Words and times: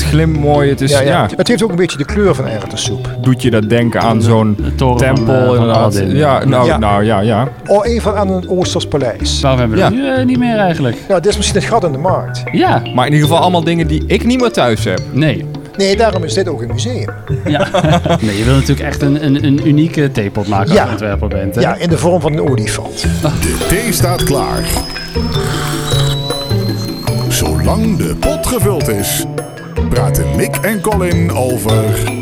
Het 0.00 0.02
glimt 0.08 0.38
mooi. 0.40 0.68
Het 0.70 0.80
is, 0.80 0.90
ja, 0.90 1.00
ja, 1.00 1.06
ja. 1.08 1.28
Het 1.36 1.48
heeft 1.48 1.62
ook 1.62 1.70
een 1.70 1.76
beetje 1.76 1.98
de 1.98 2.04
kleur 2.04 2.34
van 2.34 2.46
erwtensoep. 2.46 3.16
doet 3.20 3.42
je 3.42 3.50
dat 3.50 3.68
denken 3.68 4.00
aan 4.00 4.22
zo'n 4.22 4.56
De 4.62 4.74
toren 4.74 4.98
van, 5.06 5.14
tempel 5.14 5.34
eh, 5.34 5.44
van 5.46 5.50
inderdaad. 5.54 5.76
Aladdin. 5.76 6.16
Ja, 6.16 6.44
nou 6.44 6.66
Ja. 6.66 6.78
nou 6.78 7.04
ja, 7.04 7.20
ja. 7.20 7.48
Of 7.66 7.84
even 7.84 8.16
aan 8.16 8.28
een 8.28 8.48
Oosters 8.48 8.86
paleis. 8.86 9.40
Waarom 9.40 9.60
hebben 9.60 9.78
we 9.78 9.84
Ja. 9.84 9.90
dat 9.90 9.98
nu 9.98 10.08
eh, 10.20 10.24
niet 10.24 10.38
meer 10.38 10.56
eigenlijk? 10.56 10.96
Nou, 11.08 11.20
dit 11.20 11.30
is 11.30 11.36
misschien 11.36 11.60
het 11.60 11.68
gat 11.68 11.84
in 11.84 11.92
de 11.92 11.98
markt. 11.98 12.42
Ja, 12.52 12.82
Maar 12.94 13.06
in 13.06 13.12
ieder 13.12 13.28
geval 13.28 13.42
allemaal 13.42 13.64
dingen 13.64 13.86
die 13.86 14.04
ik 14.06 14.24
niet 14.24 14.40
meer 14.40 14.50
thuis 14.52 14.84
heb. 14.84 15.00
nee. 15.12 15.44
Nee, 15.76 15.96
daarom 15.96 16.24
is 16.24 16.34
dit 16.34 16.48
ook 16.48 16.62
een 16.62 16.68
museum. 16.72 17.08
Ja. 17.44 17.68
nee, 18.20 18.38
je 18.38 18.44
wil 18.44 18.54
natuurlijk 18.54 18.80
echt 18.88 19.02
een, 19.02 19.24
een, 19.24 19.44
een 19.44 19.68
unieke 19.68 20.10
theepot 20.12 20.48
maken 20.48 20.68
als 20.68 20.78
Ja. 20.78 20.84
je 20.84 20.90
ontwerper 20.90 21.28
bent. 21.28 21.54
Hè? 21.54 21.60
Ja, 21.60 21.74
in 21.74 21.88
de 21.88 21.98
vorm 21.98 22.20
van 22.20 22.32
een 22.32 22.48
olifant. 22.50 23.02
De 23.22 23.56
thee 23.68 23.92
staat 23.92 24.22
klaar. 24.24 24.64
Zolang 27.28 27.96
de 27.96 28.14
pot 28.20 28.46
gevuld 28.46 28.88
is, 28.88 29.24
praten 29.88 30.36
Mick 30.36 30.56
en 30.56 30.80
Colin 30.80 31.32
over. 31.32 31.74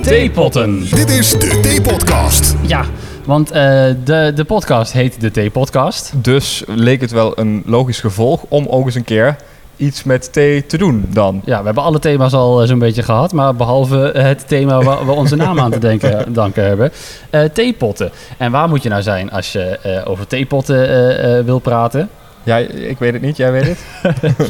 Theepotten. 0.03 0.81
Dit 0.91 1.11
is 1.11 1.31
de 1.31 1.61
Theepodcast. 1.63 2.55
Ja, 2.67 2.85
want 3.25 3.51
eh, 3.51 3.85
de, 4.05 4.33
de 4.35 4.45
podcast 4.47 4.93
heet 4.93 5.21
de 5.21 5.31
Theepodcast. 5.31 6.13
Dus 6.17 6.63
leek 6.67 7.01
het 7.01 7.11
wel 7.11 7.39
een 7.39 7.63
logisch 7.67 8.01
gevolg 8.01 8.43
om 8.49 8.67
ook 8.67 8.85
eens 8.87 8.95
een 8.95 9.05
keer 9.05 9.37
iets 9.77 10.03
met 10.05 10.33
thee 10.33 10.67
te 10.67 10.79
doen 10.79 11.05
dan. 11.09 11.41
Ja, 11.45 11.59
we 11.59 11.65
hebben 11.65 11.83
alle 11.83 11.99
thema's 11.99 12.33
al 12.33 12.63
eh, 12.63 12.69
zo'n 12.69 12.79
beetje 12.79 13.03
gehad, 13.03 13.33
maar 13.33 13.55
behalve 13.55 14.11
het 14.17 14.49
thema 14.49 14.83
waar 14.83 15.07
we 15.07 15.13
onze 15.13 15.37
naam 15.37 15.61
aan 15.61 15.71
te 15.71 15.79
denken, 15.79 16.33
danken 16.33 16.65
hebben. 16.65 16.93
eh, 17.31 17.45
theepotten. 17.45 18.11
En 18.39 18.51
waar 18.51 18.69
moet 18.69 18.83
je 18.83 18.89
nou 18.89 19.03
zijn 19.03 19.31
als 19.31 19.53
je 19.53 19.61
eh, 19.63 20.11
over 20.11 20.27
theepotten 20.27 20.89
eh, 20.89 21.39
eh, 21.39 21.45
wil 21.45 21.59
praten? 21.59 22.09
Ja, 22.45 22.57
ik 22.57 22.99
weet 22.99 23.13
het 23.13 23.23
niet, 23.23 23.37
jij 23.37 23.53
weet 23.53 23.67
het. 23.67 23.81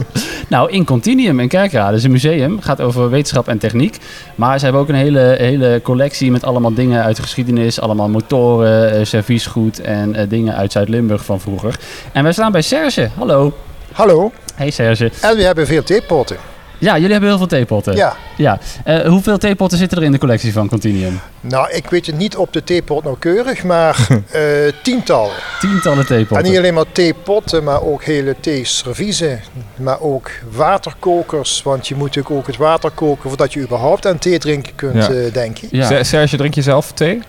Nou, 0.48 0.70
in 0.70 0.84
Continuum 0.84 1.40
in 1.40 1.48
Kerkrade 1.48 1.96
is 1.96 2.04
een 2.04 2.10
museum. 2.10 2.60
gaat 2.60 2.80
over 2.80 3.10
wetenschap 3.10 3.48
en 3.48 3.58
techniek. 3.58 3.98
Maar 4.34 4.58
ze 4.58 4.64
hebben 4.64 4.82
ook 4.82 4.88
een 4.88 4.94
hele, 4.94 5.34
hele 5.38 5.80
collectie 5.82 6.30
met 6.30 6.44
allemaal 6.44 6.74
dingen 6.74 7.02
uit 7.02 7.16
de 7.16 7.22
geschiedenis. 7.22 7.80
Allemaal 7.80 8.08
motoren, 8.08 8.92
eh, 8.92 9.04
serviesgoed 9.04 9.80
en 9.80 10.14
eh, 10.14 10.28
dingen 10.28 10.54
uit 10.56 10.72
Zuid-Limburg 10.72 11.24
van 11.24 11.40
vroeger. 11.40 11.78
En 12.12 12.22
wij 12.22 12.32
staan 12.32 12.52
bij 12.52 12.62
Serge. 12.62 13.08
Hallo. 13.18 13.52
Hallo. 13.92 14.32
Hey 14.54 14.70
Serge. 14.70 15.10
En 15.20 15.36
we 15.36 15.42
hebben 15.42 15.66
veel 15.66 15.82
theepotten. 15.82 16.51
Ja, 16.82 16.94
jullie 16.94 17.10
hebben 17.10 17.28
heel 17.28 17.38
veel 17.38 17.46
theepotten. 17.46 17.96
Ja. 17.96 18.16
ja. 18.36 18.58
Eh, 18.84 19.00
hoeveel 19.06 19.38
theepotten 19.38 19.78
zitten 19.78 19.98
er 19.98 20.04
in 20.04 20.12
de 20.12 20.18
collectie 20.18 20.52
van 20.52 20.68
Continuum? 20.68 21.20
Nou, 21.40 21.70
ik 21.70 21.90
weet 21.90 22.06
het 22.06 22.16
niet 22.16 22.36
op 22.36 22.52
de 22.52 22.64
theepot 22.64 23.04
nauwkeurig, 23.04 23.64
maar 23.64 23.96
eh, 24.30 24.42
tientallen. 24.82 25.32
Tientallen 25.60 25.98
En 25.98 26.06
theepotten. 26.06 26.48
niet 26.48 26.58
alleen 26.58 26.74
maar 26.74 26.84
theepotten, 26.92 27.64
maar 27.64 27.82
ook 27.82 28.04
hele 28.04 28.34
theeserviezen. 28.40 29.40
Maar 29.76 30.00
ook 30.00 30.30
waterkokers, 30.50 31.62
want 31.62 31.88
je 31.88 31.94
moet 31.94 32.06
natuurlijk 32.06 32.34
ook 32.34 32.46
het 32.46 32.56
water 32.56 32.90
koken 32.90 33.28
voordat 33.28 33.52
je 33.52 33.60
überhaupt 33.60 34.06
aan 34.06 34.18
thee 34.18 34.38
drinken 34.38 34.74
kunt 34.74 34.94
Ja. 35.06 35.08
eh, 35.10 35.32
denken. 35.32 35.68
Ja. 35.70 35.86
Se- 35.86 36.02
Serge, 36.04 36.36
drink 36.36 36.54
je 36.54 36.62
zelf 36.62 36.92
thee? 36.92 37.22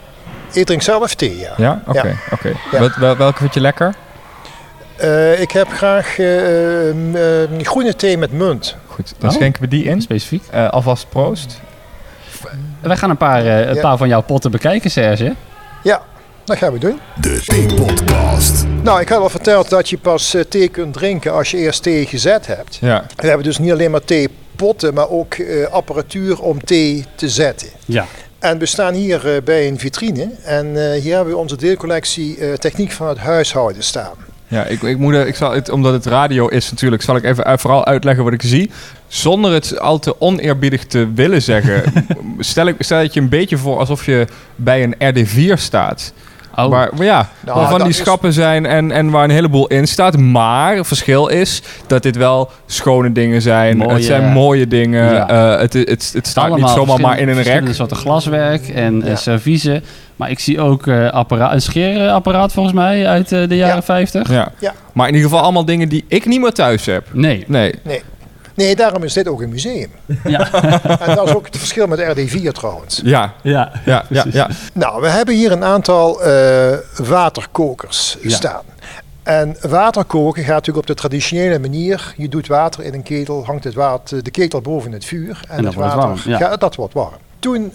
Ik 0.54 0.66
drink 0.66 0.82
zelf 0.82 1.16
thee, 1.16 1.38
ja. 1.40 1.54
Ja? 1.58 1.82
Oké, 1.88 2.08
Ja. 2.08 2.16
oké. 2.32 2.54
Wel- 3.00 3.18
welke 3.18 3.38
vind 3.40 3.54
je 3.54 3.60
lekker? 3.62 3.94
Eh, 4.96 5.42
ik 5.42 5.52
heb 5.52 5.68
graag 5.70 6.20
eh, 6.20 6.90
eh, 7.44 7.50
groene 7.62 7.96
thee 7.96 8.18
met 8.18 8.32
munt. 8.32 8.76
Goed, 8.94 9.14
dan 9.18 9.30
Oh. 9.30 9.36
schenken 9.36 9.62
we 9.62 9.68
die 9.68 9.84
in. 9.84 10.02
Specifiek. 10.02 10.44
Eh, 10.52 10.70
alvast 10.70 11.10
proost. 11.10 11.60
Wij 12.82 12.98
gaan 12.98 13.10
een 13.10 13.18
paar, 13.18 13.46
eh, 13.46 13.68
een 13.68 13.76
Ja. 13.76 13.82
paar 13.82 13.98
van 13.98 14.08
jouw 14.08 14.22
potten 14.22 14.52
bekijken, 14.52 14.92
Serge. 14.92 15.34
Ja, 15.84 16.02
dat 16.46 16.58
gaan 16.58 16.74
we 16.74 16.80
doen. 16.80 17.00
De 17.22 17.42
Theepodcast. 17.46 18.66
Nou, 18.84 19.02
ik 19.02 19.10
had 19.10 19.20
al 19.20 19.30
verteld 19.30 19.70
dat 19.70 19.90
je 19.90 19.98
pas 19.98 20.34
eh, 20.34 20.42
thee 20.42 20.68
kunt 20.68 20.94
drinken 20.94 21.34
als 21.34 21.52
je 21.52 21.58
eerst 21.58 21.84
thee 21.84 22.06
gezet 22.06 22.48
hebt. 22.48 22.78
Ja. 22.82 23.06
We 23.16 23.28
hebben 23.28 23.46
dus 23.46 23.58
niet 23.58 23.72
alleen 23.72 23.92
maar 23.92 24.04
theepotten, 24.04 24.94
maar 24.94 25.10
ook 25.10 25.34
eh, 25.34 25.66
apparatuur 25.68 26.42
om 26.42 26.64
thee 26.64 27.06
te 27.16 27.30
zetten. 27.30 27.68
Ja. 27.86 28.06
En 28.40 28.58
we 28.58 28.66
staan 28.66 28.94
hier 28.94 29.36
eh, 29.36 29.42
bij 29.44 29.68
een 29.68 29.80
vitrine 29.80 30.30
en 30.44 30.66
eh, 30.94 31.02
hier 31.02 31.16
hebben 31.16 31.34
we 31.34 31.40
onze 31.40 31.56
deelcollectie 31.58 32.38
eh, 32.38 32.54
techniek 32.54 32.92
van 32.92 33.08
het 33.08 33.18
huishouden 33.18 33.84
staan. 33.84 34.16
Ja, 34.54 34.64
ik, 34.66 34.82
ik 34.82 34.98
moet, 34.98 35.14
er- 35.14 35.28
ik 35.28 35.36
zal 35.36 35.52
het, 35.52 35.70
omdat 35.70 35.94
het 35.94 36.06
radio 36.06 36.48
is 36.48 36.72
natuurlijk, 36.72 37.02
zal 37.02 37.16
ik 37.16 37.24
even 37.24 37.44
uit- 37.44 37.62
vooral 37.62 37.86
uitleggen 37.86 38.24
wat 38.24 38.34
ik 38.34 38.42
zie. 38.42 38.72
Zonder 39.08 39.52
het 39.54 39.80
al 39.80 40.00
te 40.00 40.22
oneerbiedig 40.22 40.86
te 40.86 41.08
willen 41.16 41.42
zeggen, 41.42 41.84
stel, 42.40 42.68
ik, 42.68 42.76
stel 42.80 42.98
het 43.00 43.14
je 43.14 43.20
een 43.20 43.30
beetje 43.30 43.58
voor 43.58 43.80
alsof 43.80 44.06
je 44.06 44.28
bij 44.56 44.84
een 44.84 44.96
RD4 45.16 45.54
staat. 45.62 46.14
Oh, 46.56 46.68
Waar, 46.70 46.90
maar 46.98 47.06
ja, 47.06 47.30
Nou, 47.46 47.58
waarvan 47.60 47.78
dat 47.78 47.88
die 47.88 47.98
is- 47.98 48.02
schappen 48.02 48.34
zijn 48.34 48.66
en, 48.66 48.92
en 48.92 49.10
waar 49.10 49.24
een 49.24 49.30
heleboel 49.30 49.68
in 49.68 49.88
staat. 49.88 50.18
Maar 50.18 50.76
het 50.76 50.88
verschil 50.88 51.28
is 51.28 51.62
dat 51.88 52.04
dit 52.04 52.16
wel 52.16 52.52
schone 52.66 53.12
dingen 53.12 53.42
zijn. 53.42 53.78
Mooie- 53.78 53.94
het 53.94 54.04
zijn 54.04 54.32
mooie 54.32 54.68
dingen. 54.68 55.14
Ja. 55.14 55.30
Eh, 55.54 55.60
het, 55.62 55.74
het, 55.74 56.12
het 56.14 56.28
staat 56.28 56.56
niet 56.56 56.70
zomaar 56.70 57.00
maar 57.00 57.20
in 57.20 57.30
een 57.30 57.42
rek. 57.42 57.64
soorten 57.74 57.98
glaswerk 57.98 58.68
en 58.68 59.02
eh, 59.02 59.08
Ja. 59.10 59.16
serviezen. 59.16 59.84
Maar 60.16 60.30
ik 60.30 60.40
zie 60.40 60.60
ook 60.62 60.88
eh, 60.88 61.10
appara- 61.10 61.54
een 61.54 61.62
scheerapparaat 61.62 62.52
volgens 62.54 62.76
mij 62.76 63.08
uit 63.08 63.32
eh, 63.32 63.48
de 63.50 63.56
jaren 63.56 63.76
Ja. 63.76 63.82
50. 63.84 64.30
Ja. 64.30 64.52
Ja. 64.60 64.74
Maar 64.94 65.08
in 65.08 65.14
ieder 65.14 65.30
geval 65.30 65.44
allemaal 65.44 65.66
dingen 65.66 65.90
die 65.90 66.06
ik 66.08 66.26
niet 66.26 66.42
meer 66.42 66.52
thuis 66.54 66.86
heb. 66.86 67.08
Nee. 67.14 67.44
Nee. 67.48 67.74
Nee, 68.56 68.76
daarom 68.76 69.04
is 69.04 69.14
dit 69.14 69.28
ook 69.28 69.42
een 69.42 69.50
museum. 69.50 69.90
Ja. 70.24 70.52
En 71.00 71.16
dat 71.16 71.28
is 71.28 71.34
ook 71.36 71.46
het 71.46 71.58
verschil 71.58 71.88
met 71.88 72.00
RD4 72.00 72.52
trouwens. 72.52 73.02
Ja, 73.04 73.34
ja. 73.42 73.72
ja, 73.86 74.06
ja, 74.10 74.26
ja. 74.32 74.50
Nou, 74.74 75.02
we 75.02 75.08
hebben 75.08 75.36
hier 75.36 75.52
een 75.52 75.64
aantal 75.64 76.22
eh, 76.24 76.78
waterkokers 76.98 78.18
Ja. 78.22 78.30
staan. 78.30 78.62
En 79.24 79.56
waterkoken 79.70 80.42
gaat 80.44 80.52
natuurlijk 80.54 80.78
op 80.78 80.88
de 80.88 80.94
traditionele 81.02 81.60
manier. 81.60 82.14
Je 82.18 82.30
doet 82.30 82.48
water 82.48 82.84
in 82.84 82.94
een 82.94 83.04
ketel, 83.04 83.46
hangt 83.46 83.64
het 83.64 83.74
water, 83.74 84.24
de 84.24 84.32
ketel 84.32 84.62
boven 84.62 84.92
het 84.92 85.06
vuur. 85.06 85.40
En, 85.50 85.56
En 85.58 85.64
dat 85.64 85.66
het 85.66 85.74
wordt 85.76 85.94
water, 85.94 86.08
warm, 86.10 86.20
ja. 86.26 86.38
gaat- 86.38 86.60
dat 86.60 86.76
wordt 86.76 86.94
warm. 86.94 87.14
Toen 87.40 87.72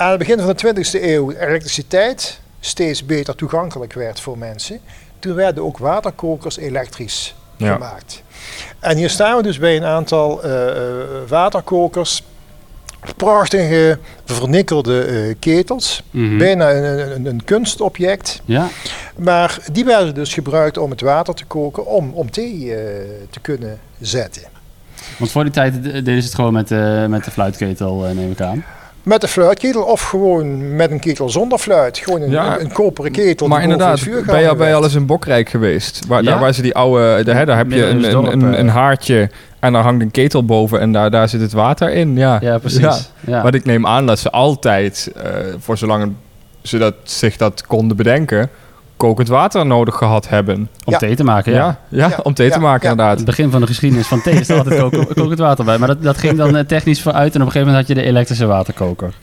aan 0.00 0.10
het 0.10 0.18
begin 0.18 0.38
van 0.38 0.54
de 0.56 0.84
20e 0.84 1.02
eeuw 1.02 1.30
elektriciteit 1.30 2.40
steeds 2.60 3.06
beter 3.06 3.34
toegankelijk 3.34 3.92
werd 3.92 4.20
voor 4.20 4.38
mensen. 4.38 4.80
Toen 5.18 5.34
werden 5.34 5.64
ook 5.64 5.78
waterkokers 5.78 6.56
elektrisch 6.56 7.34
Ja. 7.56 7.72
gemaakt. 7.72 8.22
En 8.78 8.96
hier 8.96 9.10
staan 9.10 9.36
we 9.36 9.42
dus 9.42 9.58
bij 9.58 9.76
een 9.76 9.84
aantal 9.84 10.42
eh, 10.42 10.68
eh, 10.68 11.04
waterkokers. 11.28 12.22
Prachtige 13.16 13.98
vernikkelde 14.24 15.02
eh, 15.04 15.34
ketels. 15.38 16.02
Mhm. 16.10 16.38
Bijna 16.38 16.72
een, 16.72 17.14
een, 17.14 17.26
een 17.26 17.44
kunstobject. 17.44 18.40
Ja. 18.44 18.68
Maar 19.16 19.58
die 19.72 19.84
werden 19.84 20.14
dus 20.14 20.34
gebruikt 20.34 20.76
om 20.78 20.90
het 20.90 21.00
water 21.00 21.34
te 21.34 21.44
koken, 21.44 21.86
om, 21.86 22.12
om 22.12 22.30
thee 22.30 22.74
te 23.30 23.40
kunnen 23.40 23.78
zetten. 24.00 24.42
Want 25.18 25.30
voor 25.30 25.42
die 25.42 25.52
tijd 25.52 25.82
deden 25.82 26.04
ze 26.22 26.24
het 26.26 26.34
gewoon 26.34 26.52
met, 26.52 26.70
met 27.10 27.24
de 27.24 27.30
fluitketel, 27.30 27.94
neem 28.14 28.30
ik 28.30 28.40
aan. 28.40 28.64
Met 29.10 29.20
de 29.20 29.28
fluitketel 29.28 29.82
of 29.82 30.02
gewoon 30.02 30.76
met 30.76 30.90
een 30.90 31.00
ketel 31.00 31.28
zonder 31.30 31.58
fluit. 31.58 31.98
Gewoon 31.98 32.22
een, 32.22 32.30
Ja. 32.30 32.54
een, 32.54 32.60
een 32.60 32.72
koperen 32.72 33.12
ketel 33.12 33.48
Maar 33.48 33.62
inderdaad, 33.62 33.90
het 33.90 34.00
vuur 34.08 34.24
ben 34.24 34.40
je, 34.40 34.56
ben 34.56 34.68
je 34.68 34.74
al 34.74 34.82
eens 34.84 34.94
in 34.94 35.06
Bokrijk 35.06 35.48
geweest? 35.48 36.06
Waar, 36.06 36.22
Ja? 36.22 36.30
daar, 36.30 36.40
waar 36.40 36.52
ze 36.54 36.62
die 36.62 36.74
oude, 36.74 37.24
de, 37.24 37.32
hè, 37.32 37.44
daar 37.44 37.56
heb 37.56 37.70
je 37.70 37.84
een, 37.86 38.02
dorp, 38.02 38.26
eh. 38.26 38.58
een 38.58 38.68
haartje 38.68 39.30
en 39.60 39.72
daar 39.72 39.82
hangt 39.82 40.02
een 40.02 40.10
ketel 40.10 40.44
boven 40.44 40.80
en 40.80 40.92
daar, 40.92 41.10
daar 41.10 41.28
zit 41.28 41.40
het 41.40 41.52
water 41.52 41.90
in. 41.92 42.16
Ja, 42.16 42.38
Ja, 42.40 42.58
precies. 42.58 42.80
Ja. 42.80 42.96
Ja. 43.26 43.42
Want 43.42 43.54
ik 43.54 43.64
neem 43.64 43.86
aan 43.86 44.06
dat 44.06 44.18
ze 44.18 44.30
altijd, 44.30 45.12
eh, 45.16 45.30
voor 45.58 45.78
zolang 45.78 46.12
ze 46.62 46.78
dat, 46.78 46.94
zich 47.02 47.36
dat 47.36 47.66
konden 47.66 47.96
bedenken, 47.96 48.50
kokend 49.00 49.28
water 49.28 49.66
nodig 49.66 49.94
gehad 49.96 50.28
hebben. 50.28 50.56
Om 50.84 50.92
Ja. 50.92 50.98
thee 50.98 51.16
te 51.16 51.24
maken, 51.24 51.52
Ja, 51.52 51.58
ja. 51.58 51.78
ja, 51.88 52.08
Ja, 52.08 52.18
om 52.22 52.34
thee 52.34 52.48
te 52.48 52.54
ja, 52.54 52.60
maken 52.60 52.84
ja. 52.84 52.90
inderdaad. 52.90 53.16
Het 53.16 53.26
begin 53.26 53.50
van 53.50 53.60
de 53.60 53.66
geschiedenis 53.66 54.06
van 54.06 54.22
thee 54.22 54.34
is 54.34 54.48
er 54.48 54.56
altijd 54.58 54.80
koken- 54.80 55.14
kokend 55.22 55.38
water 55.38 55.64
bij. 55.64 55.78
Maar 55.78 55.88
dat, 55.88 56.02
dat 56.02 56.18
ging 56.18 56.36
dan 56.36 56.56
eh, 56.56 56.64
technisch 56.64 57.02
vooruit 57.02 57.34
en 57.34 57.40
op 57.40 57.46
een 57.46 57.52
gegeven 57.52 57.66
moment 57.72 57.86
had 57.88 57.96
je 57.96 58.02
de 58.02 58.08
elektrische 58.08 58.46
waterkoker. 58.46 59.14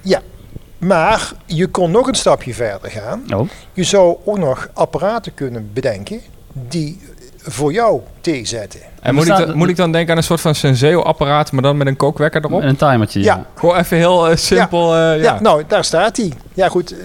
Maar 0.78 1.32
je 1.46 1.68
kon 1.68 1.92
nog 1.92 2.08
een 2.08 2.16
stapje 2.16 2.54
verder 2.54 2.92
gaan. 2.92 3.24
Oh, 3.36 3.50
Je 3.74 3.84
zou 3.84 4.18
ook 4.26 4.38
nog 4.38 4.68
apparaten 4.74 5.34
kunnen 5.34 5.70
bedenken 5.74 6.20
die 6.54 7.02
voor 7.42 7.74
jou 7.74 8.00
thee 8.22 8.46
zetten. 8.46 8.80
En 9.02 9.14
moet 9.14 9.24
ik, 9.24 9.30
bestaat- 9.30 9.48
dan, 9.48 9.58
moet 9.58 9.70
ik 9.70 9.76
dan 9.76 9.92
denken 9.92 10.12
aan 10.12 10.18
een 10.18 10.24
soort 10.24 10.42
van 10.42 10.56
Senseo-apparaat, 10.56 11.52
maar 11.52 11.62
dan 11.62 11.78
met 11.78 11.88
een 11.88 11.96
kookwekker 11.96 12.46
erop? 12.46 12.62
een 12.62 12.76
timertje, 12.76 13.20
ja. 13.20 13.36
Ja. 13.36 13.46
Gewoon 13.56 13.78
even 13.78 13.98
heel 13.98 14.30
eh, 14.30 14.36
simpel. 14.36 14.94
eh, 14.96 15.00
Ja, 15.00 15.14
ja. 15.14 15.42
nou, 15.42 15.64
daar 15.68 15.84
staat 15.84 16.18
hij. 16.18 16.32
Ja 16.54 16.68
goed, 16.70 16.92
eh, 16.92 16.98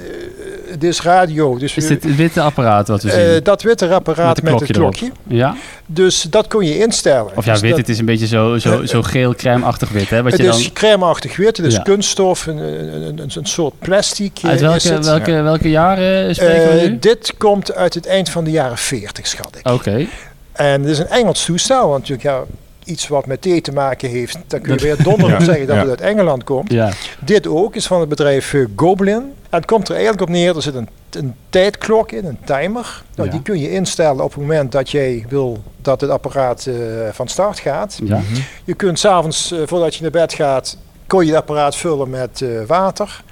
het 0.72 0.84
is 0.84 1.02
radio. 1.02 1.58
Dus 1.58 1.76
Is 1.76 1.86
dit 1.86 2.02
het 2.04 2.16
witte 2.16 2.40
apparaat 2.40 2.88
wat 2.88 3.02
we 3.02 3.10
eh, 3.12 3.32
zien? 3.32 3.42
dat 3.42 3.62
witte 3.62 3.88
apparaat 3.94 4.42
Met 4.42 4.52
met, 4.52 4.60
het 4.60 4.70
klokje 4.72 5.06
klokje. 5.06 5.36
Ja? 5.36 5.54
Dus 5.86 6.22
dat 6.22 6.46
kon 6.48 6.64
je 6.64 6.78
instellen. 6.78 7.36
Of 7.36 7.44
ja, 7.44 7.52
Dus 7.52 7.60
wit, 7.60 7.70
dat- 7.70 7.78
het 7.78 7.88
is 7.88 7.98
een 7.98 8.04
beetje 8.04 8.26
zo, 8.26 8.58
zo, 8.58 8.84
zo 8.86 9.02
geel 9.02 9.34
crème-achtig 9.34 9.88
wit, 9.90 10.10
hè? 10.10 10.22
Wat 10.22 10.32
Het 10.32 10.40
je 10.40 10.46
dan, 10.46 10.58
is 10.58 10.72
crèmeachtig 10.72 11.36
wit, 11.36 11.56
het 11.56 11.66
is 11.66 11.74
Ja. 11.74 11.80
kunststof, 11.82 12.46
een, 12.46 12.56
een, 12.56 13.02
een, 13.18 13.30
een 13.34 13.46
soort 13.46 13.78
plastic. 13.78 14.38
eh, 14.42 14.48
uit 14.50 14.60
is 14.60 14.88
welke, 14.88 15.04
welke, 15.04 15.32
welke 15.42 15.70
jaren 15.70 16.34
spreken 16.34 16.72
we 16.74 16.78
Eh, 16.80 16.88
nu? 16.88 16.98
dit 16.98 17.34
komt 17.38 17.74
uit 17.74 17.94
het 17.94 18.06
eind 18.06 18.28
van 18.28 18.44
de 18.44 18.50
jaren 18.50 18.78
40, 18.78 19.26
schat 19.26 19.56
ik. 19.62 19.70
Oké. 19.72 20.06
En 20.52 20.80
het 20.80 20.90
is 20.90 20.98
een 20.98 21.08
Engels 21.08 21.44
toestel, 21.44 21.88
want 21.88 22.08
natuurlijk 22.08 22.22
ja, 22.28 22.42
iets 22.84 23.08
wat 23.08 23.26
met 23.26 23.42
thee 23.42 23.60
te 23.60 23.72
maken 23.72 24.08
heeft, 24.08 24.38
dan 24.46 24.60
kun 24.60 24.72
je 24.72 24.78
Dat- 24.78 24.86
weer 24.96 25.02
donderdag 25.04 25.38
Ja. 25.38 25.44
zeggen 25.44 25.66
dat 25.66 25.76
Ja. 25.76 25.80
het 25.82 25.90
uit 25.90 26.00
Engeland 26.00 26.44
komt. 26.44 26.72
Ja. 26.72 26.90
Dit 27.20 27.46
ook 27.46 27.74
is 27.76 27.86
van 27.86 28.00
het 28.00 28.08
bedrijf 28.08 28.54
eh, 28.54 28.64
Goblin. 28.76 29.16
En 29.50 29.58
het 29.58 29.66
komt 29.66 29.88
er 29.88 29.92
eigenlijk 29.94 30.22
op 30.22 30.28
neer, 30.28 30.56
er 30.56 30.62
zit 30.62 30.74
een, 30.74 30.88
een 31.10 31.34
tijdklok 31.50 32.12
in, 32.12 32.24
een 32.24 32.38
timer. 32.44 33.02
Nou, 33.14 33.28
Ja. 33.28 33.34
Die 33.34 33.42
kun 33.42 33.58
je 33.60 33.70
instellen 33.70 34.24
op 34.24 34.30
het 34.32 34.40
moment 34.40 34.72
dat 34.72 34.90
jij 34.90 35.24
wil 35.28 35.62
dat 35.82 36.00
het 36.00 36.10
apparaat 36.10 36.66
eh, 36.66 36.74
van 37.12 37.28
start 37.28 37.58
gaat. 37.58 37.98
Ja. 38.04 38.16
Mhm. 38.18 38.40
Je 38.64 38.74
kunt 38.74 38.98
s'avonds, 38.98 39.52
eh 39.52 39.58
voordat 39.66 39.94
je 39.94 40.02
naar 40.02 40.10
bed 40.10 40.32
gaat, 40.34 40.76
kon 41.06 41.20
je 41.26 41.30
het 41.32 41.40
apparaat 41.40 41.76
vullen 41.76 42.10
met 42.10 42.40
eh, 42.42 42.48
water, 42.66 43.22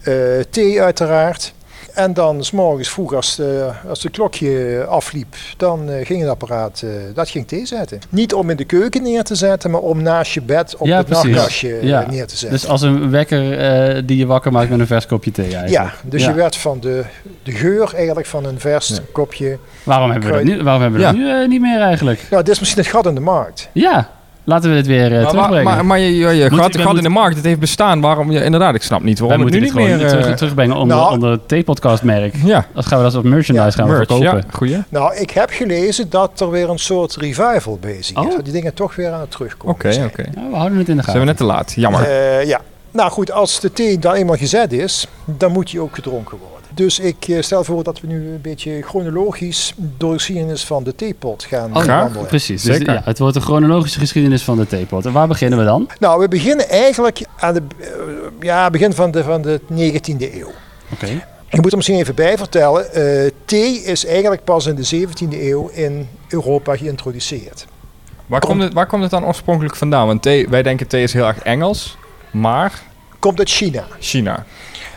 eh, 0.00 0.14
thee 0.50 0.82
uiteraard. 0.82 1.54
En 1.96 2.14
dan 2.14 2.44
s 2.44 2.50
morgens 2.50 2.88
vroeg 2.88 3.14
als, 3.14 3.36
de 3.36 3.70
als 3.88 4.00
de 4.00 4.08
klokje 4.10 4.84
afliep, 4.88 5.34
dan 5.56 5.90
eh, 5.90 6.06
ging 6.06 6.20
het 6.20 6.30
apparaat, 6.30 6.82
eh, 6.84 6.90
dat 7.14 7.28
ging 7.28 7.48
thee 7.48 7.66
zetten. 7.66 8.00
Niet 8.08 8.34
om 8.34 8.50
in 8.50 8.56
de 8.56 8.64
keuken 8.64 9.02
neer 9.02 9.22
te 9.24 9.34
zetten, 9.34 9.70
maar 9.70 9.80
om 9.80 10.02
naast 10.02 10.32
je 10.32 10.42
bed 10.42 10.76
op 10.76 10.86
Ja, 10.86 10.96
het 10.96 11.06
precies. 11.06 11.24
nachtkastje 11.24 11.76
eh, 11.76 11.82
Ja. 11.82 12.06
neer 12.10 12.26
te 12.26 12.36
zetten. 12.36 12.58
Dus 12.58 12.68
als 12.68 12.82
een 12.82 13.10
wekker 13.10 13.58
eh, 13.58 14.02
die 14.06 14.16
je 14.16 14.26
wakker 14.26 14.52
maakt 14.52 14.70
met 14.70 14.80
een 14.80 14.86
vers 14.86 15.06
kopje 15.06 15.30
thee 15.30 15.44
eigenlijk. 15.56 15.72
ja, 15.72 15.92
dus 16.10 16.22
Ja. 16.22 16.28
je 16.28 16.34
werd 16.34 16.56
van 16.56 16.80
de, 16.80 17.04
de 17.42 17.52
geur 17.52 17.92
eigenlijk 17.94 18.26
van 18.26 18.44
een 18.44 18.60
vers 18.60 18.88
Ja. 18.88 18.94
kopje. 19.12 19.58
Waarom 19.82 20.10
hebben 20.10 20.30
we 20.30 20.36
dat, 20.36 20.44
nu, 20.44 20.62
waarom 20.62 20.82
hebben 20.82 21.00
we 21.00 21.06
dat 21.06 21.14
nu 21.16 21.46
niet 21.48 21.60
meer 21.60 21.80
eigenlijk? 21.80 22.20
Nou, 22.30 22.42
dit 22.42 22.52
is 22.54 22.60
misschien 22.60 22.82
het 22.82 22.90
gat 22.92 23.06
in 23.06 23.14
de 23.14 23.20
markt. 23.20 23.68
Ja, 23.72 24.10
laten 24.46 24.70
we 24.70 24.76
dit 24.76 24.86
weer 24.86 25.04
eh, 25.04 25.10
Maar, 25.10 25.20
maar, 25.22 25.30
terugbrengen. 25.30 25.64
maar, 25.64 25.84
maar 25.86 25.98
je, 25.98 26.16
je, 26.16 26.28
je 26.28 26.50
Moet- 26.50 26.60
gaat, 26.60 26.96
in 26.96 27.02
de 27.02 27.08
markt, 27.08 27.36
het 27.36 27.44
heeft 27.44 27.60
bestaan. 27.60 28.00
Waarom? 28.00 28.30
Ja, 28.30 28.40
inderdaad, 28.40 28.74
ik 28.74 28.82
snap 28.82 29.02
niet 29.02 29.18
waarom 29.18 29.40
het 29.40 29.50
nu 29.52 29.60
moeten 29.60 29.78
niet 29.80 29.88
dit 29.88 29.98
meer... 29.98 30.08
terug, 30.08 30.26
eh, 30.26 30.32
terugbrengen 30.34 30.76
onder, 30.76 30.96
Nou- 30.96 31.12
onder 31.12 31.30
het 31.30 31.48
theepodcast 31.48 32.02
merk. 32.02 32.34
ja, 32.44 32.66
Als 32.74 32.86
gaan 32.86 32.98
we 32.98 33.04
dat 33.04 33.14
als 33.14 33.24
merchandise 33.24 33.66
Ja, 33.68 33.70
gaan 33.70 33.84
we 33.86 33.92
merch, 33.92 34.06
verkopen. 34.08 34.36
ja, 34.48 34.56
goeie. 34.56 34.82
Nou, 34.88 35.16
ik 35.16 35.30
heb 35.30 35.50
gelezen 35.50 36.10
dat 36.10 36.40
er 36.40 36.50
weer 36.50 36.70
een 36.70 36.78
soort 36.78 37.16
revival 37.16 37.78
bezig 37.80 38.16
is. 38.16 38.22
Oh. 38.24 38.30
Dat 38.36 38.44
die 38.44 38.52
dingen 38.52 38.74
toch 38.74 38.94
weer 38.96 39.10
aan 39.12 39.20
het 39.20 39.30
terugkomen 39.30 39.74
Oké, 39.74 39.92
zijn. 39.92 40.06
oké. 40.06 40.22
Ja, 40.34 40.48
we 40.50 40.56
houden 40.56 40.78
het 40.78 40.88
in 40.88 40.96
de 40.96 41.02
Zijn 41.02 41.04
gaten. 41.04 41.20
we 41.20 41.26
net 41.26 41.36
te 41.36 41.44
laat, 41.44 41.72
jammer. 41.76 42.02
Eh, 42.02 42.44
ja. 42.46 42.60
Nou 42.90 43.10
goed, 43.10 43.32
als 43.32 43.60
de 43.60 43.72
thee 43.72 43.98
dan 43.98 44.14
eenmaal 44.14 44.36
gezet 44.36 44.72
is, 44.72 45.06
dan 45.24 45.52
moet 45.52 45.70
die 45.70 45.80
ook 45.80 45.94
gedronken 45.94 46.38
worden. 46.38 46.55
Dus 46.76 46.98
ik 46.98 47.28
eh, 47.28 47.42
stel 47.42 47.64
voor 47.64 47.82
dat 47.84 48.00
we 48.00 48.06
nu 48.06 48.28
een 48.32 48.40
beetje 48.40 48.82
chronologisch 48.82 49.74
door 49.76 50.12
de 50.12 50.18
geschiedenis 50.18 50.64
van 50.64 50.84
de 50.84 50.94
theepot 50.94 51.44
gaan 51.44 51.76
Oh, 51.76 51.82
Graag. 51.82 52.02
wandelen. 52.02 52.26
Precies, 52.26 52.62
dus 52.62 52.76
Zeker. 52.76 52.92
ja, 52.92 53.02
het 53.04 53.18
wordt 53.18 53.36
een 53.36 53.42
chronologische 53.42 53.98
geschiedenis 53.98 54.42
van 54.42 54.56
de 54.56 54.66
theepot. 54.66 55.06
En 55.06 55.12
waar 55.12 55.28
beginnen 55.28 55.58
we 55.58 55.64
dan? 55.64 55.88
Nou, 55.98 56.20
we 56.20 56.28
beginnen 56.28 56.68
eigenlijk 56.68 57.20
aan 57.36 57.54
het 57.54 57.62
ja, 58.40 58.70
begin 58.70 58.92
van 58.92 59.10
de, 59.10 59.24
van 59.24 59.42
de 59.42 59.60
19e 59.70 60.34
eeuw. 60.34 60.50
Oké. 60.92 61.06
Ik 61.48 61.62
moet 61.62 61.70
er 61.70 61.76
misschien 61.76 61.98
even 61.98 62.14
bij 62.14 62.38
vertellen, 62.38 62.92
eh, 62.92 63.30
thee 63.44 63.82
is 63.82 64.06
eigenlijk 64.06 64.44
pas 64.44 64.66
in 64.66 64.74
de 64.74 64.84
17e 64.84 65.40
eeuw 65.42 65.68
in 65.68 66.08
Europa 66.28 66.76
geïntroduceerd. 66.76 67.66
Waar 68.26 68.40
komt, 68.40 68.62
het, 68.62 68.72
waar 68.72 68.86
komt 68.86 69.02
het 69.02 69.10
dan 69.10 69.24
oorspronkelijk 69.24 69.76
vandaan? 69.76 70.06
Want 70.06 70.22
thee, 70.22 70.48
wij 70.48 70.62
denken 70.62 70.86
thee 70.86 71.02
is 71.02 71.12
heel 71.12 71.26
erg 71.26 71.38
Engels, 71.38 71.96
maar 72.30 72.72
Komt 73.18 73.38
uit 73.38 73.50
China. 73.50 73.84
China. 73.98 74.44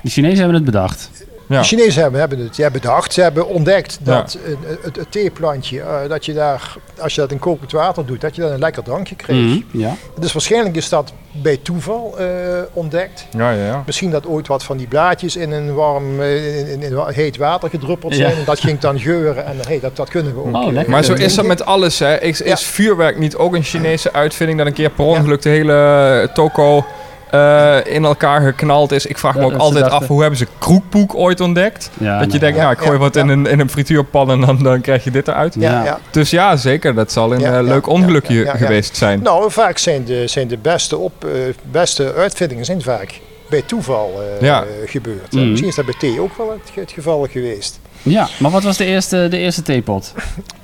De 0.03 0.09
Chinezen 0.09 0.37
hebben 0.37 0.55
het 0.55 0.65
bedacht. 0.65 1.09
Ja. 1.49 1.59
De 1.59 1.65
Chinezen 1.67 2.01
hebben, 2.01 2.19
hebben 2.19 2.39
het 2.39 2.55
ja, 2.55 2.69
bedacht. 2.69 3.13
Ze 3.13 3.21
hebben 3.21 3.47
ontdekt 3.47 3.99
Ja. 4.03 4.15
dat 4.15 4.37
een- 4.45 4.57
het, 4.81 4.95
het 4.95 5.11
theeplantje, 5.11 5.79
eh, 5.81 6.09
dat 6.09 6.25
je 6.25 6.33
daar, 6.33 6.75
als 6.99 7.15
je 7.15 7.21
dat 7.21 7.31
in 7.31 7.39
kokend 7.39 7.71
water 7.71 8.05
doet, 8.05 8.21
dat 8.21 8.35
je 8.35 8.41
dan 8.41 8.51
een 8.51 8.59
lekker 8.59 8.83
drankje 8.83 9.15
kreeg. 9.15 9.45
Mhm, 9.45 9.59
Ja. 9.71 9.95
Dus 10.19 10.33
waarschijnlijk 10.33 10.75
is 10.75 10.89
dat 10.89 11.13
bij 11.31 11.57
toeval 11.57 12.15
eh, 12.17 12.25
ontdekt. 12.73 13.25
Ja, 13.37 13.51
ja, 13.51 13.65
ja. 13.65 13.83
Misschien 13.85 14.11
dat 14.11 14.27
ooit 14.27 14.47
wat 14.47 14.63
van 14.63 14.77
die 14.77 14.87
blaadjes 14.87 15.35
in 15.35 15.51
een 15.51 15.73
warm, 15.73 16.21
eh, 16.21 16.59
in, 16.59 16.67
in, 16.67 16.81
in 16.81 16.93
wa- 16.95 17.07
heet 17.09 17.37
water 17.37 17.69
gedruppeld 17.69 18.15
Ja. 18.15 18.19
zijn. 18.19 18.37
En 18.37 18.45
dat 18.45 18.59
ging 18.59 18.79
dan 18.79 18.99
geuren 18.99 19.45
en 19.45 19.55
hey, 19.67 19.79
dat, 19.79 19.95
dat 19.95 20.09
kunnen 20.09 20.33
we 20.33 20.39
ook. 20.39 20.55
Oh, 20.55 20.79
eh. 20.79 20.87
Maar 20.87 21.03
zo 21.03 21.13
eh, 21.13 21.19
is 21.19 21.35
dat 21.35 21.45
met 21.45 21.65
alles, 21.65 21.99
hè. 21.99 22.19
Is, 22.21 22.41
is 22.41 22.49
Ja. 22.49 22.57
vuurwerk 22.67 23.17
niet 23.17 23.35
ook 23.35 23.55
een 23.55 23.63
Chinese 23.63 24.13
uitvinding 24.13 24.57
dat 24.57 24.67
een 24.67 24.73
keer 24.73 24.89
per 24.89 25.05
ongeluk 25.05 25.41
de 25.41 25.49
hele 25.49 26.29
toko 26.33 26.85
eh, 27.31 27.77
in 27.95 28.05
elkaar 28.05 28.41
geknald 28.41 28.91
is? 28.91 29.05
Ik 29.05 29.17
vraag 29.17 29.33
me 29.35 29.39
Ja, 29.39 29.45
ook 29.45 29.53
altijd 29.57 29.83
dachten- 29.83 29.99
af, 30.01 30.07
hoe 30.07 30.19
hebben 30.21 30.39
ze 30.39 30.47
kroekpoek 30.59 31.15
ooit 31.15 31.39
ontdekt? 31.41 31.89
ja 31.97 32.19
dat 32.19 32.31
je 32.33 32.39
denkt, 32.39 32.55
ja, 32.57 32.61
nou, 32.61 32.73
ik 32.75 32.79
gooi 32.79 32.91
ja, 32.93 32.97
wat 32.97 33.13
ja. 33.15 33.21
in, 33.21 33.27
een, 33.29 33.45
in 33.45 33.59
een 33.59 33.69
frituurpan 33.69 34.31
en 34.31 34.41
dan, 34.41 34.63
dan 34.63 34.81
krijg 34.81 35.03
je 35.03 35.11
dit 35.11 35.27
eruit. 35.27 35.55
Ja, 35.59 35.71
Ja. 35.71 35.83
ja. 35.83 35.99
Dus 36.11 36.29
ja, 36.29 36.55
zeker. 36.55 36.95
Dat 36.95 37.11
zal 37.11 37.33
een 37.33 37.39
Ja, 37.39 37.57
eh, 37.57 37.63
leuk 37.63 37.85
ja, 37.85 37.91
ongelukje 37.91 38.33
ja, 38.33 38.43
ja, 38.43 38.51
ja. 38.51 38.57
geweest 38.57 38.97
zijn. 38.97 39.21
Nou, 39.21 39.51
vaak 39.51 39.77
zijn 39.77 40.05
de, 40.05 40.27
zijn 40.27 40.47
de 40.47 40.57
beste, 40.57 40.97
op, 40.97 41.25
eh, 41.25 41.31
beste 41.71 42.13
uitvindingen 42.13 42.65
zijn 42.65 42.81
vaak 42.81 43.19
bij 43.49 43.61
toeval 43.61 44.21
Ja. 44.41 44.63
gebeurd. 44.85 45.31
Mhm. 45.31 45.47
Misschien 45.49 45.69
is 45.69 45.75
dat 45.75 45.85
bij 45.85 45.95
thee 45.99 46.21
ook 46.21 46.37
wel 46.37 46.51
het, 46.51 46.71
het 46.75 46.91
geval 46.91 47.27
geweest. 47.31 47.79
Ja, 48.01 48.27
maar 48.39 48.51
wat 48.51 48.63
was 48.63 48.77
de 48.77 48.85
eerste, 48.85 49.27
de 49.29 49.37
eerste 49.37 49.61
theepot? 49.61 50.13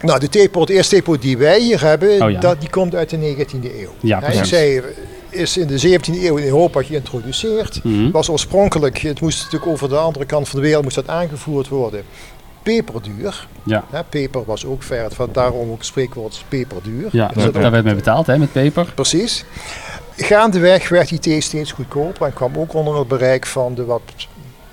Nou, 0.02 0.20
de 0.20 0.30
theepot, 0.30 0.68
de 0.68 0.74
eerste 0.74 0.96
theepot 0.96 1.22
die 1.22 1.38
wij 1.38 1.60
hier 1.60 1.82
hebben, 1.82 2.22
Oh 2.22 2.32
ja. 2.32 2.40
dat, 2.40 2.60
die 2.60 2.70
komt 2.70 2.96
uit 2.96 3.10
de 3.10 3.18
19e 3.18 3.82
eeuw. 3.82 3.90
Ja, 4.00 4.18
ik 4.18 4.24
precies. 4.24 4.50
zei, 4.50 4.82
is 5.36 5.58
in 5.58 5.68
de 5.68 6.00
17e 6.00 6.24
eeuw 6.24 6.38
in 6.38 6.46
Europa 6.46 6.84
geïntroduceerd. 6.84 7.84
Mhm. 7.84 8.12
Was 8.12 8.30
oorspronkelijk, 8.30 8.98
het 8.98 9.22
moest 9.22 9.44
natuurlijk 9.44 9.72
over 9.72 9.90
de 9.90 9.98
andere 9.98 10.26
kant 10.26 10.50
van 10.50 10.60
de 10.60 10.66
wereld 10.66 10.84
moest 10.84 10.96
dat 10.96 11.08
aangevoerd 11.08 11.68
worden. 11.68 12.04
Peperduur. 12.64 13.48
Ja. 13.64 13.84
Hè, 13.90 14.04
peper 14.04 14.46
was 14.46 14.66
ook 14.66 14.84
ver, 14.84 15.12
van 15.12 15.30
daarom 15.32 15.72
ook 15.72 15.78
het 15.78 15.86
spreekwoord 15.86 16.44
peperduur. 16.48 17.08
Ja, 17.12 17.32
Dus 17.34 17.52
daar 17.52 17.72
werd 17.72 17.84
mee 17.84 17.96
betaald, 17.96 18.28
hè, 18.28 18.38
met 18.38 18.52
peper. 18.52 18.92
Precies. 18.96 19.46
Gaandeweg 20.18 20.90
werd 20.90 21.10
die 21.10 21.20
thee 21.20 21.42
steeds 21.42 21.72
goedkoper 21.72 22.26
en 22.26 22.34
kwam 22.34 22.58
ook 22.58 22.74
onder 22.74 22.98
het 22.98 23.08
bereik 23.08 23.46
van 23.46 23.76
de 23.76 23.86
wat, 23.86 24.02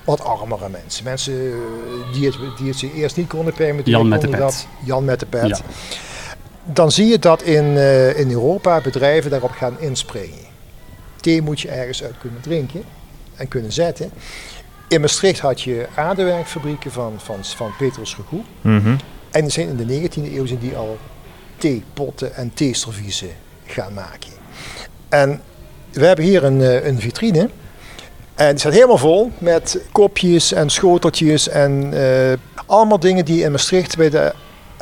wat 0.04 0.24
armere 0.24 0.68
mensen. 0.68 1.04
Mensen 1.04 1.34
eh, 1.34 2.12
die 2.12 2.26
het, 2.26 2.36
die 2.58 2.68
het 2.68 2.78
zich 2.78 2.94
eerst 2.94 3.16
niet 3.16 3.28
konden 3.28 3.54
permitteren. 3.54 3.98
Jan 3.98 4.08
met 4.08 4.20
de 4.20 4.28
pet. 4.28 4.38
Dat, 4.38 4.66
Jan 4.84 5.04
met 5.04 5.20
de 5.20 5.26
pet. 5.26 5.48
Ja. 5.48 5.58
Dan 6.64 6.92
zie 6.92 7.06
je 7.06 7.18
dat 7.18 7.42
in, 7.42 7.76
eh, 7.76 8.18
in 8.18 8.30
Europa 8.30 8.80
bedrijven 8.80 9.30
daarop 9.30 9.50
gaan 9.50 9.76
inspringen. 9.80 10.51
Thee 11.22 11.42
moet 11.42 11.60
je 11.60 11.68
ergens 11.68 12.02
uit 12.02 12.14
kunnen 12.20 12.40
drinken 12.40 12.82
en 13.34 13.48
kunnen 13.48 13.72
zetten. 13.72 14.10
In 14.88 15.00
Maastricht 15.00 15.40
had 15.40 15.60
je 15.60 15.86
aardewerkfabrieken 15.94 16.92
van, 16.92 17.12
van, 17.16 17.44
van 17.44 17.72
Petrus 17.78 18.16
Regoe. 18.16 18.42
Mhm. 18.60 18.96
En 19.30 19.50
zijn 19.50 19.68
in 19.68 19.76
de 19.76 19.84
19e 19.84 20.34
eeuw 20.34 20.46
zijn 20.46 20.58
die 20.58 20.76
al 20.76 20.98
theepotten 21.56 22.34
en 22.34 22.50
theeserviezen 22.54 23.30
gaan 23.66 23.94
maken. 23.94 24.32
En 25.08 25.40
we 25.90 26.06
hebben 26.06 26.24
hier 26.24 26.44
een, 26.44 26.60
eh, 26.60 26.86
een 26.86 27.00
vitrine. 27.00 27.48
En 28.34 28.50
die 28.50 28.58
staat 28.58 28.72
helemaal 28.72 28.98
vol 28.98 29.30
met 29.38 29.78
kopjes 29.92 30.52
en 30.52 30.70
schoteltjes 30.70 31.48
en 31.48 31.92
eh, 31.92 32.38
allemaal 32.66 32.98
dingen 32.98 33.24
die 33.24 33.42
in 33.42 33.50
Maastricht 33.50 33.96
bij 33.96 34.10
de 34.10 34.32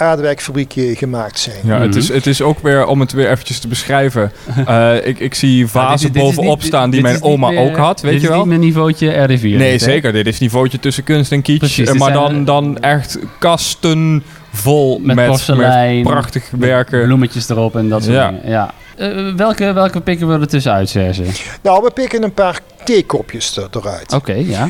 aardewerkfabriek 0.01 0.77
eh, 0.77 0.97
gemaakt 0.97 1.39
zijn. 1.39 1.57
Ja, 1.65 1.81
het, 1.81 1.89
Mhm. 1.91 1.99
is, 1.99 2.09
het 2.09 2.27
is 2.27 2.43
ook 2.43 2.59
weer, 2.59 2.87
om 2.87 3.01
het 3.01 3.13
weer 3.13 3.31
eventjes 3.31 3.59
te 3.59 3.69
beschrijven. 3.69 4.33
eh, 4.67 5.07
ik, 5.07 5.19
ik 5.19 5.35
zie 5.35 5.67
vazen 5.67 6.13
dit 6.13 6.23
is 6.23 6.29
bovenop 6.29 6.57
niet- 6.59 6.67
staan 6.67 6.91
die 6.91 7.03
dit 7.03 7.11
is 7.13 7.19
mijn 7.21 7.33
oma 7.33 7.51
meer- 7.51 7.61
ook 7.61 7.77
had, 7.77 8.01
weet 8.01 8.13
dit 8.13 8.21
je 8.21 8.27
is 8.27 8.33
wel? 8.33 8.39
niet 8.43 8.49
mijn 8.49 8.61
niveautje 8.61 9.13
RD4. 9.29 9.41
Nee, 9.43 9.71
dit, 9.73 9.83
zeker. 9.83 10.13
Dit 10.13 10.27
is 10.27 10.39
niveautje 10.39 10.79
tussen 10.81 11.05
kunst 11.05 11.33
en 11.33 11.43
kitsch. 11.43 11.59
Precies, 11.59 11.87
eh, 11.87 11.93
dit 11.93 11.99
maar 12.03 12.13
zijn, 12.13 12.45
dan, 12.45 12.45
dan 12.45 12.79
echt 12.83 13.19
kasten 13.39 14.23
vol 14.53 14.99
Met 14.99 15.17
met, 15.17 15.27
porselein, 15.27 15.95
met 16.03 16.13
prachtig 16.13 16.51
Met 16.53 16.61
werken. 16.61 17.05
Bloemetjes 17.05 17.49
erop 17.49 17.77
en 17.77 17.89
dat 17.89 18.03
soort 18.03 18.15
Ja. 18.15 18.31
dingen. 18.31 18.49
Ja. 18.51 18.75
Eh, 18.97 19.35
welke, 19.37 19.73
welke 19.73 20.01
pikken 20.01 20.29
we 20.29 20.39
er 20.41 20.49
tussenuit, 20.49 20.89
Serge? 20.89 21.23
Nou, 21.63 21.83
we 21.83 21.91
pikken 21.91 22.23
een 22.23 22.35
paar 22.35 22.59
theekopjes 22.85 23.57
er, 23.57 23.69
eruit. 23.71 24.13
Oké, 24.13 24.33
ja. 24.33 24.69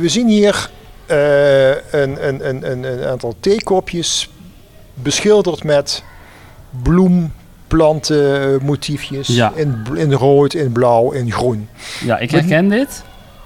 We 0.00 0.08
zien 0.08 0.28
hier 0.28 0.68
eh, 1.06 1.68
een, 1.68 2.28
een, 2.28 2.48
een, 2.48 2.70
een, 2.70 2.84
een 2.84 3.04
aantal 3.08 3.34
theekopjes 3.40 4.30
beschilderd 4.94 5.64
met 5.64 6.02
bloem, 6.82 7.32
planten, 7.66 8.64
motiefjes. 8.64 9.26
Ja. 9.26 9.52
In, 9.54 9.84
in 9.94 10.12
rood, 10.12 10.54
in 10.54 10.72
blauw, 10.72 11.10
in 11.10 11.32
groen. 11.32 11.68
Ja, 12.04 12.18
ik 12.18 12.30
herken 12.30 12.68
dit. 12.68 13.02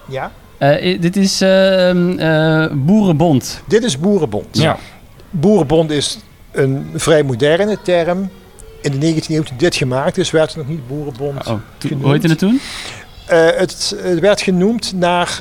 Ja. 0.09 0.33
Eh, 0.59 1.01
dit 1.01 1.17
is 1.17 1.41
eh, 1.41 2.67
Boerenbond. 2.73 3.63
Dit 3.67 3.85
is 3.85 3.99
boerenbond. 3.99 4.47
Ja. 4.51 4.79
Boerenbond 5.31 5.91
is 5.91 6.19
een 6.53 6.91
vrij 6.95 7.23
moderne 7.23 7.79
term. 7.83 8.31
In 8.83 9.01
de 9.01 9.15
19e 9.15 9.27
eeuw 9.29 9.43
toen 9.43 9.57
dit 9.57 9.75
gemaakt 9.75 10.19
is, 10.19 10.31
werd 10.31 10.49
het 10.49 10.57
nog 10.57 10.69
niet 10.69 10.87
boerenbond. 10.89 11.47
Oh, 11.47 11.55
Genoemd. 11.79 12.03
hoe 12.03 12.13
heette 12.13 12.29
het 12.29 12.39
toen? 12.39 12.61
Eh, 13.27 13.47
het 13.57 13.97
werd 14.21 14.41
genoemd 14.41 14.93
naar, 14.93 15.41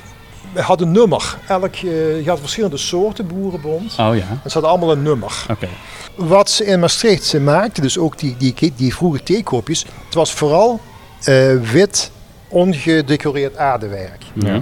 we 0.55 0.61
hadden 0.61 0.87
een 0.87 0.93
nummer. 0.93 1.37
Elk, 1.47 1.75
eh, 1.75 2.23
je 2.23 2.29
had 2.29 2.39
verschillende 2.39 2.77
soorten 2.77 3.27
boerenbond. 3.27 3.95
Oh 3.99 4.15
ja, 4.15 4.39
Het 4.43 4.51
zat 4.51 4.63
allemaal 4.63 4.91
een 4.91 5.01
nummer. 5.03 5.45
oké. 5.51 5.67
Wat 6.15 6.49
ze 6.49 6.65
in 6.65 6.79
Maastricht 6.79 7.23
ze 7.23 7.39
maakten, 7.39 7.83
dus 7.83 7.97
ook 7.97 8.17
die, 8.19 8.35
die, 8.37 8.73
die 8.75 8.95
vroege 8.95 9.23
theekopjes, 9.23 9.85
het 10.05 10.13
was 10.13 10.33
vooral 10.33 10.79
eh, 11.23 11.55
wit, 11.71 12.11
ongedecoreerd 12.47 13.57
aardewerk. 13.57 14.23
Ja. 14.33 14.61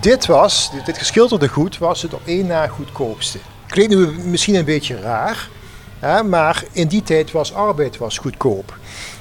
Dit 0.00 0.26
was, 0.26 0.70
dit, 0.72 0.86
dit 0.86 0.98
geschilderde 0.98 1.48
goed, 1.48 1.78
was 1.78 2.02
het 2.02 2.14
op 2.14 2.20
één 2.24 2.46
na 2.46 2.66
goedkoopste. 2.66 3.38
Klinkt 3.66 3.94
nu 3.94 4.06
misschien 4.24 4.54
een 4.54 4.64
beetje 4.64 5.00
raar, 5.00 5.48
hè, 5.98 6.22
maar 6.22 6.64
in 6.72 6.88
die 6.88 7.02
tijd 7.02 7.30
was 7.32 7.54
arbeid 7.54 7.98
was 7.98 8.18
goedkoop. 8.18 8.78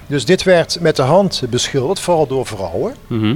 Dus 0.08 0.26
dit 0.26 0.44
werd 0.44 0.78
met 0.80 0.96
de 0.96 1.02
hand 1.02 1.42
beschilderd, 1.50 2.00
vooral 2.00 2.28
door 2.28 2.46
vrouwen. 2.46 2.96
Mhm. 3.08 3.36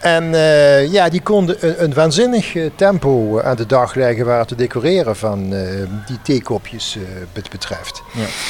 En 0.00 0.34
eh, 0.34 0.92
ja, 0.92 1.08
die 1.08 1.20
konden 1.20 1.56
een, 1.60 1.82
een 1.84 1.94
waanzinnig 1.94 2.54
eh, 2.54 2.70
tempo 2.74 3.40
aan 3.40 3.56
de 3.56 3.66
dag 3.66 3.94
leggen 3.94 4.26
waar 4.26 4.38
het 4.38 4.48
te 4.48 4.54
decoreren 4.54 5.16
van 5.16 5.52
eh, 5.54 5.68
die 6.06 6.18
theekopjes 6.22 6.98
bet- 7.32 7.50
betreft. 7.50 8.02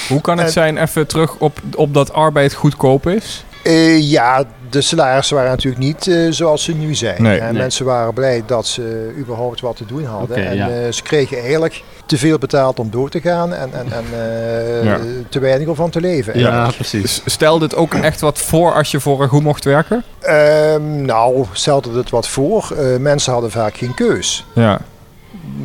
Hoe 0.09 0.21
kan 0.21 0.39
het 0.39 0.53
zijn, 0.53 0.77
even 0.79 1.07
terug 1.07 1.37
op, 1.37 1.59
op 1.75 1.95
dat 1.95 2.13
arbeid 2.13 2.55
goedkoop 2.55 3.07
is? 3.09 3.45
Eh, 3.63 4.11
ja, 4.11 4.45
de 4.71 4.81
salarissen 4.81 5.37
waren 5.37 5.51
natuurlijk 5.51 5.83
niet 5.83 6.07
eh, 6.09 6.27
zoals 6.31 6.65
ze 6.65 6.75
nu 6.75 6.95
zijn. 6.95 7.23
Nee. 7.23 7.39
En 7.39 7.53
Nee. 7.53 7.63
Mensen 7.63 7.85
waren 7.85 8.15
blij 8.15 8.43
dat 8.47 8.67
ze 8.67 9.15
überhaupt 9.19 9.61
wat 9.61 9.77
te 9.77 9.87
doen 9.87 10.05
hadden. 10.05 10.37
En 10.37 10.57
ja. 10.57 10.69
eh, 10.71 10.93
ze 10.93 11.03
kregen 11.03 11.39
eigenlijk 11.41 11.83
te 12.07 12.19
veel 12.19 12.39
betaald 12.39 12.79
om 12.79 12.91
door 12.91 13.11
te 13.11 13.21
gaan 13.21 13.55
en, 13.55 13.71
en, 13.73 13.87
en 13.93 14.05
eh, 14.13 14.85
Ja. 14.85 14.99
te 15.29 15.39
weinig 15.39 15.69
om 15.69 15.75
van 15.75 15.91
te 15.91 16.01
leven. 16.01 16.39
Ja, 16.39 16.47
eigenlijk. 16.47 16.77
precies. 16.77 17.15
S- 17.15 17.23
Stel 17.25 17.59
dit 17.59 17.75
ook 17.75 17.95
echt 17.95 18.21
wat 18.21 18.39
voor 18.39 18.75
als 18.75 18.91
je 18.91 19.01
voor 19.01 19.21
Ragout 19.21 19.43
mocht 19.43 19.65
werken? 19.65 20.05
Ehm, 20.21 21.03
nou, 21.05 21.45
stelde 21.53 21.97
het 21.99 22.11
wat 22.11 22.29
voor. 22.29 22.73
Eh, 22.79 22.97
mensen 22.97 23.33
hadden 23.33 23.51
vaak 23.51 23.77
geen 23.77 23.95
keus. 23.95 24.47
Ja, 24.55 24.81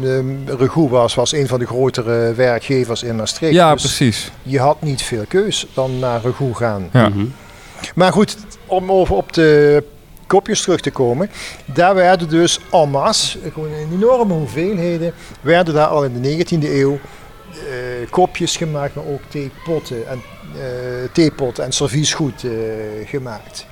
Um, 0.04 0.44
Regoe 0.60 0.90
was, 0.90 1.16
was 1.16 1.32
een 1.34 1.48
van 1.48 1.60
de 1.60 1.66
grotere 1.66 2.34
werkgevers 2.34 3.04
in 3.04 3.16
Maastricht. 3.16 3.54
ja 3.54 3.72
dus 3.74 3.82
precies. 3.82 4.32
je 4.44 4.60
had 4.60 4.82
niet 4.82 5.02
veel 5.02 5.24
keus 5.28 5.68
dan 5.74 6.00
naar 6.00 6.20
Regoe 6.24 6.56
gaan. 6.56 6.90
Ja. 6.92 7.10
Mhm. 7.10 7.25
Maar 7.96 8.12
goed, 8.12 8.38
om 8.65 8.92
over 8.92 9.15
op 9.15 9.34
de 9.34 9.84
kopjes 10.27 10.62
terug 10.62 10.82
te 10.82 10.92
komen. 10.92 11.30
Daar 11.65 11.96
werden 11.96 12.30
dus 12.30 12.60
en 12.72 12.89
masse, 12.89 13.39
gewoon 13.54 13.70
in 13.70 13.92
enorme 13.92 14.34
hoeveelheden, 14.34 15.13
werden 15.42 15.74
daar 15.74 15.88
al 15.88 16.04
in 16.04 16.22
de 16.22 16.46
19e 16.46 16.63
eeuw 16.63 17.00
eh, 17.51 18.10
kopjes 18.10 18.58
gemaakt, 18.58 18.96
maar 18.96 19.06
ook 19.06 19.22
theepotten 19.27 20.08
en, 20.08 20.22
eh 20.56 21.10
theepotten 21.12 21.63
en 21.63 21.72
serviesgoed 21.72 22.44
eh, 22.44 22.51
gemaakt. 23.06 23.65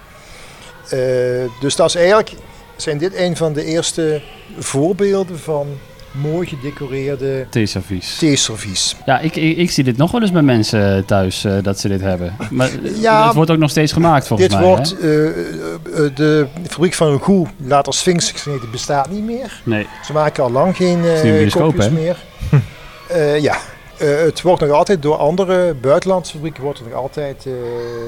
Dus 1.60 1.76
dat 1.76 1.88
is 1.88 1.96
eigenlijk, 1.96 2.34
zijn 2.76 2.98
dit 2.98 3.16
een 3.16 3.38
van 3.38 3.54
de 3.54 3.64
eerste 3.64 4.22
voorbeelden 4.58 5.40
van 5.40 5.68
mooi 6.14 6.48
gedecoreerde 6.48 7.46
Theeservies. 7.50 8.16
theeservies. 8.18 8.96
Ja, 9.06 9.20
ik, 9.20 9.36
ik, 9.36 9.58
ik 9.58 9.72
zie 9.72 9.84
dit 9.84 9.98
nog 9.98 10.12
wel 10.12 10.22
eens 10.22 10.32
bij 10.32 10.42
mensen 10.42 11.06
thuis 11.06 11.44
eh, 11.46 11.54
dat 11.62 11.80
ze 11.80 11.88
dit 11.88 12.02
hebben. 12.02 12.36
Maar 12.50 12.70
eh, 12.84 13.02
Ja, 13.02 13.26
het 13.26 13.36
wordt 13.36 13.52
ook 13.52 13.58
nog 13.58 13.70
steeds 13.70 13.92
gemaakt 13.94 14.28
volgens 14.28 14.50
Dit 14.50 14.58
mij. 14.58 14.68
wordt, 14.68 14.96
hè? 15.02 15.24
eh, 15.26 15.28
eh, 15.30 16.06
eh, 16.06 16.16
de 16.16 16.48
fabriek 16.68 16.94
van 16.94 17.12
Regoe, 17.12 17.48
later 17.66 17.94
Sphinx 17.94 18.32
gesneden, 18.32 18.72
bestaat 18.72 19.10
niet 19.10 19.24
meer. 19.24 19.62
Nee. 19.64 19.88
Ze 20.06 20.14
maken 20.14 20.44
al 20.44 20.52
lang 20.52 20.76
geen 20.76 21.00
een 21.04 21.16
eh 21.16 21.38
bioscoop, 21.38 21.78
hè? 21.78 21.92
meer. 21.92 22.18
Eh, 23.08 23.40
ja, 23.40 23.58
Eh, 24.04 24.24
het 24.26 24.42
wordt 24.42 24.62
nog 24.62 24.70
altijd 24.72 25.02
door 25.02 25.16
andere 25.16 25.74
buitenlandse 25.74 26.34
fabrieken 26.34 26.64
wordt 26.64 26.80
het 26.80 26.88
nog 26.90 26.98
altijd 26.98 27.46
eh, 27.46 27.52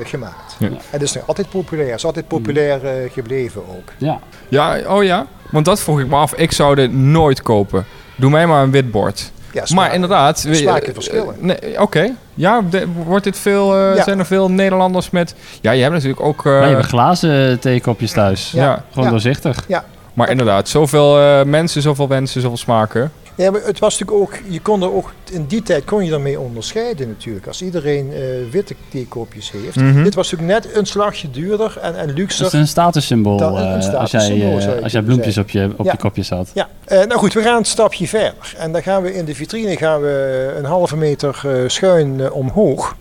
gemaakt. 0.08 0.56
Ja. 0.60 0.68
En 0.68 0.78
het 0.90 1.02
is 1.02 1.14
nog 1.14 1.28
altijd 1.28 1.50
populair. 1.50 1.88
Het 1.90 1.98
is 1.98 2.06
altijd 2.06 2.28
populair 2.28 2.86
eh, 2.86 3.12
gebleven 3.12 3.62
ook. 3.70 3.92
Ja. 3.98 4.20
Ja, 4.50 4.78
oh 4.88 5.04
ja. 5.04 5.26
Want 5.52 5.66
dat 5.66 5.80
vroeg 5.80 6.00
ik 6.00 6.08
me 6.08 6.16
af. 6.16 6.34
Ik 6.34 6.52
zou 6.52 6.76
dit 6.76 6.94
nooit 6.94 7.42
kopen. 7.42 7.86
Doe 8.16 8.30
mij 8.32 8.48
maar 8.48 8.64
een 8.64 8.72
wit 8.72 8.92
bord. 8.92 9.32
Ja, 9.52 9.66
smaak- 9.66 9.86
Maar 9.86 9.94
inderdaad. 9.94 10.38
eh, 10.46 10.74
verschillen. 10.94 11.36
nee, 11.40 11.82
Oké. 11.82 12.12
Ja, 12.34 12.62
de- 12.70 12.88
wordt 13.06 13.24
dit 13.24 13.38
veel, 13.38 13.76
eh, 13.78 13.96
Ja. 13.96 14.04
zijn 14.04 14.20
er 14.20 14.26
veel 14.26 14.52
Nederlanders 14.52 15.10
met... 15.10 15.36
Ja, 15.62 15.72
je 15.72 15.82
hebt 15.82 15.94
natuurlijk 15.94 16.22
ook... 16.22 16.38
eh, 16.38 16.44
Wij 16.52 16.68
hebben 16.68 16.86
glazen 16.86 17.60
theekopjes 17.60 18.12
thuis. 18.12 18.52
ja. 18.52 18.84
Gewoon 18.90 19.04
Ja. 19.06 19.10
doorzichtig. 19.10 19.66
maar 20.14 20.30
inderdaad. 20.30 20.70
Zoveel 20.70 21.20
eh, 21.20 21.44
mensen, 21.44 21.82
zoveel 21.82 22.08
wensen, 22.08 22.42
zoveel 22.42 22.58
smaken. 22.58 23.12
Ja, 23.36 23.52
maar 23.52 23.62
het 23.64 23.80
was 23.80 24.00
natuurlijk 24.00 24.30
ook, 24.30 24.40
je 24.48 24.62
kon 24.62 24.82
er 24.82 24.94
ook, 24.94 25.14
in 25.32 25.46
die 25.46 25.62
tijd 25.62 25.86
kon 25.86 26.06
je 26.06 26.12
ermee 26.12 26.40
onderscheiden 26.40 27.08
natuurlijk. 27.08 27.48
Als 27.48 27.62
iedereen 27.62 28.14
eh, 28.14 28.20
witte 28.52 28.76
theekopjes 28.90 29.52
heeft. 29.52 29.76
Mhm. 29.76 30.04
Dit 30.04 30.16
was 30.16 30.32
natuurlijk 30.32 30.64
net 30.64 30.76
een 30.76 30.86
slagje 30.86 31.32
duurder 31.32 31.78
en, 31.82 31.96
en 31.96 32.14
luxer. 32.14 32.46
is 32.46 32.54
een 32.54 32.68
statussymbool 32.68 33.42
een 33.42 33.82
eh, 33.82 33.94
als, 33.94 34.12
jij, 34.12 34.58
eh, 34.58 34.84
als 34.84 34.92
jij 34.92 35.02
bloempjes 35.02 35.38
op 35.38 35.50
je, 35.50 35.70
op 35.78 35.86
Ja. 35.86 35.92
je 35.92 35.98
kopjes 35.98 36.30
had. 36.30 36.52
Ja, 36.54 36.70
nou 36.88 37.14
goed, 37.14 37.34
we 37.34 37.42
gaan 37.42 37.58
een 37.58 37.66
stapje 37.66 38.08
verder. 38.08 38.54
En 38.58 38.72
dan 38.72 38.84
gaan 38.84 39.02
we 39.02 39.14
in 39.14 39.26
de 39.26 39.36
vitrine 39.36 39.78
gaan 39.78 40.02
we 40.02 40.54
een 40.58 40.66
halve 40.66 40.98
meter 40.98 41.42
schuin 41.68 42.32
omhoog. 42.32 42.96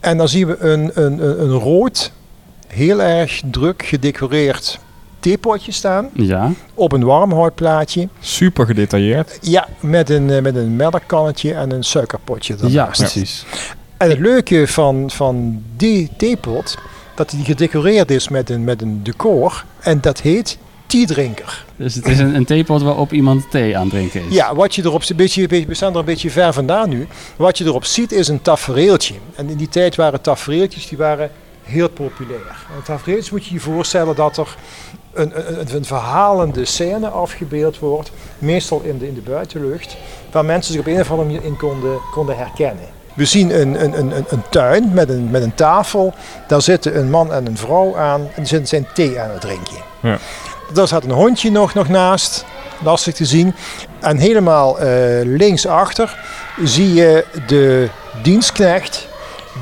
En 0.00 0.16
dan 0.16 0.28
zien 0.28 0.46
we 0.46 0.56
een, 0.58 0.90
een, 0.94 1.24
een, 1.24 1.42
een 1.42 1.58
rood, 1.58 2.12
heel 2.66 3.02
erg 3.02 3.42
druk 3.50 3.82
gedecoreerd 3.82 4.78
theepotje 5.22 5.72
staan. 5.72 6.08
Ja. 6.12 6.50
Op 6.74 6.92
een 6.92 7.04
warmhoutplaatje. 7.04 8.08
Super 8.20 8.66
gedetailleerd. 8.66 9.38
Ja, 9.40 9.68
met 9.80 10.10
een, 10.10 10.30
eh, 10.30 10.42
met 10.42 10.56
een 10.56 10.76
melkkannetje 10.76 11.54
en 11.54 11.70
een 11.72 11.82
suikerpotje 11.84 12.54
Ja, 12.58 12.64
ernaast. 12.66 13.00
precies. 13.00 13.44
En 13.96 14.08
het 14.10 14.18
leuke 14.18 14.66
van, 14.66 15.10
van 15.10 15.62
die 15.76 16.10
theepot, 16.16 16.78
dat 17.14 17.30
die 17.30 17.44
gedecoreerd 17.44 18.10
is 18.10 18.28
met 18.28 18.50
een, 18.50 18.64
met 18.64 18.82
een 18.82 19.02
decor. 19.02 19.64
En 19.80 20.00
dat 20.00 20.20
heet 20.20 20.58
theedrinker. 20.86 21.64
Dus 21.76 21.94
het 21.94 22.08
is 22.08 22.18
een, 22.18 22.34
een 22.34 22.44
theepot 22.44 22.82
waarop 22.82 23.12
iemand 23.12 23.50
thee 23.50 23.76
aan 23.76 23.82
het 23.82 23.90
drinken 23.90 24.28
is. 24.28 24.34
Ja, 24.34 24.54
wat 24.54 24.74
je 24.74 24.82
erop 24.84 25.00
ziet, 25.02 25.10
een 25.10 25.16
beetje, 25.16 25.46
beetje- 25.48 25.66
we 25.66 25.74
staan 25.74 25.92
er 25.92 25.98
een 25.98 26.04
beetje 26.04 26.30
ver 26.30 26.52
vandaan 26.52 26.88
nu. 26.88 27.06
Wat 27.36 27.58
je 27.58 27.64
erop 27.64 27.84
ziet 27.84 28.12
is 28.12 28.28
een 28.28 28.42
tafereeltje. 28.42 29.14
En 29.36 29.48
in 29.48 29.56
die 29.56 29.68
tijd 29.68 29.96
waren 29.96 30.20
tafereeltjes 30.20 30.88
die 30.88 30.98
waren 30.98 31.30
heel 31.62 31.88
populair. 31.88 32.66
En 32.76 32.82
tafereeltjes 32.84 33.30
moet 33.30 33.46
je 33.46 33.54
je 33.54 33.60
voorstellen 33.60 34.14
dat 34.16 34.36
er 34.36 34.56
een, 35.12 35.32
een, 35.60 35.74
een 35.74 35.84
verhalende 35.84 36.64
scène 36.64 37.08
afgebeeld 37.08 37.78
wordt. 37.78 38.10
Meestal 38.38 38.80
in 38.84 38.98
de, 38.98 39.06
in 39.08 39.14
de 39.14 39.20
buitenlucht. 39.20 39.96
Waar 40.30 40.44
mensen 40.44 40.72
zich 40.72 40.80
op 40.80 40.86
een 40.86 41.00
of 41.00 41.10
andere 41.10 41.28
manier 41.28 41.44
in 41.44 41.56
konden, 41.56 41.98
konden 42.12 42.36
herkennen. 42.36 42.84
We 43.14 43.24
zien 43.24 43.60
een, 43.60 43.84
een, 43.84 43.98
een, 43.98 44.12
een- 44.28 44.42
tuin 44.50 44.90
met 44.92 45.08
een, 45.08 45.30
met 45.30 45.42
een 45.42 45.54
tafel. 45.54 46.14
Daar 46.48 46.62
zitten 46.62 46.98
een 46.98 47.10
man 47.10 47.32
en 47.32 47.46
een 47.46 47.56
vrouw 47.56 47.96
aan. 47.96 48.20
En 48.20 48.30
die 48.36 48.46
zitten 48.46 48.68
zijn 48.68 48.86
thee 48.94 49.20
aan 49.20 49.30
het 49.30 49.40
drinken. 49.40 49.76
Ja. 50.02 50.18
Daar 50.72 50.86
staat 50.86 51.04
een 51.04 51.10
hondje 51.10 51.50
nog, 51.50 51.74
nog 51.74 51.88
naast. 51.88 52.44
Lastig 52.84 53.14
te 53.14 53.24
zien. 53.24 53.54
En 54.00 54.16
helemaal 54.16 54.78
eh, 54.78 54.88
linksachter 55.24 56.18
zie 56.64 56.94
je 56.94 57.24
de 57.46 57.88
dienstknecht 58.22 59.08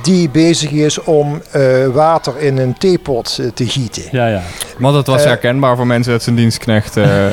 die 0.03 0.29
bezig 0.29 0.71
is 0.71 0.99
om 1.03 1.43
eh, 1.51 1.87
water 1.87 2.39
in 2.39 2.59
een 2.59 2.79
theepot 2.79 3.39
eh, 3.41 3.47
te 3.55 3.67
gieten. 3.69 4.03
Ja, 4.11 4.27
ja. 4.29 4.43
Want 4.79 4.97
het 4.97 5.07
was 5.07 5.21
Eh, 5.23 5.27
herkenbaar 5.27 5.77
voor 5.77 5.87
mensen 5.87 6.13
dat 6.13 6.23
zijn 6.23 6.37
dienstknecht... 6.37 6.97
eh, 6.97 7.05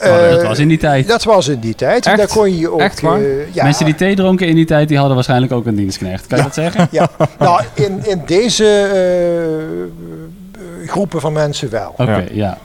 Oh, 0.00 0.30
dat 0.30 0.42
was 0.42 0.58
in 0.58 0.68
die 0.68 0.78
tijd. 0.78 1.08
dat 1.08 1.24
was 1.24 1.48
in 1.48 1.58
die 1.60 1.74
tijd. 1.74 2.06
Echt? 2.06 2.16
Daar 2.16 2.26
kon 2.28 2.58
je 2.58 2.70
ook. 2.72 2.80
Echt 2.80 3.00
waar? 3.00 3.20
eh, 3.20 3.54
ja, 3.54 3.64
Mensen 3.64 3.84
die 3.84 3.94
thee 3.94 4.14
dronken 4.16 4.46
in 4.46 4.54
die 4.54 4.64
tijd, 4.66 4.88
die 4.88 4.96
hadden 4.96 5.14
waarschijnlijk 5.14 5.52
ook 5.52 5.66
een 5.66 5.74
dienstknecht. 5.76 6.26
Kan 6.26 6.38
je 6.38 6.44
dat 6.44 6.54
zeggen? 6.54 6.88
ja. 6.90 7.08
nou, 7.38 7.62
in, 7.74 8.00
in 8.06 8.22
deze 8.26 8.66
groepen 10.86 11.20
van 11.20 11.32
mensen 11.32 11.70
wel. 11.70 11.94
Oké, 11.96 12.12
Ja. 12.12 12.24
ja. 12.32 12.58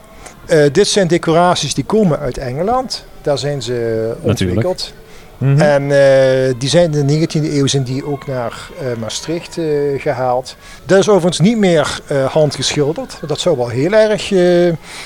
Eh, 0.45 0.63
dit 0.71 0.87
zijn 0.87 1.07
decoraties 1.07 1.73
die 1.73 1.83
komen 1.83 2.19
uit 2.19 2.37
Engeland. 2.37 3.05
Daar 3.21 3.37
zijn 3.37 3.61
ze 3.61 4.11
ontwikkeld. 4.21 4.93
Mhm. 5.39 5.61
En 5.61 5.81
eh, 5.91 6.53
die 6.57 6.69
zijn 6.69 6.93
in 6.93 7.07
de 7.07 7.27
19e 7.27 7.53
eeuw 7.53 7.67
zijn 7.67 7.83
die 7.83 8.05
ook 8.05 8.27
naar 8.27 8.69
eh, 8.79 8.85
Maastricht 8.99 9.57
eh, 9.57 9.65
gehaald. 9.97 10.55
Dat 10.85 10.99
is 10.99 11.09
overigens 11.09 11.39
niet 11.39 11.57
meer 11.57 11.99
handgeschilderd. 12.31 13.19
Dat 13.27 13.39
zou 13.39 13.57
wel 13.57 13.67
heel 13.67 13.91
erg 13.91 14.27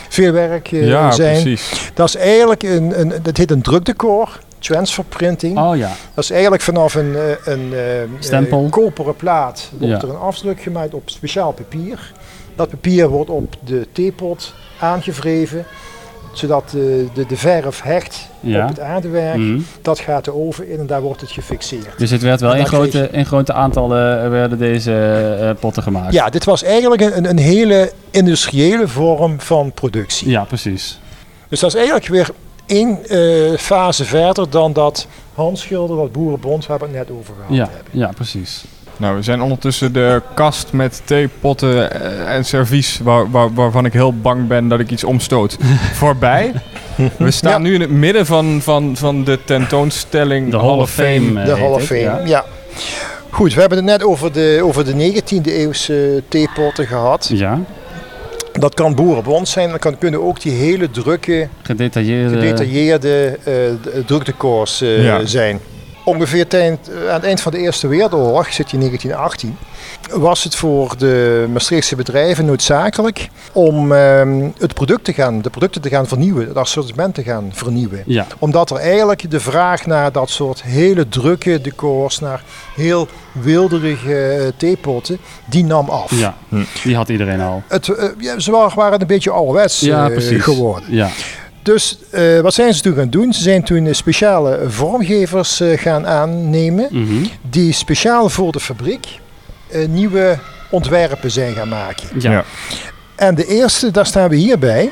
veel 0.09 0.31
werk 0.31 0.67
ja, 0.67 1.11
zijn. 1.11 1.41
precies. 1.41 1.91
Dat 1.93 2.07
is 2.07 2.15
eigenlijk 2.15 2.63
een, 2.63 2.99
een, 2.99 3.13
dat 3.21 3.37
heet 3.37 3.51
een 3.51 3.61
drukdecor. 3.61 4.39
Transfer 4.59 5.03
printing. 5.03 5.59
Oh 5.59 5.77
ja. 5.77 5.91
Dat 6.13 6.23
is 6.23 6.31
eigenlijk 6.31 6.61
vanaf 6.61 6.95
een, 6.95 7.15
een 7.43 8.69
koperen 8.69 9.15
plaat 9.15 9.69
wordt 9.77 10.01
Ja. 10.01 10.07
er 10.07 10.09
een 10.09 10.19
afdruk 10.19 10.61
gemaakt 10.61 10.93
op 10.93 11.09
speciaal 11.09 11.51
papier. 11.51 12.13
Dat 12.55 12.69
papier 12.69 13.09
wordt 13.09 13.29
op 13.29 13.55
de 13.65 13.87
theepot 13.91 14.53
aangevreven, 14.79 15.65
zodat 16.37 16.69
de, 16.69 17.07
de, 17.13 17.25
de 17.25 17.37
verf 17.37 17.81
hecht 17.81 18.27
Ja. 18.39 18.63
op 18.63 18.69
het 18.69 18.79
aardewerk. 18.79 19.37
Mhm. 19.37 19.59
Dat 19.81 19.99
gaat 19.99 20.25
de 20.25 20.33
oven 20.33 20.69
in 20.69 20.79
en 20.79 20.87
daar 20.87 21.01
wordt 21.01 21.21
het 21.21 21.31
gefixeerd. 21.31 21.97
Dus 21.97 22.09
het 22.11 22.21
werd 22.21 22.41
wel 22.41 22.55
in 22.55 22.65
grote, 22.67 23.09
in 23.11 23.25
grote 23.25 23.53
aantallen 23.53 24.23
eh, 24.23 24.29
werden 24.29 24.57
deze 24.57 24.93
eh, 25.41 25.49
potten 25.59 25.83
gemaakt. 25.83 26.13
Ja, 26.13 26.29
dit 26.29 26.43
was 26.43 26.63
eigenlijk 26.63 27.01
een, 27.01 27.29
een 27.29 27.37
hele 27.37 27.91
industriële 28.11 28.87
vorm 28.87 29.39
van 29.39 29.71
productie. 29.71 30.29
Ja, 30.29 30.43
precies. 30.43 30.99
Dus 31.49 31.59
dat 31.59 31.69
is 31.69 31.75
eigenlijk 31.75 32.07
weer 32.07 32.29
één 32.65 33.05
eh, 33.05 33.57
fase 33.57 34.05
verder 34.05 34.49
dan 34.49 34.73
dat 34.73 35.07
handschilder, 35.33 35.97
dat 35.97 36.11
boerenbond, 36.11 36.65
waar 36.65 36.79
we 36.79 36.85
het 36.85 36.93
net 36.93 37.11
over 37.11 37.33
gehad 37.35 37.55
Ja, 37.55 37.69
hebben. 37.75 37.99
ja, 37.99 38.11
precies. 38.15 38.63
Nou, 39.03 39.15
we 39.15 39.21
zijn 39.21 39.41
ondertussen 39.41 39.93
de 39.93 40.21
kast 40.33 40.71
met 40.71 41.01
theepotten 41.05 41.91
eh, 42.01 42.35
en 42.35 42.45
servies... 42.45 42.99
Waar, 43.03 43.31
waar, 43.31 43.53
waarvan 43.53 43.85
ik 43.85 43.93
heel 43.93 44.13
bang 44.17 44.47
ben 44.47 44.67
dat 44.67 44.79
ik 44.79 44.91
iets 44.91 45.03
omstoot, 45.03 45.57
voorbij. 46.01 46.53
We 47.17 47.31
staan 47.31 47.51
Ja. 47.51 47.57
nu 47.57 47.73
in 47.73 47.81
het 47.81 47.89
midden 47.89 48.25
van, 48.25 48.59
van, 48.61 48.95
van 48.97 49.23
de 49.23 49.39
tentoonstelling 49.45 50.51
De 50.51 50.57
Hall 50.57 50.77
of 50.77 50.91
Fame. 50.91 51.39
eh, 51.39 51.45
De 51.45 51.55
Hall 51.55 51.69
of 51.71 51.83
Fame, 51.83 51.99
ja. 52.01 52.21
ja. 52.25 52.45
Goed, 53.29 53.53
we 53.53 53.59
hebben 53.59 53.77
het 53.77 53.87
net 53.87 54.03
over 54.03 54.31
de, 54.33 54.59
over 54.63 54.85
de 54.85 55.21
19e 55.21 55.41
eeuwse 55.45 56.23
theepotten 56.27 56.87
gehad. 56.87 57.29
Ja, 57.33 57.59
Dat 58.53 58.73
kan 58.73 58.95
boerenbond 58.95 59.47
zijn, 59.47 59.69
dat 59.69 59.79
kan, 59.79 59.97
kunnen 59.97 60.23
ook 60.23 60.41
die 60.41 60.51
hele 60.53 60.91
drukke, 60.91 61.47
gedetailleerde... 61.63 62.39
gedetailleerde 62.39 63.39
eh, 63.43 63.69
eh, 64.81 65.03
Ja. 65.03 65.25
zijn. 65.25 65.59
Ongeveer 66.03 66.45
aan 66.53 67.13
het 67.13 67.23
eind 67.23 67.41
van 67.41 67.51
de 67.51 67.57
Eerste 67.57 67.87
Wereldoorlog, 67.87 68.53
zit 68.53 68.69
je 68.71 68.77
in 68.77 68.83
1918, 68.83 69.57
was 70.19 70.43
het 70.43 70.55
voor 70.55 70.97
de 70.97 71.45
Maastrichtse 71.53 71.95
bedrijven 71.95 72.45
noodzakelijk 72.45 73.29
om 73.51 73.91
ehm, 73.91 74.49
het 74.57 74.73
product 74.73 75.03
te 75.03 75.13
gaan, 75.13 75.41
de 75.41 75.49
producten 75.49 75.81
te 75.81 75.89
gaan 75.89 76.07
vernieuwen, 76.07 76.47
het 76.47 76.57
assortiment 76.57 77.15
te 77.15 77.23
gaan 77.23 77.49
vernieuwen. 77.53 78.03
Ja, 78.05 78.25
Omdat 78.39 78.69
er 78.69 78.77
eigenlijk 78.77 79.31
de 79.31 79.39
vraag 79.39 79.85
naar 79.85 80.11
dat 80.11 80.29
soort 80.29 80.63
hele 80.63 81.09
drukke 81.09 81.61
decors, 81.61 82.19
naar 82.19 82.43
heel 82.75 83.07
wilderige 83.31 84.15
eh, 84.29 84.47
theepotten, 84.57 85.17
die 85.45 85.63
nam 85.63 85.89
af. 85.89 86.11
ja. 86.19 86.35
die 86.83 86.95
had 86.95 87.09
iedereen 87.09 87.41
al. 87.41 87.63
Het, 87.67 87.87
eh, 87.89 88.05
ja, 88.17 88.39
ze 88.39 88.51
wa- 88.51 88.71
waren 88.75 89.01
een 89.01 89.07
beetje 89.07 89.31
ouderwets 89.31 89.79
Ja, 89.79 90.05
eh, 90.05 90.11
precies. 90.11 90.43
geworden. 90.43 90.93
Ja, 90.95 91.09
Dus 91.63 91.97
eh, 92.09 92.39
wat 92.39 92.53
zijn 92.53 92.73
ze 92.73 92.81
toen 92.81 92.95
gaan 92.95 93.09
doen? 93.09 93.33
Ze 93.33 93.41
zijn 93.41 93.63
toen 93.63 93.85
eh, 93.85 93.93
speciale 93.93 94.59
vormgevers 94.67 95.59
eh, 95.59 95.77
gaan 95.79 96.07
aannemen 96.07 96.87
mhm. 96.91 97.13
die 97.41 97.73
speciaal 97.73 98.29
voor 98.29 98.51
de 98.51 98.59
fabriek 98.59 99.07
eh, 99.71 99.87
nieuwe 99.87 100.37
ontwerpen 100.69 101.31
zijn 101.31 101.53
gaan 101.53 101.69
maken. 101.69 102.07
ja. 102.19 102.31
Ja. 102.31 102.43
En 103.15 103.35
de 103.35 103.45
eerste, 103.47 103.91
daar 103.91 104.05
staan 104.05 104.29
we 104.29 104.35
hierbij. 104.35 104.91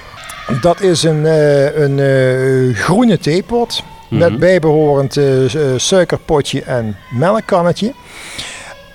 Dat 0.61 0.81
is 0.81 1.03
een, 1.03 1.25
eh, 1.25 1.77
een 1.79 1.99
eh, 1.99 2.75
groene 2.77 3.17
theepot 3.19 3.83
met 4.09 4.29
Mhm. 4.29 4.39
bijbehorend 4.39 5.17
eh, 5.17 5.43
eh, 5.55 5.79
suikerpotje 5.79 6.63
en 6.63 6.97
melkkannetje. 7.09 7.93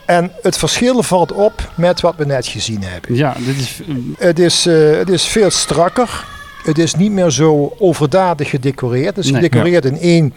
En 0.05 0.33
het 0.43 0.59
verschil 0.59 1.03
valt 1.03 1.33
op 1.33 1.71
met 1.75 2.01
wat 2.01 2.15
we 2.17 2.25
net 2.25 2.47
gezien 2.47 2.83
hebben. 2.83 3.15
Ja, 3.15 3.35
dit 3.39 3.57
is... 3.57 3.81
Het 4.19 4.39
is, 4.39 4.67
eh, 4.67 4.97
het 4.97 5.09
is 5.09 5.25
veel 5.25 5.51
strakker. 5.51 6.25
Het 6.67 6.79
is 6.79 6.95
niet 6.95 7.13
meer 7.13 7.31
zo 7.31 7.73
overdadig 7.79 8.51
gedecoreerd. 8.51 9.17
Het 9.17 9.25
is 9.25 9.31
Nee. 9.31 9.43
gedecoreerd 9.43 9.85
in 9.85 9.99
één 9.99 10.35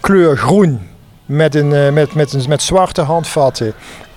kleur 0.00 0.36
groen 0.36 0.78
met, 1.26 1.54
een, 1.54 1.72
eh, 1.72 1.92
met, 1.92 2.14
met, 2.14 2.32
een, 2.32 2.42
met 2.48 2.62
zwarte 2.62 3.00
handvatten 3.02 3.72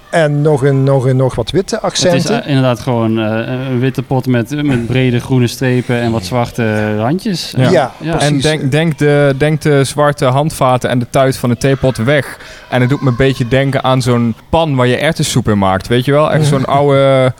en 0.10 0.41
nog, 0.41 0.63
een, 0.63 0.83
nog, 0.83 1.05
een, 1.05 1.15
nog 1.15 1.36
wat 1.36 1.51
witte 1.51 1.75
Het 1.75 1.83
is 1.83 1.89
accenten. 1.89 2.43
eh, 2.43 2.48
inderdaad 2.50 2.79
gewoon 2.79 3.19
eh, 3.19 3.53
een 3.69 3.79
witte 3.79 4.01
pot 4.03 4.27
met, 4.27 4.63
met 4.63 4.86
brede 4.86 5.19
groene 5.19 5.48
strepen 5.48 6.00
en 6.01 6.12
wat 6.12 6.25
zwarte 6.25 6.95
randjes. 6.98 7.53
Ja. 7.57 7.69
Ja, 7.69 7.91
Ja. 8.00 8.12
precies. 8.15 8.29
En 8.29 8.39
denk, 8.39 8.72
denk, 8.72 8.98
de, 8.98 9.36
denk 9.38 9.62
de 9.62 9.83
zwarte 9.83 10.25
handvaten 10.25 10.89
en 10.89 11.00
de 11.00 11.07
tuit 11.10 11.38
van 11.38 11.50
de 11.50 11.57
theepot 11.57 11.98
weg. 11.98 12.38
En 12.69 12.81
het 12.81 12.89
doet 12.89 13.01
me 13.01 13.10
een 13.10 13.15
beetje 13.15 13.48
denken 13.48 13.83
aan 13.83 14.01
zo'n 14.01 14.36
pan 14.50 14.75
waar 14.75 14.88
je 14.88 14.98
erwtensoep 14.98 15.48
in 15.50 15.57
maakt. 15.57 15.88
Weet 15.88 16.05
je 16.05 16.12
wel? 16.12 16.31
Echt 16.31 16.45
zo'n 16.45 16.65
oude 16.65 17.33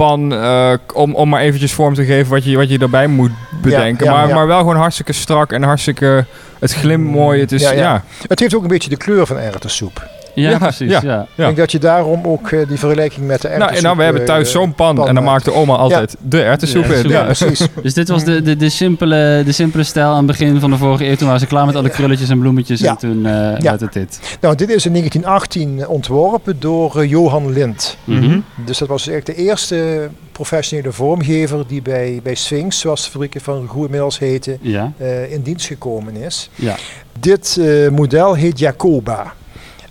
eh, 0.00 0.72
om, 0.94 1.14
om 1.14 1.28
maar 1.28 1.40
eventjes 1.40 1.72
vorm 1.72 1.94
te 1.94 2.04
geven 2.04 2.30
wat 2.30 2.44
je, 2.44 2.56
wat 2.56 2.70
je 2.70 2.78
erbij 2.78 3.06
moet 3.06 3.30
bedenken. 3.62 4.06
ja, 4.06 4.12
maar, 4.12 4.28
ja. 4.28 4.34
maar 4.34 4.46
wel 4.46 4.58
gewoon 4.58 4.76
hartstikke 4.76 5.12
strak 5.12 5.52
en 5.52 5.62
hartstikke... 5.62 6.24
Het 6.58 6.72
glimt 6.72 7.06
mooi. 7.06 7.40
Het 7.40 7.52
is, 7.52 7.70
ja. 7.70 8.04
Het 8.28 8.40
heeft 8.40 8.54
ook 8.54 8.62
een 8.62 8.68
beetje 8.68 8.90
de 8.90 8.96
kleur 8.96 9.26
van 9.26 9.36
erwtensoep. 9.36 10.08
Ja, 10.34 10.50
Ja, 10.50 10.58
precies. 10.58 10.90
ja. 10.90 11.00
Ja. 11.02 11.20
Ik 11.22 11.28
denk 11.36 11.56
dat 11.56 11.72
je 11.72 11.78
daarom 11.78 12.20
ook 12.26 12.50
eh, 12.50 12.68
die 12.68 12.78
vergelijking 12.78 13.26
met 13.26 13.40
de 13.42 13.48
Nou, 13.48 13.60
erwtensoep... 13.60 13.84
nou, 13.84 13.96
we 13.96 14.02
hebben 14.02 14.20
eh, 14.22 14.26
thuis 14.28 14.50
zo'n 14.50 14.74
pan, 14.74 14.94
pan 14.94 15.08
en 15.08 15.14
dan 15.14 15.24
maakt. 15.24 15.44
maakte 15.46 15.60
oma 15.60 15.74
altijd 15.76 16.16
de 16.20 16.42
erwtensoep 16.42 16.84
in. 16.84 17.08
Ja, 17.08 17.18
Ja. 17.18 17.24
precies. 17.24 17.66
Dus 17.82 17.94
dit 17.94 18.08
was 18.08 18.24
de, 18.24 18.42
de, 18.42 18.56
de, 18.56 18.68
simpele, 18.68 19.42
de 19.44 19.52
simpele 19.52 19.82
stijl 19.82 20.08
aan 20.10 20.16
het 20.16 20.26
begin 20.26 20.60
van 20.60 20.70
de 20.70 20.76
vorige 20.76 21.06
eeuw. 21.08 21.14
Toen 21.16 21.26
waren 21.26 21.40
ze 21.40 21.46
klaar 21.46 21.66
met 21.66 21.74
alle 21.76 21.88
krulletjes 21.88 22.28
en 22.28 22.38
bloemetjes 22.38 22.80
Ja. 22.80 22.90
en 22.90 22.96
toen 22.96 23.26
eh 23.26 23.32
Ja. 23.32 23.56
werd 23.62 23.80
het 23.80 23.92
dit. 23.92 24.20
Nou, 24.40 24.54
dit 24.56 24.68
is 24.68 24.86
in 24.86 24.92
1918 24.92 25.86
ontworpen 25.88 26.56
door 26.60 27.00
eh, 27.00 27.10
Johan 27.10 27.52
Lind. 27.52 27.96
Mhm. 28.04 28.38
Dus 28.64 28.78
dat 28.78 28.88
was 28.88 29.08
eigenlijk 29.08 29.38
de 29.38 29.44
eerste 29.44 30.08
professionele 30.32 30.92
vormgever 30.92 31.64
die 31.66 31.82
bij, 31.82 32.20
bij 32.22 32.34
Sphinx, 32.34 32.78
zoals 32.78 33.04
de 33.04 33.10
fabrieken 33.10 33.40
van 33.40 33.68
Roer 33.72 33.84
inmiddels 33.84 34.18
heten, 34.18 34.58
Ja, 34.60 34.92
eh, 34.98 35.32
in 35.32 35.42
dienst 35.42 35.66
gekomen 35.66 36.16
is. 36.16 36.50
ja. 36.54 36.74
Dit 37.20 37.58
eh, 37.60 37.88
model 37.88 38.34
heet 38.34 38.58
Jacoba. 38.58 39.32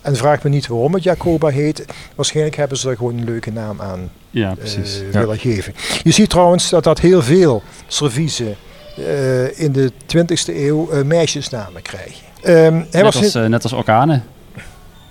En 0.09 0.15
vraag 0.15 0.43
me 0.43 0.49
niet 0.49 0.67
waarom 0.67 0.93
het 0.93 1.03
Jacoba 1.03 1.47
heet. 1.47 1.85
Waarschijnlijk 2.15 2.55
hebben 2.55 2.77
ze 2.77 2.89
er 2.89 2.95
gewoon 2.95 3.17
een 3.17 3.23
leuke 3.23 3.51
naam 3.51 3.81
aan 3.81 4.09
ja 4.29 4.49
eh, 4.49 4.55
precies. 4.57 5.01
Willen 5.11 5.37
geven. 5.37 5.73
Je 6.03 6.11
ziet 6.11 6.29
trouwens 6.29 6.69
dat 6.69 6.83
dat 6.83 6.99
heel 6.99 7.21
veel 7.21 7.63
serviezen 7.87 8.55
eh, 8.97 9.59
in 9.59 9.71
de 9.71 9.91
20e 10.15 10.55
eeuw 10.55 10.89
eh, 10.89 11.03
meisjesnamen 11.03 11.81
krijgen. 11.81 12.23
Ehm, 12.41 12.53
hij 12.73 12.87
Net 12.91 13.01
was 13.01 13.15
als, 13.15 13.33
net 13.33 13.63
als 13.63 13.73
orkanen. 13.73 14.23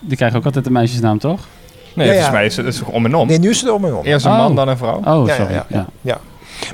Die 0.00 0.17
krijgen 0.17 0.38
ook 0.38 0.45
altijd 0.45 0.67
een 0.67 0.73
meisjesnaam, 0.73 1.19
toch? 1.19 1.47
Nee, 1.95 2.07
Ja, 2.07 2.12
ja. 2.12 2.19
volgens 2.19 2.38
mij 2.38 2.47
is 2.47 2.57
het, 2.57 2.64
het 2.64 2.75
is 2.75 2.81
toch 2.81 2.90
om 2.90 3.05
en 3.05 3.14
om. 3.14 3.28
nee, 3.28 3.38
nu 3.38 3.50
is 3.50 3.61
het 3.61 3.71
om 3.71 3.85
en 3.85 3.95
om. 3.95 4.05
Eerst 4.05 4.25
een 4.26 4.33
Oh. 4.33 4.38
man, 4.38 4.55
dan 4.55 4.69
een 4.69 4.76
vrouw. 4.76 5.00
Oh, 5.05 5.26
Ja, 5.26 5.35
sorry. 5.35 5.52
ja, 5.52 5.67
Ja, 5.69 5.87
ja. 6.00 6.21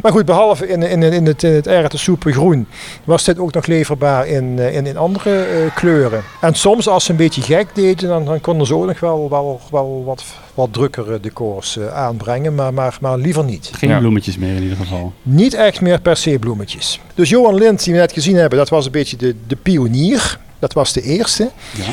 Maar 0.02 0.12
goed, 0.12 0.24
behalve 0.24 0.68
in, 0.68 0.82
in, 0.82 1.02
in 1.02 1.26
het, 1.26 1.42
in 1.42 1.52
het 1.52 1.66
erwtensoepen 1.66 2.32
groen, 2.32 2.66
was 3.04 3.24
dit 3.24 3.38
ook 3.38 3.52
nog 3.52 3.66
leverbaar 3.66 4.26
in, 4.26 4.58
eh, 4.58 4.74
in, 4.74 4.86
in 4.86 4.96
andere 4.96 5.42
eh, 5.44 5.74
kleuren. 5.74 6.22
En 6.40 6.54
soms, 6.54 6.88
als 6.88 7.04
ze 7.04 7.10
een 7.10 7.16
beetje 7.16 7.42
gek 7.42 7.66
deden, 7.74 8.08
dan, 8.08 8.24
dan 8.24 8.40
konden 8.40 8.66
ze 8.66 8.74
ook 8.74 8.86
nog 8.86 9.00
wel, 9.00 9.28
wel, 9.30 9.60
wel 9.70 10.02
wat, 10.04 10.24
wat 10.54 10.72
drukkere 10.72 11.20
decors 11.20 11.76
eh, 11.76 11.94
aanbrengen, 11.94 12.54
maar, 12.54 12.74
maar, 12.74 12.98
maar 13.00 13.18
liever 13.18 13.44
niet. 13.44 13.70
Geen 13.74 13.90
Ja. 13.90 13.98
bloemetjes 13.98 14.38
meer 14.38 14.56
in 14.56 14.62
ieder 14.62 14.76
geval. 14.76 15.12
Niet 15.22 15.54
echt 15.54 15.80
meer 15.80 16.00
per 16.00 16.16
se 16.16 16.38
bloemetjes. 16.38 17.00
Dus 17.14 17.28
Johan 17.28 17.54
Lind, 17.54 17.84
die 17.84 17.92
we 17.92 17.98
net 17.98 18.12
gezien 18.12 18.36
hebben, 18.36 18.58
dat 18.58 18.68
was 18.68 18.86
een 18.86 18.92
beetje 18.92 19.16
de, 19.16 19.34
de 19.46 19.56
pionier. 19.56 20.38
Dat 20.58 20.72
was 20.72 20.92
de 20.92 21.02
eerste. 21.02 21.50
Ja. 21.76 21.84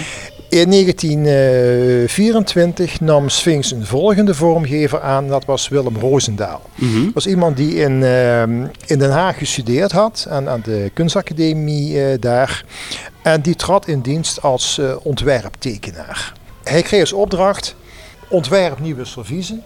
In 0.51 0.69
1924 0.69 2.99
nam 2.99 3.29
Sphinx 3.29 3.71
een 3.71 3.85
volgende 3.85 4.33
vormgever 4.33 5.01
aan, 5.01 5.27
dat 5.27 5.45
was 5.45 5.67
Willem 5.67 5.97
Roosendaal. 5.97 6.61
Mhm. 6.75 7.03
Dat 7.03 7.13
was 7.13 7.27
iemand 7.27 7.57
die 7.57 7.75
in, 7.75 8.03
ehm, 8.03 8.65
in 8.85 8.99
Den 8.99 9.11
Haag 9.11 9.37
gestudeerd 9.37 9.91
had, 9.91 10.25
aan, 10.29 10.49
aan 10.49 10.61
de 10.63 10.91
kunstacademie 10.93 12.03
eh, 12.03 12.19
daar. 12.19 12.65
En 13.21 13.41
die 13.41 13.55
trad 13.55 13.87
in 13.87 14.01
dienst 14.01 14.41
als 14.41 14.77
eh, 14.77 14.95
ontwerptekenaar. 15.03 16.33
Hij 16.63 16.81
kreeg 16.81 17.01
als 17.01 17.13
opdracht 17.13 17.75
ontwerp 18.29 18.79
nieuwe 18.79 19.05
serviezen, 19.05 19.57
eh, 19.57 19.63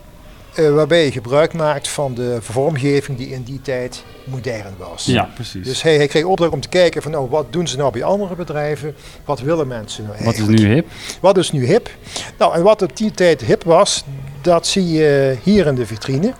waarbij 0.55 1.05
je 1.05 1.11
gebruik 1.11 1.53
maakt 1.53 1.87
van 1.87 2.13
de 2.13 2.37
vormgeving 2.41 3.17
die 3.17 3.29
in 3.29 3.43
die 3.43 3.61
tijd 3.61 4.03
modern 4.23 4.73
was. 4.77 5.05
ja, 5.05 5.29
precies. 5.33 5.65
Dus 5.65 5.81
hij, 5.81 5.95
hij 5.95 6.07
kreeg 6.07 6.23
opdracht 6.23 6.51
om 6.51 6.61
te 6.61 6.69
kijken 6.69 7.01
van 7.01 7.11
nou, 7.11 7.29
wat 7.29 7.53
doen 7.53 7.67
ze 7.67 7.77
nou 7.77 7.91
bij 7.91 8.03
andere 8.03 8.35
bedrijven, 8.35 8.95
wat 9.25 9.39
willen 9.39 9.67
mensen 9.67 10.03
nou 10.03 10.15
Wat 10.15 10.33
is 10.33 10.39
eigenlijk. 10.39 10.67
nu 10.67 10.73
hip? 10.73 10.87
Wat 11.21 11.37
is 11.37 11.51
nu 11.51 11.65
hip? 11.65 11.89
Nou, 12.37 12.55
en 12.55 12.63
wat 12.63 12.81
op 12.81 12.97
die 12.97 13.11
tijd 13.11 13.41
hip 13.41 13.63
was, 13.63 14.03
dat 14.41 14.67
zie 14.67 14.91
je 14.91 15.37
hier 15.43 15.67
in 15.67 15.75
de 15.75 15.85
vitrine. 15.85 16.33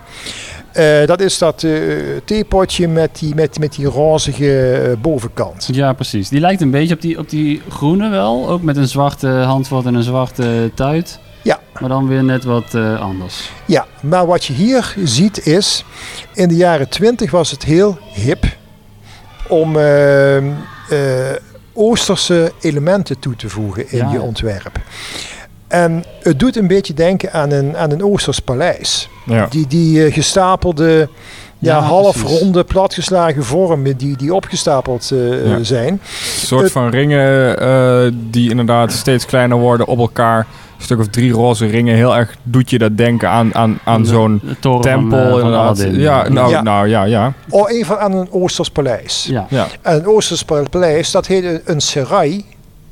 Eh, 0.76 1.06
dat 1.06 1.20
is 1.20 1.38
dat 1.38 1.62
eh, 1.62 1.72
theepotje 2.24 2.88
met 2.88 3.18
die, 3.18 3.34
met, 3.34 3.58
met 3.58 3.74
die 3.74 3.86
rozige 3.86 4.72
eh, 4.72 4.92
bovenkant. 5.02 5.68
Ja, 5.72 5.92
precies. 5.92 6.28
Die 6.28 6.40
lijkt 6.40 6.60
een 6.60 6.70
beetje 6.70 6.94
op 6.94 7.00
die, 7.00 7.18
op 7.18 7.30
die 7.30 7.62
groene 7.68 8.08
wel. 8.08 8.48
Ook 8.48 8.62
met 8.62 8.76
een 8.76 8.88
zwarte 8.88 9.28
handvat 9.28 9.86
en 9.86 9.94
een 9.94 10.02
zwarte 10.02 10.70
tuit. 10.74 11.18
Maar 11.80 11.88
dan 11.88 12.08
weer 12.08 12.24
net 12.24 12.44
wat 12.44 12.74
eh, 12.74 13.00
anders. 13.00 13.50
Ja, 13.66 13.86
maar 14.02 14.26
wat 14.26 14.44
je 14.44 14.52
hier 14.52 14.94
ziet 15.04 15.46
is, 15.46 15.84
in 16.34 16.48
de 16.48 16.56
jaren 16.56 16.88
20 16.88 17.30
was 17.30 17.50
het 17.50 17.62
heel 17.64 17.98
hip 18.14 18.44
om 19.48 19.76
eh, 19.76 20.36
eh, 20.36 20.44
Oosterse 21.72 22.52
elementen 22.60 23.18
toe 23.18 23.36
te 23.36 23.48
voegen 23.48 23.90
in 23.92 23.98
Ja, 23.98 24.12
je 24.12 24.20
ontwerp. 24.20 24.78
En 25.68 26.04
het 26.22 26.38
doet 26.38 26.56
een 26.56 26.66
beetje 26.66 26.94
denken 26.94 27.32
aan 27.32 27.50
een, 27.50 27.76
aan 27.76 27.90
een 27.90 28.04
Oosters 28.04 28.38
paleis. 28.40 29.08
Ja. 29.26 29.46
Die, 29.50 29.66
die 29.66 30.12
gestapelde, 30.12 31.08
ja, 31.58 31.76
Ja, 31.76 31.80
half 31.80 32.18
precies. 32.20 32.38
ronde, 32.40 32.64
platgeslagen 32.64 33.44
vormen 33.44 33.96
die, 33.96 34.16
die 34.16 34.34
opgestapeld 34.34 35.10
eh, 35.12 35.46
Ja. 35.46 35.62
zijn. 35.62 35.88
Een 35.92 36.00
soort 36.46 36.62
Het- 36.62 36.72
van 36.72 36.88
ringen 36.88 37.58
eh, 37.58 38.12
die 38.30 38.50
inderdaad 38.50 38.92
steeds 38.92 39.26
kleiner 39.26 39.58
worden 39.58 39.86
op 39.86 39.98
elkaar. 39.98 40.46
Een 40.78 40.84
stuk 40.84 40.98
of 40.98 41.06
drie 41.08 41.32
roze 41.32 41.66
ringen. 41.66 41.94
Heel 41.96 42.16
erg 42.16 42.36
doet 42.42 42.70
je 42.70 42.78
dat 42.78 42.96
denken 42.96 43.28
aan, 43.28 43.54
aan, 43.54 43.78
aan 43.84 44.02
De- 44.02 44.08
zo'n 44.08 44.40
tempel. 44.60 44.82
van, 45.10 45.12
eh, 45.12 45.30
van 45.30 45.40
inderdaad. 45.40 45.78
Ja, 45.92 46.28
nou, 46.28 46.50
Ja. 46.50 46.62
nou 46.62 46.88
ja, 46.88 47.04
ja. 47.04 47.32
Of 47.48 47.68
even 47.70 48.00
aan 48.00 48.12
een 48.12 48.28
Oosters 48.32 48.70
paleis. 48.70 49.26
Ja. 49.30 49.46
ja. 49.50 49.66
En 49.82 49.94
een 49.96 50.06
Oosters 50.06 50.44
paleis, 50.70 51.10
dat 51.10 51.26
heet 51.26 51.44
een- 51.44 51.60
een 51.64 51.80
serai. 51.80 52.44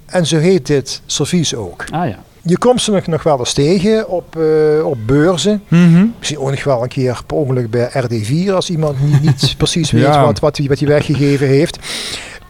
En 0.07 0.27
zo 0.27 0.37
heet 0.39 0.67
dit 0.67 1.01
servies 1.07 1.55
ook. 1.55 1.85
Ah 1.91 2.09
ja. 2.09 2.17
Je 2.47 2.59
komt 2.59 2.83
ze 2.83 2.91
nog, 2.91 3.07
nog 3.07 3.23
wel 3.23 3.39
eens 3.39 3.53
tegen 3.53 4.09
op, 4.09 4.37
eh, 4.37 4.87
op 4.87 4.99
beurzen. 5.07 5.63
Mhm. 5.69 6.07
Misschien 6.19 6.39
ook 6.39 6.51
nog 6.51 6.65
wel 6.65 6.83
een 6.83 6.89
keer 6.89 7.21
per 7.27 7.37
ongeluk 7.37 7.71
bij 7.71 7.89
RD4 7.93 8.53
als 8.55 8.71
iemand 8.71 8.97
niet, 9.01 9.23
niet 9.23 9.55
precies 9.59 9.91
weet 9.91 10.03
Ja. 10.03 10.25
wat, 10.25 10.39
wat, 10.41 10.57
hij, 10.57 10.67
wat 10.69 10.79
hij 10.79 10.89
weggegeven 10.89 11.47
heeft. 11.47 11.79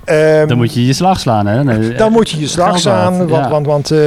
Ehm, 0.05 0.49
Dan 0.49 0.57
moet 0.57 0.75
je 0.75 0.87
je 0.87 0.93
slag 0.93 1.21
slaan, 1.21 1.47
hè? 1.47 1.65
Nee, 1.65 1.95
dan 1.95 2.13
moet 2.13 2.31
je 2.31 2.41
je 2.41 2.47
slag 2.49 2.69
geld 2.69 2.81
slaan. 2.81 3.17
Want, 3.19 3.31
ja. 3.31 3.49
want, 3.51 3.67
want 3.67 3.91
eh, 3.91 3.99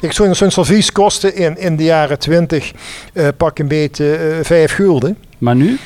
kijk, 0.00 0.12
zo'n 0.12 0.34
zo'n 0.34 0.50
servies 0.50 0.92
kostte 0.92 1.34
in, 1.34 1.58
in 1.58 1.76
de 1.76 1.84
jaren 1.84 2.18
20 2.18 2.72
eh, 3.12 3.28
pak 3.36 3.58
een 3.58 3.68
beetje 3.68 4.16
eh, 4.16 4.44
5 4.44 4.72
gulden. 4.72 5.16
Maar 5.38 5.56
nu? 5.56 5.78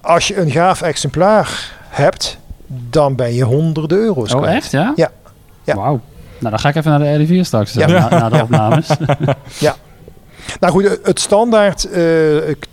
Als 0.00 0.28
je 0.28 0.36
een 0.36 0.50
gaaf 0.50 0.82
exemplaar 0.82 1.72
hebt, 1.88 2.38
dan 2.66 3.14
ben 3.16 3.34
je 3.34 3.42
honderden 3.44 3.98
euro's 3.98 4.34
Oh, 4.34 4.40
kwijt. 4.42 4.56
echt? 4.56 4.70
Ja? 4.70 4.92
Ja. 4.96 5.10
Ja. 5.64 5.74
Wauw. 5.74 6.00
Nou, 6.38 6.50
dan 6.50 6.58
ga 6.58 6.68
ik 6.68 6.74
even 6.74 6.90
naar 7.00 7.18
de 7.18 7.26
RD4 7.26 7.40
straks, 7.46 7.76
eh, 7.76 7.88
Ja. 7.88 8.08
na, 8.08 8.18
na 8.18 8.28
de 8.28 8.42
opnames. 8.46 8.86
Nou 10.60 10.72
goed, 10.72 10.98
het 11.02 11.20
standaard 11.20 11.84
eh 11.84 12.04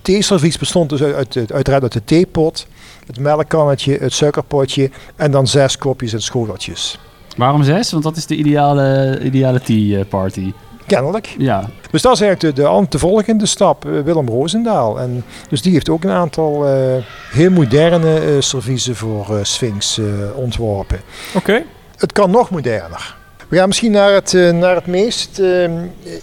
theeservies 0.01 0.57
bestond 0.57 0.89
dus 0.89 1.03
uit, 1.03 1.38
uit, 1.38 1.51
uiteraard 1.51 1.83
uit 1.83 1.91
de 1.91 2.03
theepot, 2.03 2.67
het 3.08 3.20
melkkannetje, 3.20 3.98
het 3.98 4.13
suikerpotje 4.13 4.89
en 5.15 5.32
dan 5.32 5.48
zes 5.48 5.78
kopjes 5.78 6.13
en 6.13 6.22
schoteltjes. 6.22 7.00
Waarom 7.38 7.63
zes? 7.63 7.91
Want 7.91 8.04
dat 8.04 8.15
is 8.15 8.26
de 8.26 8.36
ideale, 8.36 9.20
ideale 9.24 9.62
tea 9.62 10.00
eh, 10.00 10.06
party. 10.10 10.54
Kennelijk. 10.86 11.36
Ja, 11.38 11.70
Dus 11.91 12.02
dat 12.02 12.13
is 12.13 12.22
eigenlijk 12.22 12.56
de, 12.56 12.86
de, 12.89 13.00
volgende 13.00 13.46
stap, 13.46 13.86
eh, 13.86 13.91
Willem 14.00 14.28
Roosendaal. 14.28 15.00
En 15.00 15.24
dus 15.50 15.62
die 15.62 15.72
heeft 15.72 15.89
ook 15.89 16.04
een 16.04 16.10
aantal 16.10 16.68
eh, 16.68 17.04
heel 17.32 17.52
moderne 17.52 18.20
eh 18.20 18.32
serviezen 18.39 18.96
voor 18.96 19.38
eh, 19.38 19.44
Sphinx 19.44 20.00
ontworpen. 20.36 21.00
Oké. 21.36 21.63
Het 21.98 22.12
kan 22.12 22.32
nog 22.32 22.50
moderner. 22.50 23.15
We 23.48 23.58
gaan 23.58 23.68
misschien 23.68 23.91
naar 23.91 24.13
het, 24.13 24.34
naar 24.34 24.76
het 24.76 24.88
meest 24.88 25.41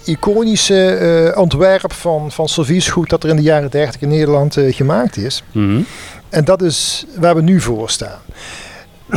iconische 0.04 0.86
eh, 0.86 1.40
ontwerp 1.40 1.92
van, 1.92 2.30
van 2.30 2.48
serviesgoed 2.48 3.10
dat 3.10 3.24
er 3.24 3.30
in 3.30 3.36
de 3.36 3.42
jaren 3.42 3.70
30 3.70 4.00
in 4.00 4.08
Nederland 4.08 4.56
eh, 4.56 4.74
gemaakt 4.74 5.16
is. 5.16 5.42
Mhm. 5.52 5.80
En 6.32 6.44
dat 6.44 6.62
is 6.62 7.04
waar 7.16 7.34
we 7.34 7.42
nu 7.42 7.60
voor 7.60 7.90
staan. 7.90 8.18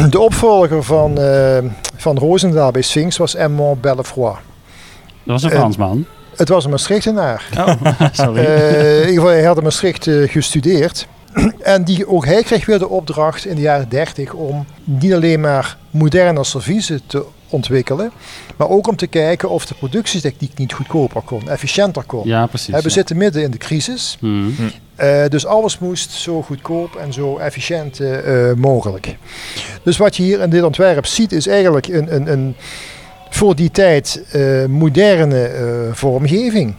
De 0.10 0.20
opvolger 0.20 0.84
van, 0.84 1.18
eh, 1.20 1.58
van 1.96 2.18
Roosendaal 2.18 2.72
bij 2.72 2.82
Sphinx 2.82 3.18
was 3.18 3.36
Edmond 3.36 3.82
Bellefroy. 3.82 4.34
dat 4.34 4.40
was 5.24 5.44
een 5.44 5.50
Fransman. 5.52 6.06
Het 6.36 6.50
was 6.50 6.64
een 6.64 6.70
Maastrichtenaar. 6.70 7.50
Oh, 7.58 7.86
sorry. 8.12 8.46
Eh, 8.46 8.94
in 8.94 9.00
ieder 9.00 9.14
geval, 9.14 9.28
hij 9.30 9.44
had 9.44 9.58
in 9.58 9.64
Maastricht 9.64 10.08
eh, 10.08 10.30
gestudeerd. 10.30 11.08
En 11.62 11.84
die, 11.84 12.08
ook 12.08 12.26
hij 12.26 12.44
kreeg 12.44 12.66
weer 12.66 12.80
de 12.80 12.90
opdracht 12.90 13.46
in 13.46 13.56
de 13.56 13.62
jaren 13.62 13.90
30 13.90 14.34
om 14.34 14.66
niet 14.84 15.14
alleen 15.14 15.40
maar 15.40 15.78
moderne 15.92 16.44
serviezen 16.44 17.02
te 17.08 17.26
ontwikkelen, 17.50 18.12
maar 18.56 18.70
ook 18.70 18.88
om 18.88 18.96
te 18.96 19.08
kijken 19.08 19.50
of 19.50 19.66
de 19.66 19.74
productietechniek 19.74 20.58
niet 20.58 20.74
goedkoper 20.74 21.22
kon, 21.22 21.50
efficiënter 21.50 22.04
kon. 22.04 22.28
ja, 22.28 22.46
precies. 22.46 22.74
We 22.76 22.82
ja. 22.82 22.90
zitten 22.90 23.18
midden 23.18 23.44
in 23.44 23.52
de 23.52 23.58
crisis, 23.58 24.18
Mhm. 24.20 24.52
Eh, 24.96 25.24
dus 25.30 25.46
alles 25.46 25.80
moest 25.80 26.12
zo 26.12 26.42
goedkoop 26.42 26.96
en 26.96 27.14
zo 27.14 27.38
efficiënt 27.38 28.00
eh, 28.00 28.50
eh, 28.50 28.58
mogelijk. 28.58 29.18
Dus 29.84 29.98
wat 29.98 30.16
je 30.16 30.24
hier 30.24 30.42
in 30.42 30.50
dit 30.50 30.64
ontwerp 30.64 31.06
ziet 31.06 31.32
is 31.32 31.48
eigenlijk 31.48 31.88
een, 31.88 32.16
een, 32.16 32.32
een 32.32 32.56
voor 33.30 33.56
die 33.56 33.72
tijd 33.72 34.24
moderne 34.70 35.50
vormgeving. 35.92 36.76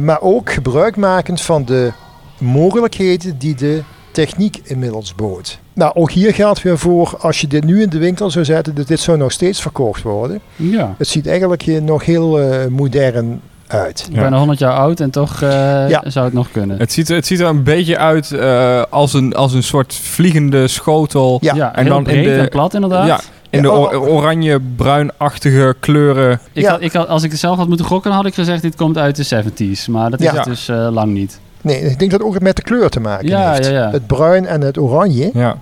Maar 0.00 0.20
ook 0.20 0.52
gebruikmakend 0.52 1.40
van 1.40 1.64
de 1.64 1.92
mogelijkheden 2.38 3.38
die 3.38 3.54
de 3.54 3.82
techniek 4.12 4.60
inmiddels 4.64 5.14
bood. 5.14 5.58
Nou, 5.72 5.94
ook 5.94 6.10
hier 6.10 6.34
geldt 6.34 6.62
weer 6.62 6.78
voor, 6.78 7.16
als 7.18 7.40
je 7.40 7.46
dit 7.46 7.64
nu 7.64 7.82
in 7.82 7.88
de 7.88 7.98
winkel 7.98 8.30
zou 8.30 8.44
zetten, 8.44 8.74
dat 8.74 8.86
dit 8.86 9.00
zou 9.00 9.18
nog 9.18 9.32
steeds 9.32 9.62
verkocht 9.62 10.02
worden. 10.02 10.40
Ja. 10.56 10.94
Het 10.98 11.08
ziet 11.08 11.26
eigenlijk 11.26 11.66
nog 11.66 12.04
heel 12.04 12.40
modern 12.68 13.40
uit. 13.72 14.06
Ik 14.10 14.20
ben 14.20 14.32
100 14.34 14.58
jaar 14.58 14.72
oud 14.72 15.00
en 15.00 15.10
toch 15.10 15.42
eh, 15.42 15.48
Ja. 15.88 16.02
zou 16.06 16.24
het 16.24 16.34
nog 16.34 16.50
kunnen. 16.50 16.78
Het 16.78 16.92
ziet, 16.92 17.08
er- 17.08 17.14
het 17.16 17.26
ziet 17.26 17.40
er 17.40 17.46
een 17.46 17.62
beetje 17.62 17.98
uit 17.98 18.32
eh, 18.32 18.82
als, 18.90 19.12
een, 19.12 19.34
als 19.34 19.52
een 19.52 19.62
soort 19.62 19.94
vliegende 19.94 20.68
schotel. 20.68 21.38
Ja. 21.40 21.54
ja, 21.54 21.74
en 21.74 21.82
heel 21.84 21.92
dan 21.92 22.06
in 22.08 22.22
de- 22.22 22.34
en 22.34 22.48
plat 22.48 22.74
inderdaad. 22.74 23.06
Ja, 23.06 23.20
in 23.50 23.62
Ja, 23.62 23.70
de 23.70 24.00
oranje-bruinachtige 24.00 25.74
kleuren. 25.80 26.40
Ik 26.52 26.62
Ja. 26.62 26.70
had, 26.70 26.80
ik 26.80 26.92
had, 26.92 27.08
als 27.08 27.22
ik 27.22 27.30
het 27.30 27.40
zelf 27.40 27.56
had 27.56 27.68
moeten 27.68 27.86
gokken, 27.86 28.10
had 28.12 28.26
ik 28.26 28.34
gezegd 28.34 28.62
dit 28.62 28.74
komt 28.76 28.98
uit 28.98 29.16
de 29.16 29.22
70s. 29.24 29.88
Maar 29.88 30.10
dat 30.10 30.20
is 30.20 30.26
Ja. 30.26 30.34
het 30.34 30.44
dus 30.44 30.68
eh, 30.68 30.88
lang 30.90 31.12
niet. 31.12 31.40
Nee, 31.60 31.80
ik 31.80 31.98
denk 31.98 32.10
dat 32.10 32.20
het 32.20 32.28
ook 32.28 32.40
met 32.40 32.56
de 32.56 32.62
kleur 32.62 32.88
te 32.88 33.00
maken 33.00 33.28
Ja, 33.28 33.52
heeft. 33.52 33.66
ja, 33.66 33.72
ja. 33.72 33.90
Het 33.90 34.06
bruin 34.06 34.46
en 34.46 34.60
het 34.60 34.78
oranje. 34.78 35.30
Ja. 35.34 35.56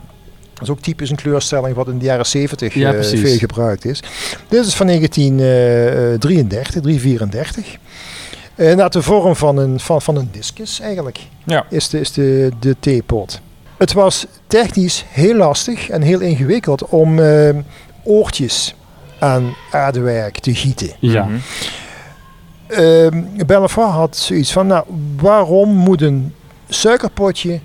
Dat 0.55 0.62
is 0.68 0.70
ook 0.70 0.81
typisch 0.81 1.11
een 1.11 1.16
kleurstelling 1.16 1.75
wat 1.77 1.88
in 1.88 1.99
de 1.99 2.05
jaren 2.05 2.27
70 2.27 2.75
Ja, 2.75 2.88
eh, 2.88 2.94
precies. 2.94 3.20
veel 3.20 3.37
gebruikt 3.38 3.85
is. 3.85 4.03
Dit 4.49 4.66
is 4.66 4.75
van 4.75 4.87
1933, 4.87 6.83
334. 6.83 7.77
Eh 8.61 8.77
naar 8.77 8.90
de 8.90 9.03
vorm 9.03 9.37
van 9.37 9.57
een, 9.57 9.81
van, 9.81 10.03
van 10.03 10.16
een 10.16 10.29
discus 10.33 10.81
eigenlijk. 10.81 11.20
Ja. 11.44 11.64
Is 11.68 11.88
de, 11.88 12.01
is 12.01 12.12
de, 12.12 12.51
de 12.59 12.77
theepot. 12.81 13.40
Het 13.77 13.92
was 13.92 14.27
technisch 14.46 15.05
heel 15.09 15.35
lastig 15.35 15.88
en 15.88 16.03
heel 16.03 16.20
ingewikkeld 16.20 16.85
om 16.85 17.18
eh, 17.18 17.57
oortjes 18.03 18.75
aan 19.18 19.55
aardewerk 19.70 20.38
te 20.38 20.55
gieten. 20.55 20.90
Ja. 20.99 21.29
Bellefoy 23.46 23.85
had 23.85 24.16
zoiets 24.16 24.53
van, 24.53 24.66
nou, 24.66 24.85
waarom 25.16 25.68
moet 25.68 26.03
een 26.03 26.35
suikerpotje 26.68 27.61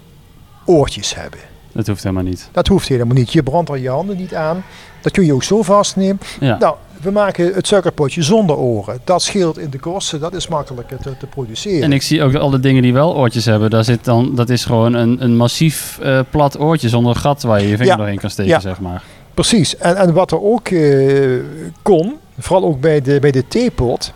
oortjes 0.65 1.15
hebben? 1.15 1.39
Dat 1.71 1.87
hoeft 1.87 2.03
helemaal 2.03 2.23
niet. 2.23 2.49
Dat 2.51 2.67
hoeft 2.67 2.87
helemaal 2.87 3.15
niet. 3.15 3.33
Je 3.33 3.43
brandt 3.43 3.69
er 3.69 3.77
je 3.77 3.89
handen 3.89 4.17
niet 4.17 4.35
aan. 4.35 4.63
Dat 5.01 5.11
kun 5.11 5.25
je 5.25 5.33
ook 5.33 5.43
zo 5.43 5.61
vastnemen. 5.61 6.19
Ja. 6.39 6.57
Nou, 6.57 6.75
we 7.01 7.11
maken 7.11 7.53
het 7.53 7.67
suikerpotje 7.67 8.23
zonder 8.23 8.55
oren. 8.57 8.99
Dat 9.03 9.21
scheelt 9.21 9.57
in 9.57 9.69
de 9.69 9.79
kosten. 9.79 10.19
Dat 10.19 10.33
is 10.33 10.47
makkelijker 10.47 10.97
te, 10.97 11.17
te 11.17 11.25
produceren. 11.25 11.83
En 11.83 11.91
ik 11.91 12.01
zie 12.01 12.23
ook 12.23 12.35
al 12.35 12.49
de 12.49 12.59
dingen 12.59 12.81
die 12.81 12.93
wel 12.93 13.15
oortjes 13.15 13.45
hebben. 13.45 13.69
Daar 13.69 13.83
zit 13.83 14.03
dan, 14.05 14.35
dat 14.35 14.49
is 14.49 14.65
gewoon 14.65 14.93
een, 14.93 15.23
een 15.23 15.35
massief 15.35 15.99
eh, 16.01 16.19
plat 16.29 16.59
oortje 16.59 16.89
zonder 16.89 17.15
gat 17.15 17.43
waar 17.43 17.61
je 17.61 17.67
je 17.67 17.75
vinger 17.77 17.91
Ja. 17.91 17.95
doorheen 17.97 18.19
kan 18.19 18.29
steken, 18.29 18.51
Ja. 18.51 18.59
zeg 18.59 18.79
maar. 18.79 19.03
Precies. 19.33 19.77
En, 19.77 19.95
en 19.95 20.13
wat 20.13 20.31
er 20.31 20.41
ook 20.43 20.67
eh, 20.67 21.39
kon, 21.81 22.13
vooral 22.39 22.67
ook 22.67 22.79
bij 22.79 23.01
de, 23.01 23.19
bij 23.19 23.31
de 23.31 23.47
theepot. 23.47 24.13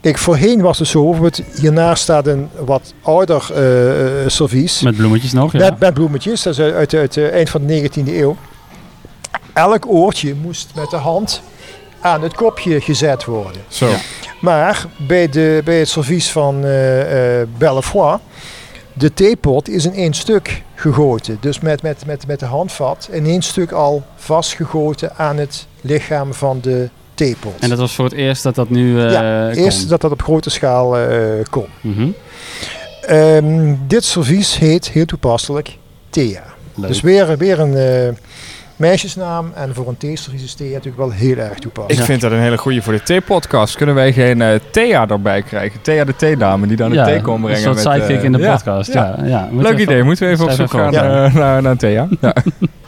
Kijk, 0.00 0.18
voorheen 0.18 0.60
was 0.60 0.78
het 0.78 0.88
zo, 0.88 1.16
hiernaast 1.60 2.02
staat 2.02 2.26
een 2.26 2.48
wat 2.64 2.94
ouder 3.02 3.50
eh, 3.54 4.28
servies. 4.28 4.82
Met 4.82 4.96
bloemetjes 4.96 5.32
nog, 5.32 5.52
ja. 5.52 5.58
Met, 5.58 5.78
met 5.78 5.94
bloemetjes, 5.94 6.42
dat 6.42 6.52
is 6.52 6.60
uit, 6.60 6.74
uit, 6.74 6.94
uit 6.94 7.14
het 7.14 7.30
eind 7.30 7.50
van 7.50 7.66
de 7.66 7.90
19e 7.90 8.08
eeuw. 8.08 8.36
Elk 9.52 9.86
oortje 9.86 10.34
moest 10.42 10.70
met 10.74 10.90
de 10.90 10.96
hand 10.96 11.42
aan 12.00 12.22
het 12.22 12.34
kopje 12.34 12.80
gezet 12.80 13.24
worden. 13.24 13.62
Zo. 13.68 13.88
Ja. 13.88 13.96
Maar 14.40 14.86
bij, 14.96 15.28
de, 15.28 15.60
bij 15.64 15.78
het 15.78 15.88
servies 15.88 16.30
van 16.30 16.64
eh 16.64 17.40
eh 17.40 17.48
Bellefoy, 17.58 18.18
de 18.92 19.14
theepot 19.14 19.68
is 19.68 19.84
in 19.84 19.94
één 19.94 20.14
stuk 20.14 20.62
gegoten. 20.74 21.36
Dus 21.40 21.60
met, 21.60 21.82
met, 21.82 22.06
met, 22.06 22.26
met 22.26 22.40
de 22.40 22.46
handvat 22.46 23.08
in 23.12 23.26
één 23.26 23.42
stuk 23.42 23.72
al 23.72 24.02
vastgegoten 24.16 25.16
aan 25.16 25.36
het 25.36 25.66
lichaam 25.80 26.34
van 26.34 26.58
de 26.60 26.88
theepot. 27.14 27.60
En 27.60 27.68
dat 27.68 27.78
was 27.78 27.94
voor 27.94 28.04
het 28.04 28.14
eerst 28.14 28.42
dat 28.42 28.54
dat 28.54 28.70
nu 28.70 29.00
eh 29.00 29.12
Ja, 29.12 29.50
Eerst 29.50 29.88
dat 29.88 30.00
dat 30.00 30.12
op 30.12 30.22
grote 30.22 30.50
schaal 30.50 30.98
eh, 30.98 31.44
kon. 31.50 31.66
Mhm. 31.80 32.08
Ehm, 33.00 33.74
dit 33.86 34.04
servies 34.04 34.58
heet 34.58 34.88
heel 34.88 35.04
toepasselijk 35.04 35.76
Thea. 36.10 36.44
Leuk. 36.74 36.88
Dus 36.88 37.00
weer, 37.00 37.36
weer 37.36 37.60
een 37.60 37.76
eh, 37.76 38.14
meisjesnaam. 38.78 39.52
En 39.54 39.74
voor 39.74 39.88
een 39.88 39.96
theeservies 39.96 40.42
is 40.42 40.54
Thea 40.54 40.68
natuurlijk 40.68 40.96
wel 40.96 41.10
heel 41.10 41.36
erg 41.36 41.52
Ik 41.52 41.58
toepasselijk. 41.58 42.06
vind 42.06 42.20
dat 42.20 42.32
een 42.32 42.38
hele 42.40 42.58
goede 42.58 42.82
voor 42.82 42.92
de 42.92 43.02
thee-podcast. 43.02 43.76
Kunnen 43.76 43.94
wij 43.94 44.12
geen 44.12 44.42
eh, 44.42 44.60
Thea 44.70 45.08
erbij 45.08 45.42
krijgen? 45.42 45.82
Thea 45.82 46.04
de 46.04 46.16
theedame 46.16 46.66
die 46.66 46.76
dan 46.76 46.90
de 46.90 47.02
thee 47.02 47.20
komt 47.20 47.40
brengen. 47.40 47.56
Een 47.58 47.62
soort 47.78 47.84
met, 47.84 47.94
sidekick 47.94 48.18
eh, 48.18 48.24
in 48.24 48.32
de 48.32 48.38
podcast. 48.38 48.92
ja. 48.92 49.18
Ja. 49.24 49.48
Leuk 49.52 49.78
idee. 49.78 50.02
Moeten 50.02 50.26
we 50.26 50.32
even 50.32 50.44
op 50.44 50.50
zoek 50.50 50.70
gaan 50.70 50.92
even 50.94 51.06
naar, 51.06 51.34
naar, 51.34 51.62
naar 51.62 51.76
Thea? 51.76 52.08
Ja. 52.20 52.34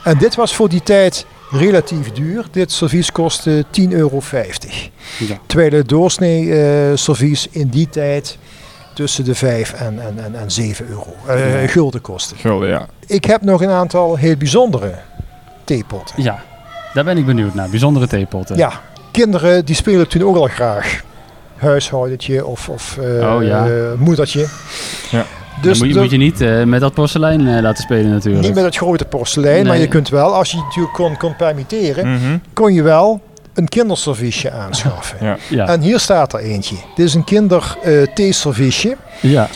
En 0.04 0.18
dit 0.18 0.34
was 0.34 0.54
voor 0.54 0.68
die 0.68 0.82
tijd 0.82 1.26
relatief 1.50 2.12
duur. 2.12 2.44
Dit 2.50 2.72
servies 2.72 3.12
kostte 3.12 3.64
10,50 3.80 3.88
euro. 3.90 4.20
Ja. 4.30 5.38
Terwijl 5.46 5.72
het 5.72 5.88
doorsnee 5.88 6.54
eh, 6.62 6.96
servies 6.96 7.48
in 7.50 7.68
die 7.68 7.88
tijd 7.88 8.38
tussen 8.94 9.24
de 9.24 9.34
5 9.34 9.72
en, 9.72 9.98
en, 10.00 10.24
en, 10.24 10.34
en 10.40 10.50
7 10.50 10.86
euro 10.88 11.14
eh, 11.26 11.62
Ja. 11.62 11.68
gulden 11.68 12.00
kostte. 12.00 12.34
Gulden, 12.36 12.68
ja. 12.68 12.86
Ik 13.06 13.24
heb 13.24 13.42
nog 13.42 13.62
een 13.62 13.70
aantal 13.70 14.16
heel 14.16 14.36
bijzondere 14.36 14.94
theepotten. 15.74 16.22
Ja, 16.22 16.42
daar 16.94 17.04
ben 17.04 17.16
ik 17.18 17.26
benieuwd 17.26 17.54
naar. 17.54 17.68
Bijzondere 17.68 18.06
theepotten. 18.06 18.56
Ja, 18.56 18.72
kinderen 19.10 19.64
die 19.64 19.74
spelen 19.74 20.08
toen 20.08 20.22
ook 20.22 20.36
al 20.36 20.46
graag. 20.46 21.00
Huishoudentje 21.56 22.46
of, 22.46 22.68
of 22.68 22.98
eh, 22.98 23.34
Oh, 23.34 23.42
ja. 23.42 23.66
eh, 23.66 23.72
moedertje. 23.98 24.46
Ja. 25.10 25.24
Dus 25.62 25.78
dan 25.78 25.78
moet 25.78 25.86
je, 25.86 25.92
dat- 25.94 26.02
moet 26.02 26.10
je 26.10 26.16
niet 26.16 26.40
eh, 26.40 26.62
met 26.62 26.80
dat 26.80 26.94
porselein 26.94 27.48
eh, 27.48 27.62
laten 27.62 27.82
spelen 27.82 28.10
natuurlijk. 28.10 28.44
niet 28.44 28.54
met 28.54 28.64
het 28.64 28.76
grote 28.76 29.04
porselein, 29.04 29.66
maar 29.66 29.78
je 29.78 29.88
kunt 29.88 30.08
wel, 30.08 30.34
als 30.34 30.50
je 30.50 30.56
het 30.56 30.66
natuurlijk 30.66 30.94
kon, 30.94 31.16
kon 31.16 31.36
permitteren, 31.36 32.12
Mhm. 32.12 32.36
kon 32.52 32.72
je 32.74 32.82
wel 32.82 33.20
een 33.54 33.68
kinderserviesje 33.68 34.50
aanschaffen. 34.50 35.18
Ja. 35.26 35.36
Ja, 35.48 35.66
En 35.68 35.80
hier 35.80 35.98
staat 35.98 36.32
er 36.32 36.38
eentje. 36.40 36.76
Dit 36.94 37.06
is 37.06 37.14
een 37.14 37.24
kinder 37.24 37.76
eh 37.82 38.02
theeserviesje. 38.14 38.96
ja. 39.20 39.48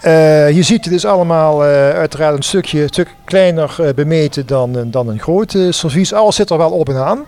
Eh, 0.00 0.50
je 0.50 0.62
ziet, 0.62 0.84
het 0.84 0.94
is 0.94 1.04
allemaal 1.04 1.64
eh, 1.64 1.90
uiteraard 1.90 2.36
een 2.36 2.42
stukje, 2.42 2.86
stuk 2.86 3.14
kleiner 3.24 3.76
eh, 3.78 3.94
bemeten 3.94 4.46
dan, 4.46 4.90
dan 4.90 5.08
een 5.08 5.18
groot 5.18 5.54
eh, 5.54 5.66
servies. 5.70 6.12
Alles 6.12 6.36
zit 6.36 6.50
er 6.50 6.58
wel 6.58 6.70
op 6.70 6.88
en 6.88 6.96
aan. 6.96 7.24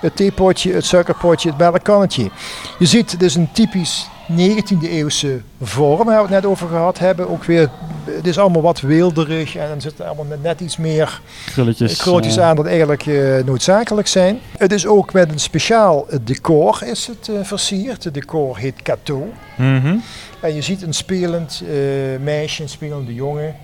Het 0.00 0.16
theepotje, 0.16 0.72
het 0.72 0.84
suikerpotje, 0.84 1.48
het 1.48 1.58
melkkannetje. 1.58 2.30
Je 2.78 2.86
ziet, 2.86 3.12
het 3.12 3.22
is 3.22 3.34
een 3.34 3.48
typisch 3.52 4.08
19e 4.30 4.82
eeuwse 4.88 5.40
vorm, 5.62 6.06
waar 6.06 6.16
we 6.16 6.22
het 6.22 6.30
net 6.30 6.46
over 6.46 6.68
gehad 6.68 6.98
hebben. 6.98 7.28
Ook 7.30 7.44
weer, 7.44 7.70
het 8.04 8.26
is 8.26 8.38
allemaal 8.38 8.62
wat 8.62 8.80
weelderig 8.80 9.56
en 9.56 9.70
er 9.70 9.80
zitten 9.80 10.06
allemaal 10.06 10.24
net- 10.24 10.42
net 10.42 10.60
iets 10.60 10.76
meer 10.76 11.20
Krulletjes. 11.46 11.96
krulletjes 11.96 12.36
eh, 12.36 12.44
aan 12.44 12.56
dat 12.56 12.66
eigenlijk 12.66 13.06
eh, 13.06 13.44
noodzakelijk 13.44 14.06
zijn. 14.06 14.38
Het 14.58 14.72
is 14.72 14.86
ook 14.86 15.12
met 15.12 15.32
een 15.32 15.38
speciaal 15.38 16.06
decor 16.22 16.82
is 16.84 17.06
het 17.06 17.28
eh, 17.28 17.34
versierd. 17.42 18.04
Het 18.04 18.14
decor 18.14 18.58
heet 18.58 18.82
Cateau. 18.82 19.22
Mhm. 19.56 19.96
En 20.40 20.54
je 20.54 20.62
ziet 20.62 20.82
een 20.82 20.92
spelend 20.94 21.62
eh, 21.68 21.74
meisje, 22.22 22.62
een 22.62 22.68
spelende 22.68 23.14
jongen. 23.14 23.54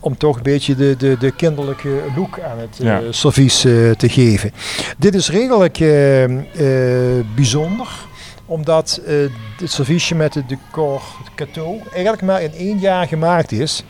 Om 0.00 0.16
toch 0.16 0.36
een 0.36 0.42
beetje 0.42 0.74
de, 0.76 0.94
de, 0.98 1.16
de 1.18 1.30
kinderlijke 1.30 2.00
look 2.16 2.40
aan 2.40 2.58
het 2.58 2.78
eh, 2.80 2.86
Ja. 2.86 3.00
servies 3.10 3.60
te 3.60 4.08
geven. 4.08 4.52
Dit 4.98 5.14
is 5.14 5.30
redelijk 5.30 5.78
bijzonder. 7.34 7.88
Omdat 8.46 9.00
eh 9.06 9.14
het 9.56 9.70
serviesje 9.70 10.14
met 10.14 10.34
het 10.34 10.48
decor 10.48 11.02
cateau 11.34 11.80
eigenlijk 11.92 12.22
maar 12.22 12.42
in 12.42 12.52
één 12.52 12.78
jaar 12.78 13.06
gemaakt 13.08 13.52
is. 13.52 13.84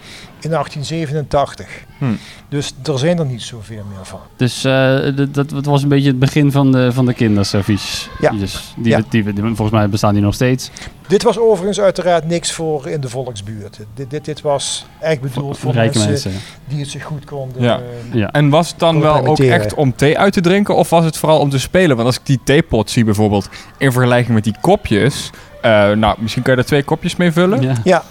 In 0.44 0.50
1887. 0.50 1.66
Hm. 1.98 2.04
Dus 2.48 2.72
er 2.84 2.98
zijn 2.98 3.18
er 3.18 3.26
niet 3.26 3.42
zoveel 3.42 3.82
meer 3.96 4.04
van. 4.06 4.20
Dus 4.36 4.64
eh, 4.64 4.98
dat, 5.30 5.50
dat 5.50 5.64
was 5.64 5.82
een 5.82 5.88
beetje 5.88 6.08
het 6.08 6.18
begin 6.18 6.52
van 6.52 6.72
de, 6.72 6.92
van 6.92 7.06
de 7.06 7.14
kinderservies. 7.14 8.08
Ja. 8.20 8.30
Dus 8.30 8.74
die, 8.76 8.90
Ja. 8.90 9.00
die, 9.08 9.24
volgens 9.42 9.70
mij 9.70 9.88
bestaan 9.88 10.14
die 10.14 10.22
nog 10.22 10.34
steeds. 10.34 10.70
Dit 11.08 11.22
was 11.22 11.38
overigens 11.38 11.80
uiteraard 11.80 12.26
niks 12.28 12.52
voor 12.52 12.88
in 12.88 13.00
de 13.00 13.08
volksbuurt. 13.08 13.78
Dit, 13.94 14.10
dit, 14.10 14.24
dit 14.24 14.40
was 14.40 14.86
echt 15.00 15.20
bedoeld 15.20 15.58
voor 15.58 15.72
Rijke 15.72 15.98
mensen, 15.98 16.30
mensen. 16.30 16.42
die 16.68 16.80
het 16.80 16.88
zich 16.90 17.02
goed 17.04 17.24
konden. 17.24 17.62
Ja. 17.62 17.76
eh, 18.10 18.14
Ja. 18.18 18.30
En 18.32 18.48
was 18.48 18.68
het 18.68 18.78
dan 18.78 19.00
wel 19.00 19.26
ook 19.26 19.38
echt 19.38 19.74
om 19.74 19.96
thee 19.96 20.18
uit 20.18 20.32
te 20.32 20.40
drinken 20.40 20.76
of 20.76 20.90
was 20.90 21.04
het 21.04 21.16
vooral 21.16 21.38
om 21.38 21.50
te 21.50 21.58
spelen? 21.58 21.96
Want 21.96 22.08
als 22.08 22.16
ik 22.16 22.26
die 22.26 22.40
theepot 22.44 22.90
zie 22.90 23.04
bijvoorbeeld 23.04 23.48
in 23.78 23.92
vergelijking 23.92 24.34
met 24.34 24.44
die 24.44 24.54
kopjes, 24.60 25.30
eh, 25.62 25.90
nou 25.90 26.16
misschien 26.20 26.42
kan 26.42 26.54
je 26.54 26.60
er 26.60 26.66
twee 26.66 26.82
kopjes 26.82 27.16
mee 27.16 27.32
vullen. 27.32 27.62
Ja. 27.62 27.74
Ja, 27.84 28.02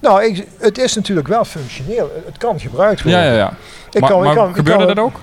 nou, 0.00 0.24
ik, 0.24 0.46
het 0.58 0.78
is 0.78 0.94
natuurlijk 0.94 1.28
wel 1.28 1.44
functioneel. 1.44 2.22
Het 2.26 2.38
kan 2.38 2.60
gebruikt 2.60 3.02
worden. 3.02 3.20
Ja, 3.20 3.26
ja, 3.30 3.36
ja. 3.36 3.52
Ik 3.90 4.00
maar 4.00 4.10
kan, 4.10 4.26
ik 4.26 4.34
kan, 4.34 4.48
ik 4.48 4.54
gebeurde 4.56 4.86
kan- 4.86 4.94
dat 4.94 5.04
ook? 5.04 5.20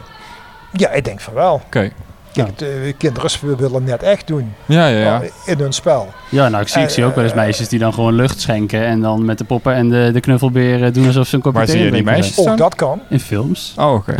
Ja, 0.71 0.89
ik 0.89 1.05
denk 1.05 1.19
van 1.21 1.33
wel. 1.33 1.61
Oké. 1.65 1.91
Kijk, 2.33 2.57
de 2.57 2.93
kinderen 2.97 3.57
willen 3.57 3.83
net 3.83 4.03
echt 4.03 4.27
doen 4.27 4.53
Ja, 4.65 4.87
ja, 4.87 4.97
ja. 4.99 5.21
in 5.45 5.59
hun 5.59 5.73
spel. 5.73 6.13
Ja, 6.29 6.49
nou, 6.49 6.61
ik 6.61 6.67
zie, 6.67 6.81
ik 6.81 6.89
zie 6.89 7.05
ook 7.05 7.15
wel 7.15 7.23
eens 7.23 7.33
Eh, 7.33 7.39
meisjes 7.39 7.67
die 7.69 7.79
dan 7.79 7.93
gewoon 7.93 8.13
lucht 8.13 8.39
schenken 8.41 8.85
en 8.85 9.01
dan 9.01 9.25
met 9.25 9.37
de 9.37 9.43
poppen 9.43 9.73
en 9.73 9.89
de, 9.89 10.09
de 10.13 10.19
knuffelberen 10.19 10.93
doen 10.93 11.05
alsof 11.07 11.27
ze 11.27 11.35
een 11.35 11.41
kopje 11.41 11.57
Waar 11.57 11.67
thee 11.67 11.75
zie 11.75 11.85
je 11.85 11.91
die 11.91 12.03
meisjes? 12.03 12.47
Ook 12.47 12.57
dat 12.57 12.75
kan. 12.75 13.01
In 13.09 13.19
films. 13.19 13.73
Oh, 13.77 13.93
oké. 13.93 14.15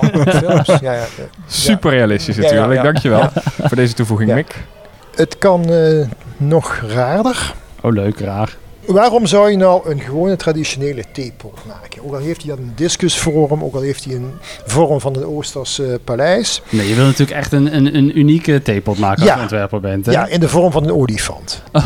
In 0.00 0.32
films. 0.32 0.66
Ja, 0.80 0.92
ja. 0.92 1.04
Super 1.46 1.90
realistisch 1.90 2.36
Ja, 2.36 2.42
ja, 2.42 2.48
natuurlijk. 2.48 2.76
ja. 2.76 2.82
Dankjewel 2.82 3.28
voor 3.68 3.76
deze 3.76 3.94
toevoeging, 3.94 4.28
Ja. 4.30 4.34
Mick. 4.36 4.64
Het 5.14 5.38
kan 5.38 5.64
eh, 5.70 6.06
nog 6.36 6.80
raarder. 6.88 7.54
Oh, 7.80 7.92
leuk, 7.92 8.18
raar. 8.20 8.56
Waarom 8.86 9.26
zou 9.26 9.50
je 9.50 9.56
nou 9.56 9.90
een 9.90 10.00
gewone 10.00 10.36
traditionele 10.36 11.04
theepot 11.12 11.58
maken? 11.66 12.04
Ook 12.04 12.12
al 12.12 12.18
heeft 12.20 12.42
hij 12.42 12.52
een 12.52 12.72
discusvorm, 12.74 13.64
ook 13.64 13.74
al 13.74 13.80
heeft 13.80 14.04
hij 14.04 14.14
een 14.14 14.30
vorm 14.66 15.00
van 15.00 15.16
een 15.16 15.24
Oosters 15.24 15.78
eh, 15.78 15.86
paleis. 16.04 16.62
Nee, 16.70 16.88
je 16.88 16.94
wil 16.94 17.04
natuurlijk 17.04 17.38
echt 17.38 17.52
een, 17.52 17.76
een, 17.76 17.96
een 17.96 18.18
unieke 18.18 18.62
theepot 18.62 18.98
maken 18.98 19.20
als 19.20 19.28
Ja. 19.28 19.34
je 19.36 19.40
ontwerper 19.42 19.80
bent. 19.80 20.06
Hè? 20.06 20.12
Ja, 20.12 20.26
in 20.26 20.40
de 20.40 20.48
vorm 20.48 20.72
van 20.72 20.82
een 20.84 20.92
olifant. 20.92 21.62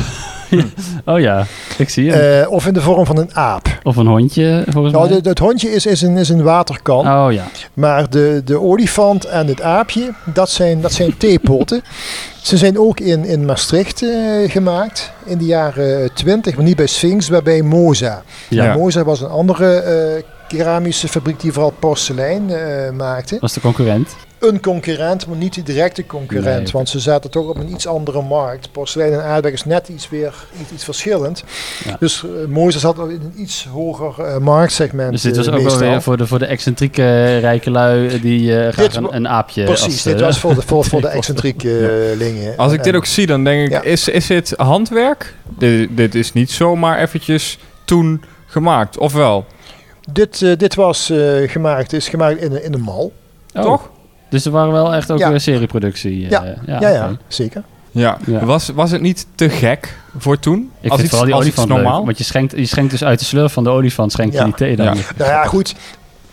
Oh 1.05 1.21
ja, 1.21 1.47
ik 1.79 1.89
zie 1.89 2.11
hem. 2.13 2.43
Eh, 2.43 2.51
of 2.51 2.67
in 2.67 2.73
de 2.73 2.81
vorm 2.81 3.07
van 3.07 3.19
een 3.19 3.35
aap. 3.37 3.79
of 3.83 3.97
een 3.97 4.07
hondje, 4.07 4.63
volgens 4.69 4.95
Nou, 4.95 5.09
mij. 5.09 5.19
het 5.23 5.39
hondje 5.39 5.71
is, 5.71 5.87
is, 5.87 6.03
een, 6.03 6.17
is 6.17 6.29
een 6.29 6.43
waterkan. 6.43 7.09
Oh 7.09 7.33
ja. 7.33 7.45
Maar 7.75 8.11
de, 8.11 8.43
de 8.45 8.61
olifant 8.61 9.25
en 9.25 9.47
het 9.47 9.63
aapje, 9.63 10.13
dat 10.25 10.51
zijn, 10.51 10.81
dat 10.81 10.93
zijn 10.93 11.17
theepotten. 11.17 11.83
Ze 12.43 12.57
zijn 12.57 12.79
ook 12.79 13.01
in, 13.01 13.25
in 13.25 13.45
Maastricht 13.45 14.03
eh, 14.03 14.11
gemaakt 14.51 15.13
in 15.25 15.39
de 15.39 15.45
jaren 15.45 16.15
20, 16.15 16.57
maar 16.57 16.65
niet 16.65 16.77
bij 16.77 16.87
Sphinx, 16.87 17.31
maar 17.31 17.43
bij 17.43 17.63
Moza. 17.63 18.23
Ja. 18.49 18.75
Moza 18.77 19.05
was 19.05 19.21
een 19.21 19.29
andere 19.29 19.75
eh, 19.77 20.23
keramische 20.49 21.09
fabriek 21.09 21.41
die 21.41 21.53
vooral 21.53 21.73
porselein 21.79 22.51
eh, 22.51 22.91
maakte. 22.91 23.37
Was 23.41 23.53
de 23.53 23.61
concurrent. 23.61 24.17
Een 24.39 24.61
concurrent, 24.61 25.27
maar 25.27 25.37
niet 25.37 25.55
de 25.55 25.63
directe 25.63 26.07
concurrent, 26.07 26.63
Nee. 26.63 26.73
want 26.73 26.89
ze 26.89 27.01
zaten 27.01 27.31
toch 27.31 27.49
op 27.49 27.57
een 27.57 27.71
iets 27.71 27.87
andere 27.87 28.23
markt. 28.23 28.73
Porselein 28.73 29.13
en 29.13 29.23
aardbei 29.23 29.55
is 29.55 29.65
net 29.65 29.89
iets 29.89 30.09
weer 30.09 30.35
iets, 30.61 30.71
iets 30.71 30.85
verschillend. 30.85 31.45
Ja. 31.85 31.97
Dus 32.01 32.25
uh, 32.49 32.69
zat 32.69 32.99
in 32.99 33.05
een 33.05 33.33
iets 33.37 33.67
hoger 33.73 34.25
eh, 34.25 34.39
marktsegment. 34.39 35.11
Dus 35.13 35.23
dit 35.23 35.37
was 35.37 35.47
eh, 35.47 35.55
ook 35.55 35.61
wel 35.63 35.79
weer 35.79 36.03
voor 36.03 36.17
de, 36.17 36.27
voor 36.27 36.39
de 36.39 36.47
excentrieke 36.47 37.39
rijke 37.39 37.71
lui 37.71 38.21
die 38.21 38.59
eh, 38.59 38.73
graag 38.73 38.87
Dit 38.87 38.97
een, 38.97 39.15
een 39.15 39.29
aapje 39.29 39.65
Precies, 39.65 39.85
als, 39.85 40.03
dit 40.03 40.21
was 40.21 40.39
voor 40.39 40.55
de, 40.55 40.63
voor, 40.63 40.85
voor 40.85 41.01
de 41.01 41.09
excentrieke 41.19 42.15
lingen. 42.19 42.57
Als 42.57 42.73
ik 42.73 42.83
dit 42.83 42.95
ook 42.95 43.07
zie, 43.07 43.27
dan 43.27 43.45
denk 43.45 43.67
ik, 43.67 43.73
Ja. 43.73 43.83
is, 43.83 44.09
is 44.09 44.27
dit 44.27 44.55
handwerk? 44.57 45.35
Dit, 45.59 45.89
dit 45.97 46.15
is 46.15 46.33
niet 46.33 46.51
zomaar 46.51 46.99
eventjes 46.99 47.59
toen 47.85 48.25
gemaakt, 48.47 48.99
of 48.99 49.13
wel? 49.13 49.45
Dit, 50.13 50.39
dit 50.59 50.75
was 50.75 51.11
eh, 51.11 51.51
gemaakt, 51.51 51.93
is 51.93 52.09
gemaakt 52.09 52.41
in, 52.41 52.65
in 52.65 52.73
een 52.75 52.81
mal. 52.81 53.13
Oh, 53.55 53.63
Toch? 53.63 53.91
Dus 54.37 54.45
er 54.47 54.53
waren 54.53 54.73
wel 54.73 54.95
echt 54.95 55.11
ook 55.11 55.19
Ja. 55.19 55.31
weer 55.31 55.41
serieproductie. 55.41 56.25
eh, 56.25 56.31
Ja. 56.31 56.45
ja, 56.67 56.81
Ja, 56.81 56.89
ja, 56.89 57.11
zeker. 57.29 57.63
Ja. 57.91 58.19
Ja. 58.27 58.45
Was, 58.45 58.69
was 58.75 58.91
het 58.91 59.01
niet 59.01 59.27
te 59.35 59.49
gek 59.51 59.99
voor 60.19 60.39
toen? 60.39 60.71
Ik 60.81 60.91
als 60.91 61.01
vind 61.01 61.01
iets, 61.01 61.09
vooral 61.11 61.27
die 61.27 61.35
olifant 61.35 61.69
leuk, 61.69 61.77
normaal? 61.79 62.05
want 62.05 62.19
je 62.19 62.25
schenkt, 62.25 62.53
je 62.57 62.67
schenkt 62.67 62.91
dus 62.91 63.05
uit 63.05 63.19
de 63.19 63.25
slurf 63.25 63.53
van 63.53 63.65
de 63.65 63.71
olifant 63.71 64.13
schenk 64.13 64.33
je 64.33 64.39
Ja. 64.39 64.45
die 64.45 64.55
thee 64.55 64.77
dan. 64.77 64.87
Ja. 64.87 64.93
Nou 65.17 65.31
ja, 65.31 65.45
goed. 65.45 65.75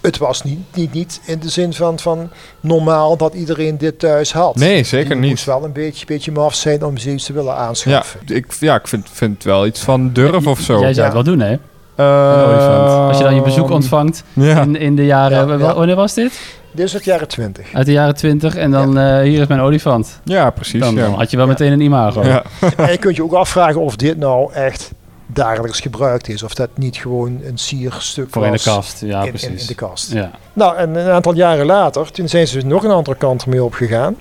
Het 0.02 0.18
was 0.18 0.44
niet, 0.44 0.60
niet, 0.74 0.94
niet 0.94 1.22
in 1.26 1.40
de 1.40 1.50
zin 1.50 1.74
van, 1.74 2.00
van 2.00 2.30
normaal 2.60 3.18
dat 3.18 3.34
iedereen 3.34 3.78
dit 3.78 4.00
thuis 4.00 4.34
had. 4.34 4.56
Nee, 4.56 4.84
zeker 4.84 5.16
Je 5.16 5.22
niet. 5.22 5.30
moest 5.30 5.46
wel 5.46 5.64
een 5.64 5.72
beetje, 5.72 6.06
beetje 6.06 6.32
maf 6.32 6.56
zijn 6.56 6.84
om 6.86 6.98
zoiets 6.98 7.26
te 7.26 7.34
willen 7.34 7.54
Ja, 7.54 7.60
aanschaffen. 7.60 8.20
ik, 8.26 8.46
ja, 8.60 8.76
ik 8.76 8.88
vind, 8.88 9.08
vind 9.12 9.44
wel 9.44 9.66
iets 9.66 9.80
van 9.80 10.14
durf 10.14 10.48
of 10.48 10.60
zo. 10.60 10.74
Jij 10.80 10.94
zou 10.94 10.96
Ja. 10.96 11.04
het 11.04 11.14
wel 11.14 11.36
doen, 11.36 11.40
hè? 11.40 11.52
Een 11.52 11.60
Eh, 11.96 12.50
olifant. 12.50 12.90
Als 13.08 13.18
je 13.18 13.24
dan 13.24 13.36
je 13.36 13.42
bezoek 13.42 13.70
ontvangt 13.70 14.24
Ja. 14.34 14.62
in, 14.62 14.76
in 14.76 14.96
de 14.96 15.06
jaren... 15.06 15.38
Ja, 15.38 15.46
wa- 15.58 15.68
ja. 15.68 15.74
Wanneer 15.76 15.96
was 15.96 16.14
dit? 16.14 16.40
Dit 16.74 16.86
is 16.86 16.94
het 16.94 17.04
jaren 17.04 17.28
20. 17.28 17.74
Uit 17.74 17.86
de 17.86 17.92
jaren 17.92 18.16
20 18.16 18.56
en 18.56 18.72
dan 18.72 18.98
eh, 18.98 19.20
hier 19.22 19.42
is 19.42 19.48
mijn 19.48 19.60
olifant. 19.60 20.20
ja, 20.24 20.50
precies. 20.50 20.80
Dan, 20.80 20.96
ja. 20.96 21.08
had 21.10 21.32
je 21.32 21.38
wel 21.38 21.46
Ja. 21.46 21.52
meteen 21.52 21.72
een 21.72 21.82
imago. 21.82 22.24
Ja. 22.24 22.44
en 22.78 22.92
je 22.92 22.98
kunt 22.98 23.16
je 23.16 23.24
ook 23.24 23.34
afvragen 23.34 23.82
of 23.82 23.96
dit 23.96 24.18
nou 24.18 24.54
echt 24.54 24.92
dagelijks 25.28 25.80
gebruikt 25.80 26.30
is. 26.30 26.44
Of 26.44 26.54
dat 26.54 26.70
niet 26.76 26.98
gewoon 26.98 27.40
een 27.44 27.58
sierstuk 27.58 28.28
Voor 28.30 28.46
in 28.46 28.52
de 28.52 28.60
kast, 28.64 29.02
ja 29.06 29.24
in, 29.24 29.30
precies. 29.30 29.62
in 29.62 29.68
de 29.68 29.76
kast. 29.76 30.12
Ja. 30.12 30.32
Nou, 30.54 30.78
en 30.78 30.96
een 30.96 31.10
aantal 31.10 31.34
jaren 31.36 31.66
later, 31.66 32.12
toen 32.12 32.28
zijn 32.30 32.48
ze 32.48 32.62
nog 32.66 32.84
een 32.84 32.92
andere 32.92 33.18
kant 33.18 33.44
ermee 33.44 33.64
opgegaan. 33.64 34.16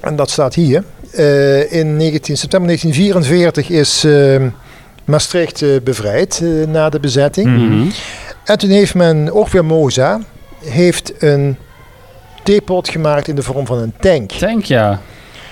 En 0.00 0.16
dat 0.16 0.30
staat 0.30 0.54
hier. 0.54 0.84
Eh, 1.12 1.72
in 1.72 1.96
19, 1.96 2.36
september 2.36 2.68
1944 2.68 3.68
is 3.68 4.04
eh, 4.04 4.42
Maastricht 5.04 5.62
eh, 5.62 5.68
bevrijd 5.84 6.42
na 6.68 6.88
de 6.88 7.00
bezetting. 7.00 7.46
Mhm. 7.46 7.88
En 8.44 8.58
toen 8.58 8.70
heeft 8.70 8.94
men, 8.94 9.32
ook 9.32 9.48
weer 9.48 9.64
Moza, 9.64 10.20
heeft 10.64 11.22
een 11.22 11.56
theepot 12.42 12.88
gemaakt 12.88 13.28
in 13.28 13.34
de 13.34 13.42
vorm 13.42 13.66
van 13.66 13.78
een 13.78 13.94
tank. 14.00 14.30
Tank, 14.30 14.64
ja. 14.64 15.00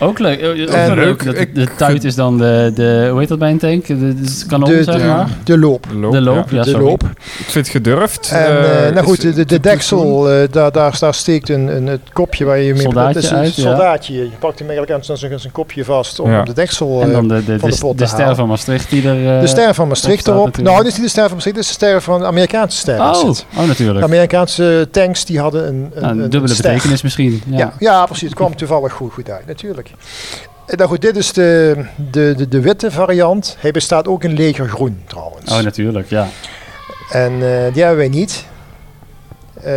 Ook 0.02 0.18
leuk. 0.18 0.40
Eh, 0.40 0.48
Ook 0.50 0.56
En- 0.68 0.94
leuk. 0.94 1.24
Dat, 1.24 1.34
Ik 1.34 1.54
de 1.54 1.68
tuit 1.76 2.04
is 2.04 2.14
dan 2.14 2.38
de, 2.38 2.70
de... 2.74 3.08
Hoe 3.10 3.18
heet 3.18 3.28
dat 3.28 3.38
bij 3.38 3.50
een 3.50 3.58
tank? 3.58 3.86
De, 3.86 3.96
de, 4.14 4.42
kanon, 4.48 4.68
de, 4.68 4.82
zeg 4.84 4.96
de, 5.00 5.04
maar. 5.06 5.28
de 5.44 5.58
loop. 5.58 5.86
De 5.90 5.94
loop. 5.96 6.12
De 6.12 6.20
loop, 6.20 6.50
ja. 6.50 6.56
ja, 6.56 6.62
de 6.62 6.78
loop. 6.78 7.02
Ik 7.38 7.44
vind 7.44 7.54
het 7.66 7.68
gedurfd. 7.68 8.30
En 8.30 8.38
eh, 8.46 8.86
eh, 8.88 8.94
nou 8.94 9.06
goed, 9.06 9.20
de, 9.20 9.32
de, 9.32 9.44
de 9.44 9.60
deksel, 9.60 10.30
eh, 10.30 10.48
daar, 10.50 10.72
daar, 10.72 10.96
daar 11.00 11.14
steekt 11.14 11.48
een, 11.48 11.76
een, 11.76 11.86
het 11.86 12.00
kopje 12.12 12.44
waar 12.44 12.58
je 12.58 12.72
mee 12.72 12.82
Soldaatje 12.82 13.14
dat 13.14 13.22
is 13.22 13.30
een 13.30 13.36
uit, 13.36 13.54
ja. 13.56 13.62
soldaatje. 13.62 14.14
Je 14.14 14.30
pakt 14.38 14.58
hem 14.58 14.68
eigenlijk 14.68 15.08
aan 15.10 15.16
zijn, 15.18 15.40
zijn 15.40 15.52
kopje 15.52 15.84
vast 15.84 16.20
om 16.20 16.30
Ja. 16.30 16.42
de 16.42 16.52
deksel... 16.52 17.00
En 17.02 17.08
eh, 17.08 17.14
dan 17.14 17.28
de, 17.28 17.44
de, 17.44 17.58
van 17.58 17.70
de, 17.70 17.76
pot 17.78 17.98
de, 17.98 18.04
te 18.04 18.08
ster 18.08 18.20
halen. 18.20 18.36
van 18.36 18.48
Maastricht 18.48 18.90
die 18.90 19.08
er... 19.08 19.34
eh, 19.34 19.40
de 19.40 19.46
ster 19.46 19.74
van 19.74 19.88
Maastricht 19.88 20.26
erop. 20.26 20.44
natuurlijk. 20.44 20.74
Nou, 20.74 20.82
dit 20.84 20.92
is 20.92 20.98
niet 20.98 21.06
de 21.06 21.10
ster 21.12 21.24
van 21.24 21.32
Maastricht, 21.32 21.56
dit 21.56 21.66
is 21.66 21.70
de 21.78 21.86
ster 21.86 22.00
van 22.02 22.20
de 22.20 22.26
Amerikaanse 22.26 22.76
ster. 22.78 22.94
is 22.94 23.00
Oh, 23.00 23.60
oh, 23.60 23.66
natuurlijk. 23.66 23.98
De 23.98 24.04
Amerikaanse 24.04 24.88
tanks 24.90 25.24
die 25.24 25.40
hadden 25.40 25.68
een, 25.68 25.90
een, 25.94 26.04
een 26.08 26.18
een 26.18 26.30
dubbele 26.30 26.54
betekenis 26.56 27.02
misschien. 27.02 27.42
Ja. 27.78 28.04
Precies. 28.04 28.28
Het 28.28 28.34
kwam 28.34 28.56
toevallig 28.56 28.92
goed, 28.92 29.12
goed 29.12 29.30
uit, 29.30 29.46
natuurlijk. 29.46 29.89
Eh, 30.66 30.76
Nou 30.76 30.88
goed, 30.88 31.00
dit 31.00 31.16
is 31.16 31.32
de, 31.32 31.76
de, 32.10 32.34
de, 32.36 32.48
de 32.48 32.60
witte 32.60 32.90
variant. 32.90 33.56
Hij 33.58 33.70
bestaat 33.70 34.08
ook 34.08 34.24
in 34.24 34.32
legergroen 34.32 35.02
trouwens. 35.06 35.52
Oh, 35.52 35.60
natuurlijk, 35.60 36.08
ja. 36.08 36.28
en 37.10 37.32
eh, 37.32 37.72
die 37.72 37.82
hebben 37.82 37.96
wij 37.96 38.08
niet. 38.08 38.44
Eh, 39.64 39.72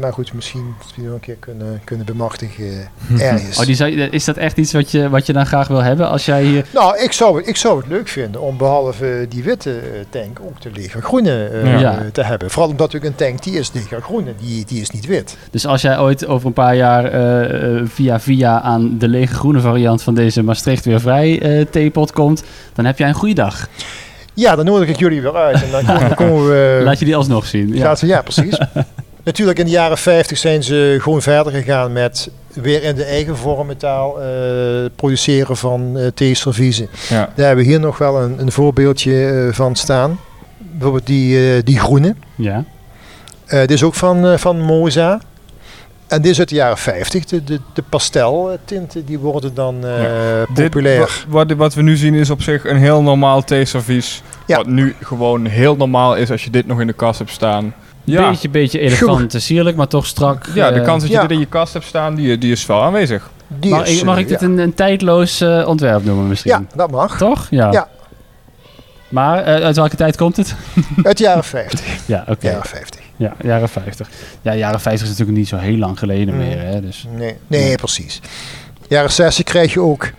maar 0.00 0.12
goed, 0.12 0.32
misschien 0.32 0.74
dat 0.78 0.86
we 0.88 0.92
die 0.94 1.04
nog 1.04 1.14
een 1.14 1.20
keer 1.20 1.36
kunnen, 1.38 1.80
kunnen 1.84 2.06
bemachtigen 2.06 2.88
ergens. 3.18 3.58
Oh, 3.58 3.66
die 3.66 3.74
zou, 3.74 3.90
je- 3.90 4.08
is 4.10 4.24
dat 4.24 4.36
echt 4.36 4.56
iets 4.56 4.72
wat 4.72 4.90
je, 4.90 5.08
wat 5.08 5.26
je 5.26 5.32
dan 5.32 5.46
graag 5.46 5.68
wil 5.68 5.82
hebben 5.82 6.08
als 6.08 6.24
jij 6.24 6.42
hier... 6.44 6.64
Nou, 6.74 6.98
ik 6.98 7.12
zou, 7.12 7.36
het- 7.36 7.46
ik 7.48 7.56
zou 7.56 7.78
het 7.78 7.86
leuk 7.88 8.08
vinden 8.08 8.40
om 8.40 8.56
behalve 8.56 9.26
die 9.28 9.42
witte 9.42 9.70
eh, 9.78 10.00
tank 10.10 10.40
ook 10.40 10.60
de 10.60 10.70
legergroene 10.74 11.46
eh, 11.48 11.80
Ja. 11.80 11.98
eh, 11.98 12.04
te 12.12 12.22
hebben. 12.22 12.50
Vooral 12.50 12.70
omdat 12.70 12.92
natuurlijk 12.92 13.20
een 13.20 13.26
tank 13.26 13.42
die 13.42 13.58
is 13.58 13.72
legergroen 13.72 14.26
en 14.26 14.34
die, 14.40 14.64
die 14.64 14.80
is 14.80 14.90
niet 14.90 15.06
wit. 15.06 15.36
Dus 15.50 15.66
als 15.66 15.82
jij 15.82 15.98
ooit 15.98 16.26
over 16.26 16.46
een 16.46 16.52
paar 16.52 16.76
jaar 16.76 17.04
eh, 17.04 17.76
eh, 17.78 17.82
via 17.86 18.20
via 18.20 18.60
aan 18.60 18.98
de 18.98 19.08
lege 19.08 19.34
groene 19.34 19.60
variant 19.60 20.02
van 20.02 20.14
deze 20.14 20.42
Maastricht 20.42 20.84
weer 20.84 21.00
vrij 21.00 21.40
eh 21.42 21.66
theepot 21.70 22.12
komt, 22.12 22.42
dan 22.74 22.84
heb 22.84 22.98
jij 22.98 23.08
een 23.08 23.14
goede 23.14 23.34
dag. 23.34 23.68
Ja, 24.34 24.56
dan 24.56 24.64
nodig 24.64 24.88
ik 24.88 24.98
jullie 24.98 25.20
weer 25.22 25.34
uit 25.36 25.62
en 25.62 25.70
dan 25.70 25.84
komen, 25.84 26.14
komen 26.24 26.46
we... 26.48 26.80
Laat 26.84 26.98
je 26.98 27.04
die 27.04 27.16
alsnog 27.16 27.46
zien. 27.46 27.74
Ja. 27.74 27.96
Ja, 28.00 28.22
precies. 28.22 28.58
Natuurlijk 29.24 29.58
in 29.58 29.64
de 29.64 29.70
jaren 29.70 29.98
50 29.98 30.38
zijn 30.38 30.62
ze 30.62 30.98
gewoon 31.00 31.22
verder 31.22 31.52
gegaan 31.52 31.92
met 31.92 32.30
weer 32.52 32.82
in 32.82 32.94
de 32.94 33.04
eigen 33.04 33.36
vormmetaal 33.36 34.20
eh 34.22 34.26
produceren 34.96 35.56
van 35.56 35.98
eh 35.98 36.06
theeserviezen. 36.14 36.88
ja. 37.08 37.30
Daar 37.34 37.46
hebben 37.46 37.64
we 37.64 37.70
hier 37.70 37.80
nog 37.80 37.98
wel 37.98 38.22
een, 38.22 38.40
een 38.40 38.52
voorbeeldje 38.52 39.26
eh, 39.28 39.54
van 39.54 39.74
staan. 39.76 40.20
Bijvoorbeeld 40.58 41.06
die, 41.06 41.62
die 41.62 41.78
groene. 41.78 42.14
Ja. 42.34 42.64
Dit 43.48 43.70
is 43.70 43.82
ook 43.82 43.94
van, 43.94 44.38
van 44.38 44.60
Moza. 44.60 45.20
En 46.06 46.22
dit 46.22 46.30
is 46.30 46.38
uit 46.38 46.48
de 46.48 46.54
jaren 46.54 46.78
50. 46.78 47.24
De, 47.24 47.44
de, 47.44 47.60
de 47.74 47.82
pasteltinten 47.88 49.04
die 49.04 49.18
worden 49.18 49.54
dan 49.54 49.80
Dit, 50.54 50.64
populair. 50.64 50.98
wa- 50.98 51.08
wat, 51.44 51.52
wat 51.52 51.74
we 51.74 51.82
nu 51.82 51.96
zien 51.96 52.14
is 52.14 52.30
op 52.30 52.42
zich 52.42 52.64
een 52.64 52.76
heel 52.76 53.02
normaal 53.02 53.44
theeservies. 53.44 54.22
Ja. 54.46 54.56
Wat 54.56 54.66
nu 54.66 54.94
gewoon 55.02 55.46
heel 55.46 55.76
normaal 55.76 56.14
is 56.16 56.30
als 56.30 56.44
je 56.44 56.50
dit 56.50 56.66
nog 56.66 56.80
in 56.80 56.86
de 56.86 56.92
kast 56.92 57.18
hebt 57.18 57.30
staan. 57.30 57.74
Ja, 58.04 58.28
Beetje, 58.30 58.48
beetje 58.48 58.78
elegant, 58.78 59.34
en 59.34 59.42
sierlijk, 59.42 59.76
maar 59.76 59.88
toch 59.88 60.06
strak. 60.06 60.46
ja 60.54 60.70
de 60.70 60.78
eh, 60.80 60.84
kans 60.86 61.00
dat 61.02 61.10
je 61.10 61.16
ja. 61.16 61.22
dit 61.22 61.30
in 61.30 61.38
je 61.38 61.46
kast 61.46 61.72
hebt 61.72 61.84
staan, 61.84 62.14
die, 62.14 62.38
die 62.38 62.52
is 62.52 62.66
wel 62.66 62.82
aanwezig. 62.82 63.30
Die 63.46 63.70
Mag, 63.70 63.86
is, 63.86 63.98
ik, 63.98 64.04
mag 64.04 64.14
eh, 64.14 64.20
ik 64.20 64.28
dit 64.28 64.40
ja. 64.40 64.46
een, 64.46 64.58
een 64.58 64.74
tijdloos 64.74 65.40
eh, 65.40 65.64
ontwerp 65.68 66.04
noemen 66.04 66.28
misschien? 66.28 66.50
Ja, 66.52 66.64
dat 66.76 66.90
mag. 66.90 67.16
Toch? 67.18 67.46
Ja. 67.50 67.72
Ja. 67.72 67.88
Maar 69.08 69.42
eh, 69.42 69.64
uit 69.64 69.76
welke 69.76 69.96
tijd 69.96 70.16
komt 70.16 70.36
het? 70.36 70.54
Uit 71.02 71.16
de 71.16 71.22
jaren 71.24 71.44
50. 71.44 72.06
Ja, 72.06 72.24
oké. 72.28 72.46
Jaren 72.48 72.64
50. 72.66 73.00
Ja, 73.16 73.34
jaren 73.42 73.68
50. 73.68 74.08
Ja, 74.42 74.54
jaren 74.54 74.80
50 74.80 75.02
is 75.02 75.08
natuurlijk 75.10 75.38
niet 75.38 75.48
zo 75.48 75.56
heel 75.56 75.76
lang 75.76 75.98
geleden 75.98 76.34
Mm. 76.34 76.40
meer. 76.40 76.58
Hè? 76.58 76.80
Dus, 76.80 77.06
Nee, 77.16 77.36
nee 77.46 77.76
precies. 77.76 78.20
Jaren 78.88 79.12
60 79.12 79.44
krijg 79.44 79.72
je 79.72 79.80
ook 79.80 80.10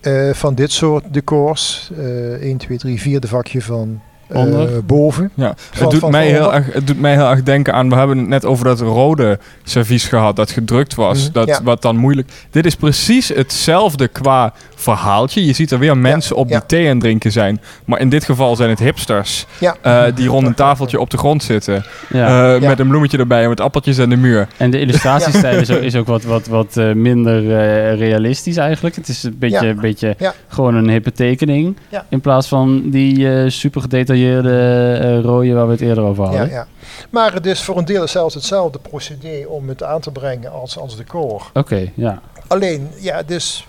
eh, 0.00 0.30
van 0.32 0.54
dit 0.54 0.72
soort 0.72 1.04
decors. 1.10 1.90
eh 1.98 2.32
1, 2.42 2.56
2, 2.56 2.78
3, 2.78 3.00
vierde 3.00 3.28
vakje 3.28 3.62
van 3.62 4.00
eh, 4.02 4.11
Onder? 4.32 4.84
boven. 4.84 5.30
Ja, 5.34 5.54
het 5.70 5.90
doet, 5.90 6.10
mij 6.10 6.26
heel 6.26 6.54
erg, 6.54 6.72
het 6.72 6.86
doet 6.86 7.00
mij 7.00 7.12
heel 7.12 7.30
erg 7.30 7.42
denken 7.42 7.74
aan... 7.74 7.88
We 7.88 7.94
hebben 7.94 8.18
het 8.18 8.28
net 8.28 8.44
over 8.44 8.64
dat 8.64 8.80
rode 8.80 9.38
servies 9.62 10.04
gehad 10.04 10.36
dat 10.36 10.50
gedrukt 10.50 10.94
was. 10.94 11.22
Mhm, 11.22 11.32
dat, 11.32 11.46
ja. 11.46 11.62
Wat 11.62 11.82
dan 11.82 11.96
moeilijk... 11.96 12.28
Dit 12.50 12.66
is 12.66 12.74
precies 12.74 13.28
hetzelfde 13.28 14.08
qua 14.08 14.52
verhaaltje. 14.82 15.44
Je 15.46 15.52
ziet 15.52 15.70
er 15.70 15.78
weer 15.78 15.96
mensen 15.96 16.36
op 16.36 16.46
die 16.46 16.56
ja. 16.56 16.62
thee 16.66 16.90
aan 16.90 16.98
drinken 16.98 17.32
zijn. 17.32 17.60
Maar 17.84 18.00
in 18.00 18.08
dit 18.08 18.24
geval 18.24 18.56
zijn 18.56 18.70
het 18.70 18.78
hipsters. 18.78 19.46
Ja. 19.60 19.76
eh, 19.82 20.04
die 20.14 20.28
rond 20.28 20.46
een 20.46 20.54
tafeltje 20.54 21.00
op 21.00 21.10
de 21.10 21.18
grond 21.18 21.42
zitten. 21.42 21.84
ja. 22.08 22.54
eh, 22.54 22.60
Ja. 22.60 22.68
Met 22.68 22.78
een 22.78 22.88
bloemetje 22.88 23.18
erbij 23.18 23.42
en 23.42 23.48
met 23.48 23.60
appeltjes 23.60 23.98
aan 24.00 24.08
de 24.08 24.16
muur. 24.16 24.48
En 24.56 24.70
de 24.70 24.80
illustratiestijl 24.80 25.60
is 25.60 25.70
ook, 25.70 25.80
is 25.80 25.96
ook 25.96 26.06
wat, 26.06 26.22
wat, 26.22 26.46
wat 26.46 26.76
eh, 26.76 26.92
minder 26.92 27.58
eh, 27.58 27.98
realistisch 27.98 28.56
eigenlijk. 28.56 28.96
Het 28.96 29.08
is 29.08 29.22
een 29.22 29.36
beetje, 29.38 29.64
Ja. 29.64 29.70
een 29.70 29.80
beetje 29.80 30.14
Ja. 30.18 30.34
gewoon 30.48 30.74
een 30.74 30.88
hippe 30.88 31.12
tekening. 31.12 31.76
Ja. 31.88 32.06
In 32.08 32.20
plaats 32.20 32.48
van 32.48 32.90
die 32.90 33.32
eh, 33.34 33.48
super 33.50 33.80
gedetailleerde 33.80 34.98
eh, 35.02 35.20
rode 35.20 35.52
waar 35.52 35.66
we 35.66 35.72
het 35.72 35.80
eerder 35.80 36.04
over 36.04 36.24
hadden. 36.24 36.48
ja. 36.50 36.66
Maar 37.10 37.32
het 37.32 37.46
is 37.46 37.62
voor 37.62 37.78
een 37.78 37.84
deel 37.84 38.06
zelfs 38.08 38.34
hetzelfde 38.34 38.78
procedé 38.78 39.44
om 39.46 39.68
het 39.68 39.82
aan 39.82 40.00
te 40.00 40.10
brengen 40.10 40.52
als, 40.52 40.78
als 40.78 40.96
decor. 40.96 41.50
Oké, 41.54 41.90
ja. 41.94 42.20
Alleen, 42.48 42.88
ja, 43.00 43.22
is 43.26 43.66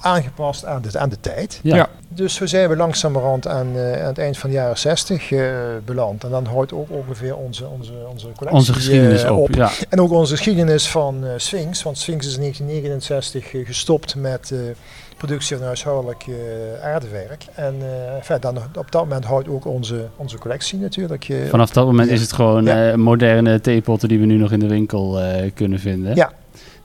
aangepast 0.00 0.64
aan 0.64 0.82
de, 0.82 0.98
aan 0.98 1.08
de 1.08 1.20
tijd. 1.20 1.60
Ja. 1.62 1.76
Ja. 1.76 1.88
Dus 2.08 2.34
zo 2.34 2.46
zijn 2.46 2.68
we 2.68 2.76
langzamerhand 2.76 3.46
aan, 3.46 3.66
eh, 3.76 4.00
aan 4.00 4.06
het 4.06 4.18
eind 4.18 4.38
van 4.38 4.50
de 4.50 4.56
jaren 4.56 4.78
60 4.78 5.32
eh, 5.32 5.40
beland. 5.84 6.24
En 6.24 6.30
dan 6.30 6.44
houdt 6.44 6.72
ook 6.72 6.90
ongeveer 6.90 7.36
onze, 7.36 7.66
onze, 7.66 7.92
onze 8.10 8.26
collectie 8.26 8.58
Onze 8.58 8.72
geschiedenis 8.72 9.22
eh, 9.22 9.38
op. 9.38 9.54
Ja. 9.54 9.70
En 9.88 10.00
ook 10.00 10.10
onze 10.10 10.36
geschiedenis 10.36 10.88
van 10.88 11.24
Sphinx. 11.36 11.82
Want 11.82 11.98
Sphinx 11.98 12.26
is 12.26 12.34
in 12.34 12.40
1969 12.40 13.54
eh, 13.54 13.66
gestopt 13.66 14.14
met 14.14 14.54
productie 15.16 15.56
van 15.56 15.66
huishoudelijk 15.66 16.24
aardewerk. 16.82 17.44
En 17.54 17.74
enfin, 18.16 18.36
dan, 18.40 18.56
op 18.56 18.92
dat 18.92 19.02
moment 19.02 19.24
houdt 19.24 19.48
ook 19.48 19.66
onze, 19.66 20.08
onze 20.16 20.38
collectie 20.38 20.78
natuurlijk. 20.78 21.28
Vanaf 21.48 21.70
dat 21.70 21.86
moment 21.86 22.10
is 22.10 22.20
het 22.20 22.32
gewoon 22.32 22.64
Ja. 22.64 22.96
moderne 22.96 23.60
theepotten 23.60 24.08
die 24.08 24.18
we 24.18 24.26
nu 24.26 24.36
nog 24.36 24.52
in 24.52 24.60
de 24.60 24.66
winkel 24.66 25.20
kunnen 25.54 25.78
vinden. 25.78 26.14
Ja. 26.14 26.32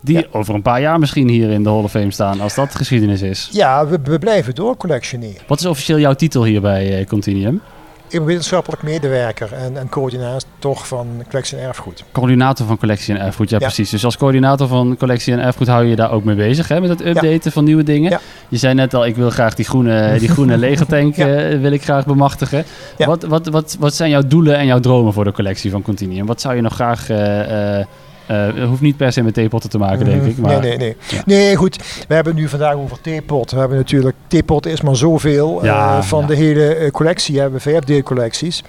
Die 0.06 0.18
Ja. 0.18 0.24
over 0.32 0.54
een 0.56 0.62
paar 0.62 0.82
jaar 0.82 1.00
misschien 1.00 1.28
hier 1.30 1.50
in 1.50 1.64
de 1.64 1.70
Hall 1.70 1.84
of 1.84 1.92
Fame 1.92 2.12
staan, 2.12 2.42
als 2.42 2.56
dat 2.56 2.76
geschiedenis 2.76 3.22
is. 3.22 3.50
Ja, 3.52 3.88
we, 3.88 4.00
we 4.04 4.20
blijven 4.20 4.56
door 4.56 4.78
collectioneren. 4.78 5.42
Wat 5.48 5.60
is 5.60 5.66
officieel 5.66 6.00
jouw 6.00 6.14
titel 6.14 6.44
hier 6.44 6.62
bij 6.62 7.00
eh, 7.00 7.08
Continuum? 7.08 7.62
Ik 8.08 8.20
ben 8.20 8.28
wetenschappelijk 8.28 8.84
medewerker 8.84 9.54
en, 9.54 9.78
en 9.78 9.90
coördinator 9.90 10.78
van 10.78 11.08
collectie 11.30 11.58
en 11.58 11.64
erfgoed. 11.68 12.04
Coördinator 12.12 12.66
van 12.68 12.78
collectie 12.78 13.16
en 13.16 13.22
erfgoed, 13.22 13.50
ja, 13.50 13.58
Ja. 13.60 13.66
precies. 13.66 13.90
Dus 13.90 14.06
als 14.06 14.18
coördinator 14.18 14.68
van 14.68 14.96
collectie 14.98 15.34
en 15.34 15.40
erfgoed 15.40 15.68
hou 15.68 15.84
je 15.84 15.90
je 15.90 15.96
daar 15.96 16.12
ook 16.12 16.24
mee 16.24 16.36
bezig, 16.36 16.68
hè, 16.68 16.82
met 16.82 16.90
het 16.90 17.06
updaten 17.06 17.52
van 17.52 17.64
nieuwe 17.64 17.84
dingen. 17.84 18.12
Ja. 18.12 18.20
Je 18.50 18.58
zei 18.58 18.74
net 18.74 18.94
al, 18.94 19.06
ik 19.06 19.16
wil 19.16 19.30
graag 19.30 19.54
die 19.56 19.66
groene, 19.66 20.16
die 20.20 20.30
groene 20.30 20.58
legertank 20.58 21.18
eh, 21.18 21.60
wil 21.60 21.72
ik 21.72 21.84
graag 21.84 22.06
bemachtigen. 22.06 22.64
Wat, 22.98 23.24
wat, 23.24 23.48
wat, 23.48 23.76
wat 23.80 23.94
zijn 23.96 24.10
jouw 24.10 24.28
doelen 24.28 24.58
en 24.58 24.66
jouw 24.66 24.80
dromen 24.80 25.14
voor 25.14 25.24
de 25.24 25.32
collectie 25.32 25.72
van 25.72 25.82
Continuum? 25.82 26.26
Wat 26.26 26.42
zou 26.42 26.56
je 26.56 26.62
nog 26.62 26.74
graag... 26.74 27.10
eh, 27.10 27.86
eh, 28.26 28.46
het 28.46 28.64
hoeft 28.68 28.82
niet 28.82 28.98
per 28.98 29.12
se 29.12 29.22
met 29.24 29.34
theepotten 29.34 29.70
te 29.70 29.78
maken, 29.78 30.06
denk 30.06 30.24
ik. 30.24 30.38
Maar 30.38 30.60
Nee, 30.60 30.70
nee, 30.70 30.78
nee. 30.78 30.96
Ja. 31.10 31.22
Nee, 31.26 31.56
goed. 31.56 31.78
We 32.08 32.14
hebben 32.14 32.34
het 32.34 32.42
nu 32.42 32.50
vandaag 32.50 32.74
over 32.76 33.02
theepot. 33.02 33.52
We 33.52 33.60
hebben 33.60 33.78
natuurlijk, 33.78 34.16
theepot 34.28 34.66
is 34.66 34.82
maar 34.82 34.96
zoveel. 34.96 35.60
eh, 35.60 35.66
Ja, 35.66 36.04
van 36.04 36.22
ja. 36.22 36.28
de 36.28 36.36
hele 36.36 36.76
eh, 36.76 36.92
collectie 36.92 37.40
hebben 37.40 37.62
we 37.64 37.80
vijf 37.82 38.04
collecties. 38.04 38.64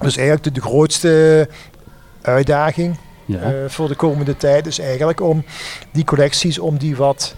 Dus 0.00 0.16
eigenlijk 0.16 0.44
de, 0.46 0.52
de 0.52 0.60
grootste 0.60 1.48
uitdaging 2.22 2.96
eh, 3.28 3.36
voor 3.66 3.88
de 3.88 3.94
komende 3.94 4.36
tijd 4.36 4.66
is 4.66 4.78
eigenlijk 4.78 5.20
om 5.20 5.44
die 5.92 6.04
collecties, 6.04 6.58
om 6.58 6.78
die 6.78 6.96
wat 6.96 7.34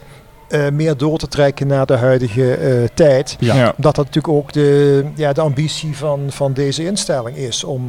eh, 0.54 0.68
meer 0.70 0.96
door 0.96 1.18
te 1.18 1.28
trekken 1.28 1.66
naar 1.66 1.86
de 1.86 1.96
huidige 1.96 2.54
eh, 2.54 2.88
tijd. 2.94 3.36
Ja. 3.38 3.54
Ja. 3.54 3.72
Omdat 3.76 3.94
dat 3.94 4.04
natuurlijk 4.04 4.34
ook 4.34 4.52
de, 4.52 5.04
ja, 5.14 5.32
de 5.32 5.40
ambitie 5.40 5.96
van, 5.96 6.20
van 6.28 6.52
deze 6.52 6.84
instelling 6.84 7.36
is. 7.36 7.64
Om 7.64 7.82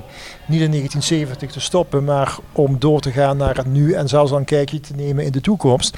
niet 0.46 0.62
in 0.62 0.70
1970 0.70 1.52
te 1.52 1.60
stoppen, 1.60 2.04
maar 2.04 2.38
om 2.52 2.80
door 2.80 3.00
te 3.00 3.12
gaan 3.12 3.38
naar 3.38 3.56
het 3.56 3.66
nu 3.66 3.94
en 3.94 4.08
zelfs 4.08 4.32
een 4.32 4.46
kijkje 4.46 4.80
te 4.80 4.94
nemen 4.96 5.26
in 5.26 5.32
de 5.32 5.42
toekomst. 5.42 5.98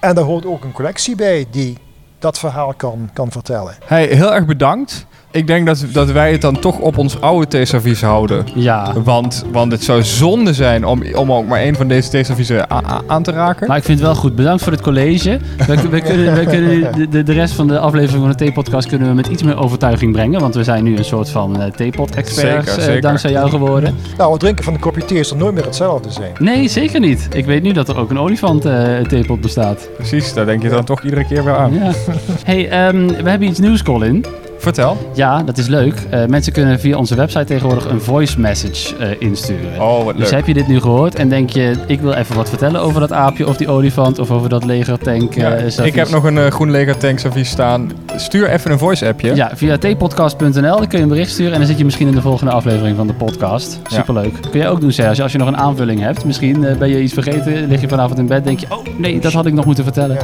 En 0.00 0.14
daar 0.14 0.24
hoort 0.24 0.46
ook 0.46 0.64
een 0.64 0.72
collectie 0.72 1.16
bij 1.16 1.46
die 1.50 1.78
dat 2.18 2.38
verhaal 2.38 2.74
kan, 2.74 3.10
kan 3.12 3.30
vertellen. 3.30 3.74
Hey, 3.84 4.06
heel 4.06 4.34
erg 4.34 4.46
bedankt. 4.46 5.06
Ik 5.36 5.46
denk 5.46 5.66
dat, 5.66 5.84
dat 5.92 6.10
wij 6.10 6.32
het 6.32 6.40
dan 6.40 6.58
toch 6.58 6.78
op 6.78 6.98
ons 6.98 7.20
oude 7.20 7.46
theeservies 7.46 8.02
houden. 8.02 8.44
ja. 8.54 8.92
Want, 9.04 9.44
want 9.52 9.72
het 9.72 9.84
zou 9.84 10.02
zonde 10.02 10.54
zijn 10.54 10.84
om, 10.84 11.02
om 11.14 11.32
ook 11.32 11.46
maar 11.46 11.60
één 11.60 11.74
van 11.74 11.88
deze 11.88 12.08
theeserviezen 12.08 12.70
aan 13.06 13.22
te 13.22 13.30
raken. 13.30 13.68
Maar 13.68 13.76
ik 13.76 13.84
vind 13.84 13.98
het 13.98 14.06
wel 14.06 14.16
goed. 14.16 14.34
Bedankt 14.34 14.62
voor 14.62 14.72
het 14.72 14.80
college. 14.80 15.38
We, 15.66 15.88
we 15.88 16.00
kunnen, 16.08 16.34
we 16.34 16.44
kunnen 16.44 17.10
de, 17.24 17.32
rest 17.32 17.54
van 17.54 17.66
de 17.66 17.78
aflevering 17.78 18.20
van 18.20 18.30
de 18.30 18.36
Theepodcast 18.36 18.88
kunnen 18.88 19.08
we 19.08 19.14
met 19.14 19.26
iets 19.26 19.42
meer 19.42 19.58
overtuiging 19.58 20.12
brengen. 20.12 20.40
Want 20.40 20.54
we 20.54 20.64
zijn 20.64 20.84
nu 20.84 20.96
een 20.96 21.04
soort 21.04 21.28
van 21.28 21.60
eh 21.60 21.70
theepot-experts 21.70 22.74
Zeker, 22.74 22.94
eh, 22.94 23.02
dankzij 23.02 23.30
jou 23.30 23.50
geworden. 23.50 23.94
Nou, 24.18 24.30
het 24.30 24.40
drinken 24.40 24.64
van 24.64 24.74
een 24.74 24.80
kopje 24.80 25.04
thee 25.04 25.24
zal 25.24 25.36
nooit 25.36 25.54
meer 25.54 25.64
hetzelfde 25.64 26.10
zijn. 26.10 26.32
Nee, 26.38 26.68
zeker 26.68 27.00
niet. 27.00 27.28
Ik 27.32 27.44
weet 27.44 27.62
nu 27.62 27.72
dat 27.72 27.88
er 27.88 27.98
ook 27.98 28.10
een 28.10 28.18
olifant 28.18 28.64
eh 28.64 28.98
theepot 28.98 29.40
bestaat. 29.40 29.88
Precies, 29.96 30.34
daar 30.34 30.46
denk 30.46 30.62
je 30.62 30.68
dan 30.68 30.84
toch 30.84 31.02
iedere 31.02 31.26
keer 31.26 31.44
weer 31.44 31.56
aan. 31.56 31.74
Ja. 31.74 31.92
hey, 32.44 32.68
ehm, 32.68 33.06
we 33.06 33.30
hebben 33.30 33.48
iets 33.48 33.58
nieuws, 33.58 33.82
Colin. 33.82 34.24
Vertel. 34.58 35.10
Ja, 35.14 35.42
dat 35.42 35.58
is 35.58 35.66
leuk. 35.66 35.94
Eh, 36.10 36.26
mensen 36.26 36.52
kunnen 36.52 36.80
via 36.80 36.96
onze 36.96 37.14
website 37.14 37.44
tegenwoordig 37.44 37.84
een 37.90 38.00
voice 38.00 38.40
message 38.40 38.96
eh, 38.96 39.08
insturen. 39.18 39.80
Oh, 39.80 40.04
wat 40.04 40.16
Dus 40.16 40.24
leuk. 40.24 40.34
heb 40.34 40.46
je 40.46 40.54
dit 40.54 40.68
nu 40.68 40.80
gehoord 40.80 41.14
en 41.14 41.28
denk 41.28 41.50
je, 41.50 41.74
ik 41.86 42.00
wil 42.00 42.12
even 42.12 42.36
wat 42.36 42.48
vertellen 42.48 42.80
over 42.80 43.00
dat 43.00 43.12
aapje 43.12 43.46
of 43.48 43.56
die 43.56 43.68
olifant 43.68 44.18
of 44.18 44.30
over 44.30 44.48
dat 44.48 44.64
legertank? 44.64 45.34
Ja, 45.34 45.54
eh, 45.54 45.86
ik 45.86 45.94
heb 45.94 46.08
nog 46.08 46.24
een 46.24 46.52
groen 46.52 46.70
leger 46.70 46.96
tank 46.96 47.18
servies 47.18 47.48
staan. 47.50 47.90
Stuur 48.16 48.48
even 48.50 48.70
een 48.70 48.78
voice 48.78 49.06
appje. 49.08 49.34
Ja, 49.34 49.50
via 49.54 49.78
tpodcast.nl 49.78 50.50
dan 50.76 50.86
kun 50.88 50.98
je 50.98 51.04
een 51.04 51.08
bericht 51.08 51.30
sturen 51.30 51.52
en 51.52 51.58
dan 51.58 51.66
zit 51.68 51.78
je 51.78 51.84
misschien 51.84 52.08
in 52.08 52.14
de 52.14 52.20
volgende 52.20 52.52
aflevering 52.52 52.96
van 52.96 53.06
de 53.06 53.12
podcast. 53.12 53.80
Ja. 53.88 53.96
Superleuk. 53.96 54.34
Kun 54.50 54.60
jij 54.60 54.68
ook 54.68 54.80
doen, 54.80 54.92
Serge, 54.92 55.22
als 55.22 55.32
je 55.32 55.38
nog 55.38 55.48
een 55.48 55.56
aanvulling 55.56 56.00
hebt. 56.00 56.24
Misschien 56.24 56.66
ben 56.78 56.88
je 56.88 57.02
iets 57.02 57.12
vergeten, 57.12 57.66
lig 57.68 57.80
je 57.80 57.88
vanavond 57.88 58.18
in 58.18 58.26
bed, 58.26 58.44
denk 58.44 58.58
je, 58.60 58.66
oh 58.68 58.84
nee, 58.96 59.20
dat 59.20 59.32
had 59.32 59.46
ik 59.46 59.52
nog 59.52 59.64
moeten 59.64 59.84
vertellen. 59.84 60.16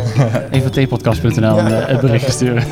Even 0.50 0.70
tpodcast.nl 0.72 1.56
Ja. 1.56 1.88
een, 1.88 2.00
berichtje 2.00 2.30
sturen. 2.32 2.62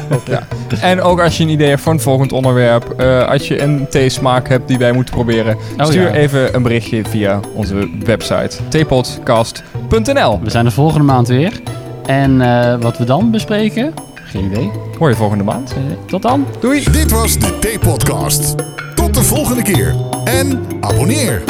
En 0.81 1.03
ook 1.03 1.21
als 1.21 1.39
je 1.39 1.45
idee 1.51 1.69
hebt 1.69 1.81
voor 1.81 1.93
een 1.93 2.01
volgend 2.01 2.33
onderwerp. 2.33 2.95
eh, 2.97 3.29
als 3.29 3.49
je 3.49 3.61
een 3.63 3.87
theesmaak 3.91 4.49
hebt 4.49 4.69
die 4.69 4.79
wij 4.79 4.93
moeten 4.93 5.15
proberen. 5.15 5.57
Oh, 5.79 5.87
stuur 5.87 6.03
ja. 6.03 6.13
even 6.13 6.55
een 6.55 6.63
berichtje 6.63 7.03
via 7.09 7.41
onze 7.55 7.89
website. 8.05 8.51
theepodcast.nl 8.69 10.41
We 10.43 10.51
zijn 10.51 10.67
er 10.67 10.73
volgende 10.73 11.05
maand 11.05 11.29
weer. 11.29 11.61
En 12.07 12.41
eh, 12.41 12.81
wat 12.81 12.99
we 12.99 13.05
dan 13.05 13.31
bespreken, 13.31 13.95
geen 14.15 14.45
idee. 14.45 14.71
Hoor 14.99 15.09
je 15.09 15.15
volgende 15.15 15.45
maand. 15.45 15.73
Eh, 15.73 15.79
tot 16.07 16.23
dan. 16.23 16.47
Doei! 16.61 16.85
Dit 16.93 17.11
was 17.11 17.39
de 17.39 17.59
T-podcast. 17.59 18.55
Tot 18.95 19.15
de 19.15 19.23
volgende 19.23 19.63
keer. 19.63 19.95
En 20.25 20.65
abonneer. 20.81 21.43